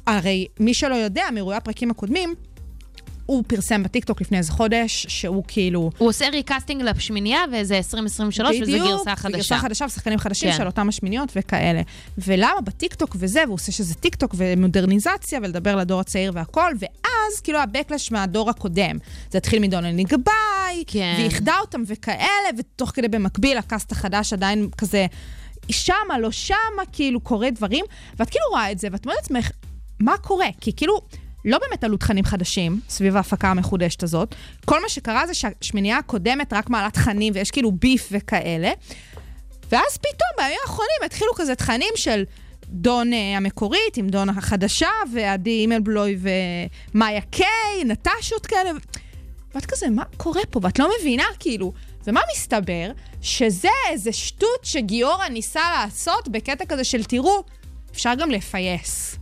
הרי 0.07 0.47
מי 0.59 0.73
שלא 0.73 0.95
יודע, 0.95 1.23
מאירועי 1.33 1.57
הפרקים 1.57 1.91
הקודמים, 1.91 2.35
הוא 3.27 3.43
פרסם 3.47 3.83
בטיקטוק 3.83 4.21
לפני 4.21 4.37
איזה 4.37 4.51
חודש, 4.51 5.05
שהוא 5.09 5.43
כאילו... 5.47 5.91
הוא 5.97 6.09
עושה 6.09 6.29
recasting 6.29 6.81
לשמינייה, 6.81 7.39
וזה 7.51 7.77
2023, 7.77 8.55
וזה 8.61 8.71
בדיוק, 8.71 8.87
גרסה 8.87 9.15
חדשה. 9.15 9.37
גרסה 9.37 9.57
חדשה 9.57 9.85
ושחקנים 9.85 10.19
חדשים 10.19 10.51
כן. 10.51 10.57
של 10.57 10.65
אותם 10.65 10.89
השמיניות 10.89 11.29
וכאלה. 11.35 11.81
ולמה 12.17 12.61
בטיקטוק 12.63 13.15
וזה, 13.19 13.43
והוא 13.45 13.53
עושה 13.53 13.71
שזה 13.71 13.95
טיקטוק 13.95 14.35
ומודרניזציה, 14.37 15.39
ולדבר 15.43 15.75
לדור 15.75 15.99
הצעיר 15.99 16.31
והכל, 16.35 16.73
ואז 16.79 17.41
כאילו 17.43 17.59
ה 17.59 17.65
backlash 17.65 18.11
מהדור 18.11 18.49
הקודם. 18.49 18.97
זה 19.31 19.37
התחיל 19.37 19.59
מדונלד 19.59 20.07
גבאי, 20.07 20.83
כן. 20.87 21.15
ואיחדה 21.17 21.55
אותם 21.61 21.83
וכאלה, 21.87 22.49
ותוך 22.57 22.91
כדי 22.93 23.07
במקביל 23.07 23.57
הקאסט 23.57 23.91
החדש 23.91 24.33
עדיין 24.33 24.69
כזה, 24.77 25.05
שמה, 25.69 26.19
לא 26.19 26.31
שמה, 26.31 26.55
כאילו 26.91 27.19
קורה 27.19 27.49
דברים, 27.49 27.85
ואת 28.19 28.29
כאילו 28.29 28.45
רואה 28.49 28.71
את 28.71 28.79
זה, 28.79 28.87
ואת 28.91 29.05
אומרת 29.05 29.17
לעצמך, 29.17 29.51
מה 29.99 30.17
קורה? 30.17 30.47
כי 30.61 30.71
כאילו... 30.75 31.01
לא 31.47 31.57
באמת 31.57 31.83
עלו 31.83 31.97
תכנים 31.97 32.25
חדשים 32.25 32.79
סביב 32.89 33.15
ההפקה 33.15 33.47
המחודשת 33.49 34.03
הזאת. 34.03 34.35
כל 34.65 34.81
מה 34.81 34.89
שקרה 34.89 35.27
זה 35.27 35.33
שהשמינייה 35.33 35.97
הקודמת 35.97 36.53
רק 36.53 36.69
מעלה 36.69 36.89
תכנים 36.89 37.33
ויש 37.35 37.51
כאילו 37.51 37.71
ביף 37.71 38.09
וכאלה. 38.11 38.71
ואז 39.71 39.97
פתאום 39.97 40.29
בימים 40.37 40.57
האחרונים 40.63 40.97
התחילו 41.05 41.33
כזה 41.35 41.55
תכנים 41.55 41.93
של 41.95 42.23
דון 42.69 43.13
אה, 43.13 43.37
המקורית 43.37 43.97
עם 43.97 44.09
דון 44.09 44.29
החדשה, 44.29 44.89
ועדי 45.13 45.49
אימלבלוי 45.49 46.17
ומאיה 46.93 47.21
קיי, 47.21 47.83
נטשות 47.85 48.45
כאלה. 48.45 48.71
ואת 49.55 49.65
כזה, 49.65 49.89
מה 49.89 50.03
קורה 50.17 50.41
פה? 50.49 50.59
ואת 50.63 50.79
לא 50.79 50.89
מבינה, 50.99 51.23
כאילו. 51.39 51.73
ומה 52.07 52.21
מסתבר? 52.35 52.91
שזה 53.21 53.69
איזה 53.89 54.11
שטות 54.13 54.63
שגיורא 54.63 55.27
ניסה 55.27 55.61
לעשות 55.71 56.27
בקטע 56.27 56.65
כזה 56.65 56.83
של 56.83 57.03
תראו, 57.03 57.43
אפשר 57.91 58.13
גם 58.19 58.31
לפייס. 58.31 59.17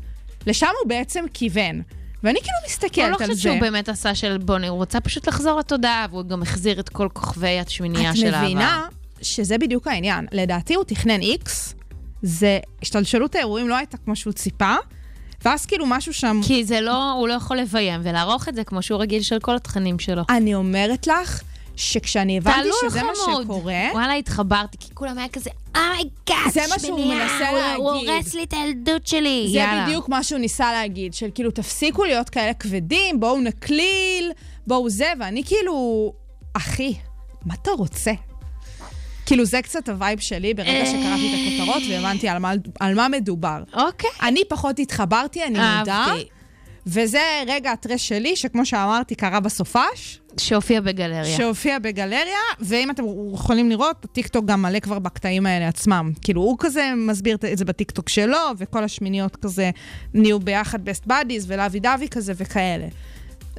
לשם 0.47 0.71
הוא 0.81 0.89
בעצם 0.89 1.25
כיוון. 1.33 1.81
ואני 2.25 2.39
כאילו 2.39 2.57
אני 2.61 2.67
מסתכלת 2.67 2.97
לא 2.97 3.05
על 3.05 3.13
חושבת 3.13 3.35
זה. 3.35 3.41
שהוא 3.41 3.59
באמת 3.59 3.89
עשה 3.89 4.15
של 4.15 4.37
בוני, 4.37 4.67
הוא 4.67 4.77
רוצה 4.77 4.99
פשוט 4.99 5.27
לחזור 5.27 5.59
לתודעה, 5.59 6.05
והוא 6.11 6.23
גם 6.23 6.41
החזיר 6.41 6.79
את 6.79 6.89
כל 6.89 7.07
כוכבי 7.13 7.59
השמינייה 7.59 8.11
את 8.11 8.17
של 8.17 8.25
העבר. 8.25 8.45
מבינה 8.45 8.87
שזה 9.21 9.57
בדיוק 9.57 9.87
העניין. 9.87 10.25
לדעתי 10.31 10.75
הוא 10.75 10.83
תכנן 10.83 11.21
איקס, 11.21 11.73
זה 12.21 12.59
השתלשלות 12.81 13.35
האירועים 13.35 13.69
לא 13.69 13.75
הייתה 13.75 13.97
כמו 13.97 14.15
שהוא 14.15 14.33
ציפה, 14.33 14.75
ואז 15.45 15.65
כאילו 15.65 15.85
משהו 15.85 16.13
שם... 16.13 16.39
כי 16.47 16.65
זה 16.65 16.81
לא, 16.81 17.11
הוא 17.11 17.27
לא 17.27 17.33
יכול 17.33 17.57
לביים 17.57 18.01
ולערוך 18.03 18.49
את 18.49 18.55
זה 18.55 18.63
כמו 18.63 18.81
שהוא 18.81 19.01
רגיל 19.01 19.21
של 19.21 19.39
כל 19.39 19.55
התכנים 19.55 19.99
שלו. 19.99 20.23
אני 20.29 20.55
אומרת 20.55 21.07
לך, 21.07 21.41
שכשאני 21.75 22.37
הבנתי 22.37 22.69
שזה 22.81 23.03
מה. 23.03 23.11
שקורה, 23.43 23.83
וואלה, 23.93 24.13
התחברתי, 24.13 24.77
כי 24.79 24.87
כולם 24.93 25.17
היה 25.17 25.27
כזה, 25.29 25.49
oh 25.75 25.95
my 25.95 26.14
god, 26.14 26.53
זה 26.53 26.61
מה 26.69 26.79
שהוא 26.79 26.99
מנסה 26.99 27.49
הוא 27.49 27.91
להגיד. 27.91 28.09
הורס 28.09 28.33
לי 28.33 28.43
את 28.43 28.53
הילדות 28.53 29.07
שלי, 29.07 29.47
זה 29.51 29.57
יאללה. 29.57 29.85
בדיוק 29.85 30.09
מה 30.09 30.23
שהוא 30.23 30.39
ניסה 30.39 30.71
להגיד, 30.71 31.13
של 31.13 31.29
כאילו, 31.35 31.51
תפסיקו 31.51 32.03
להיות 32.03 32.29
כאלה 32.29 32.53
כבדים, 32.53 33.19
בואו 33.19 33.41
נקליל, 33.41 34.31
בואו 34.67 34.89
זה, 34.89 35.07
ואני 35.19 35.43
כאילו, 35.43 36.13
אחי, 36.53 36.93
מה 37.45 37.53
אתה 37.53 37.71
רוצה? 37.71 38.11
כאילו, 39.25 39.45
זה 39.45 39.61
קצת 39.61 39.89
ה 39.89 39.95
vibe 39.95 40.19
שלי 40.19 40.53
ברגע 40.53 40.85
שקראתי 40.85 41.33
את 41.33 41.59
הכותרות 41.61 41.83
והבנתי 41.89 42.29
על 42.29 42.37
מה, 42.37 42.51
על 42.79 42.95
מה 42.95 43.07
מדובר. 43.09 43.63
אוקיי. 43.73 44.09
אני 44.21 44.41
פחות 44.49 44.79
התחברתי, 44.79 45.43
אני 45.43 45.59
מודה. 45.79 46.05
אהבתי. 46.07 46.34
וזה 46.87 47.43
רגע 47.47 47.71
ה 47.71 47.77
trash 47.77 48.07
שלי, 48.07 48.35
שכמו 48.35 48.65
שאמרתי, 48.65 49.15
קרה 49.15 49.39
בסופש, 49.39 50.19
שהופיע 50.37 50.81
בגלריה. 50.81 51.37
שהופיע 51.37 51.79
בגלריה, 51.79 52.39
ואם 52.59 52.91
אתם 52.91 53.03
יכולים 53.33 53.69
לראות, 53.69 54.05
הטיקטוק 54.05 54.45
גם 54.45 54.61
מלא 54.61 54.79
כבר 54.79 54.99
בקטעים 54.99 55.45
האלה 55.45 55.67
עצמם. 55.67 56.11
כאילו, 56.21 56.41
הוא 56.41 56.55
כזה 56.59 56.93
מסביר 56.97 57.37
את 57.53 57.57
זה 57.57 57.65
בטיקטוק 57.65 58.09
שלו, 58.09 58.37
וכל 58.57 58.83
השמיניות 58.83 59.35
כזה 59.35 59.71
נהיו 60.13 60.39
ביחד 60.39 60.85
best 60.85 61.05
buddies, 61.05 61.45
ו 61.47 61.53
lovey 61.53 61.79
dovey 61.79 62.07
כזה 62.09 62.33
וכאלה. 62.35 62.87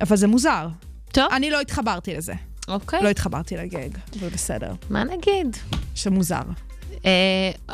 אבל 0.01 0.17
זה 0.17 0.27
מוזר. 0.27 0.69
טוב, 1.13 1.25
אני 1.33 1.51
לא 1.51 1.61
התחברתי 1.61 2.15
לזה. 2.15 2.35
אוקיי. 2.69 3.03
לא 3.03 3.09
התחברתי 3.09 3.57
לגאג, 3.57 3.89
אבל 4.21 4.29
בסדר. 4.29 4.73
מה 4.91 5.05
נגיד? 5.05 5.57
שמוזר. 5.95 6.43
אה, 7.05 7.11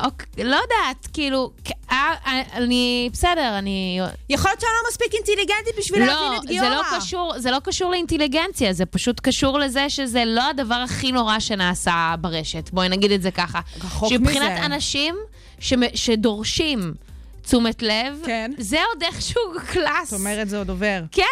אוקיי, 0.04 0.44
לא 0.44 0.56
יודעת, 0.56 1.08
כאילו, 1.12 1.50
אה, 1.90 1.96
אה, 2.26 2.42
אני, 2.52 3.10
בסדר, 3.12 3.58
אני... 3.58 4.00
יכול 4.30 4.50
להיות 4.50 4.60
שאני 4.60 4.70
לא 4.82 4.88
מספיק 4.90 5.14
אינטליגנטית 5.14 5.74
בשביל 5.78 6.00
לא, 6.00 6.06
להבין 6.06 6.36
את 6.36 6.42
זה 6.42 6.48
גיורא. 6.48 6.68
לא, 6.68 6.82
קשור, 6.96 7.32
זה 7.38 7.50
לא 7.50 7.58
קשור 7.64 7.90
לאינטליגנציה, 7.90 8.72
זה 8.72 8.86
פשוט 8.86 9.20
קשור 9.20 9.58
לזה 9.58 9.90
שזה 9.90 10.22
לא 10.26 10.50
הדבר 10.50 10.74
הכי 10.74 11.12
נורא 11.12 11.38
שנעשה 11.38 12.14
ברשת. 12.20 12.70
בואי 12.72 12.88
נגיד 12.88 13.12
את 13.12 13.22
זה 13.22 13.30
ככה. 13.30 13.60
רחוק 13.84 14.08
שמבחינת 14.10 14.52
מזה. 14.52 14.66
אנשים 14.66 15.14
שמ- 15.60 15.94
שדורשים 15.96 16.94
תשומת 17.42 17.82
לב, 17.82 18.22
כן. 18.26 18.50
זה 18.58 18.78
עוד 18.92 19.02
איכשהו 19.02 19.42
קלאס. 19.72 20.10
זאת 20.10 20.20
אומרת, 20.20 20.48
זה 20.48 20.58
עוד 20.58 20.68
עובר. 20.70 21.00
כן, 21.12 21.22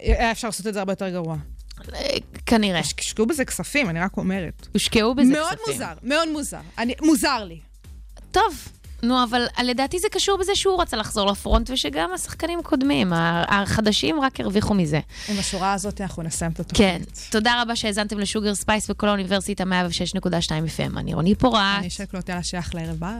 היה 0.00 0.30
אפשר 0.30 0.48
לעשות 0.48 0.66
את 0.66 0.74
זה 0.74 0.78
הרבה 0.78 0.92
יותר 0.92 1.08
גרוע. 1.08 1.36
אה, 1.94 2.00
כנראה. 2.46 2.78
השקיעו 2.80 3.26
בזה 3.26 3.44
כספים, 3.44 3.88
אני 3.88 4.00
רק 4.00 4.16
אומרת. 4.16 4.66
הושקעו 4.72 5.14
בזה 5.14 5.32
מאוד 5.32 5.48
כספים. 5.58 5.72
מוזר, 5.72 5.92
מאוד 6.02 6.28
מוזר. 6.28 6.60
אני, 6.78 6.94
מוזר 7.02 7.44
לי. 7.44 7.58
טוב, 8.30 8.68
נו, 9.02 9.24
אבל 9.24 9.46
לדעתי 9.64 9.98
זה 9.98 10.08
קשור 10.10 10.38
בזה 10.38 10.54
שהוא 10.54 10.82
רצה 10.82 10.96
לחזור 10.96 11.30
ל 11.30 11.36
front, 11.36 11.70
ושגם 11.70 12.10
השחקנים 12.14 12.58
הקודמים, 12.58 13.12
ה- 13.12 13.44
החדשים, 13.62 14.20
רק 14.20 14.40
הרוויחו 14.40 14.74
מזה. 14.74 15.00
עם 15.28 15.38
השורה 15.38 15.72
הזאת 15.72 16.00
אנחנו 16.00 16.22
נסיים 16.22 16.50
את 16.52 16.60
התוכנית. 16.60 16.88
כן. 16.88 17.02
תודה 17.30 17.62
רבה 17.62 17.76
שהאזנתם 17.76 18.18
לשוגר 18.18 18.54
ספייס 18.54 18.90
בקול 18.90 19.08
האוניברסיטה 19.08 19.64
106.2 19.64 19.68
FM. 20.48 20.98
אני 20.98 21.14
רוני 21.14 21.34
פורט. 21.34 21.60
אני 21.78 21.90
שקלוט, 21.90 22.28
יאללה, 22.28 22.42
שייך 22.42 22.74
לערב 22.74 22.96
ביי. 23.00 23.10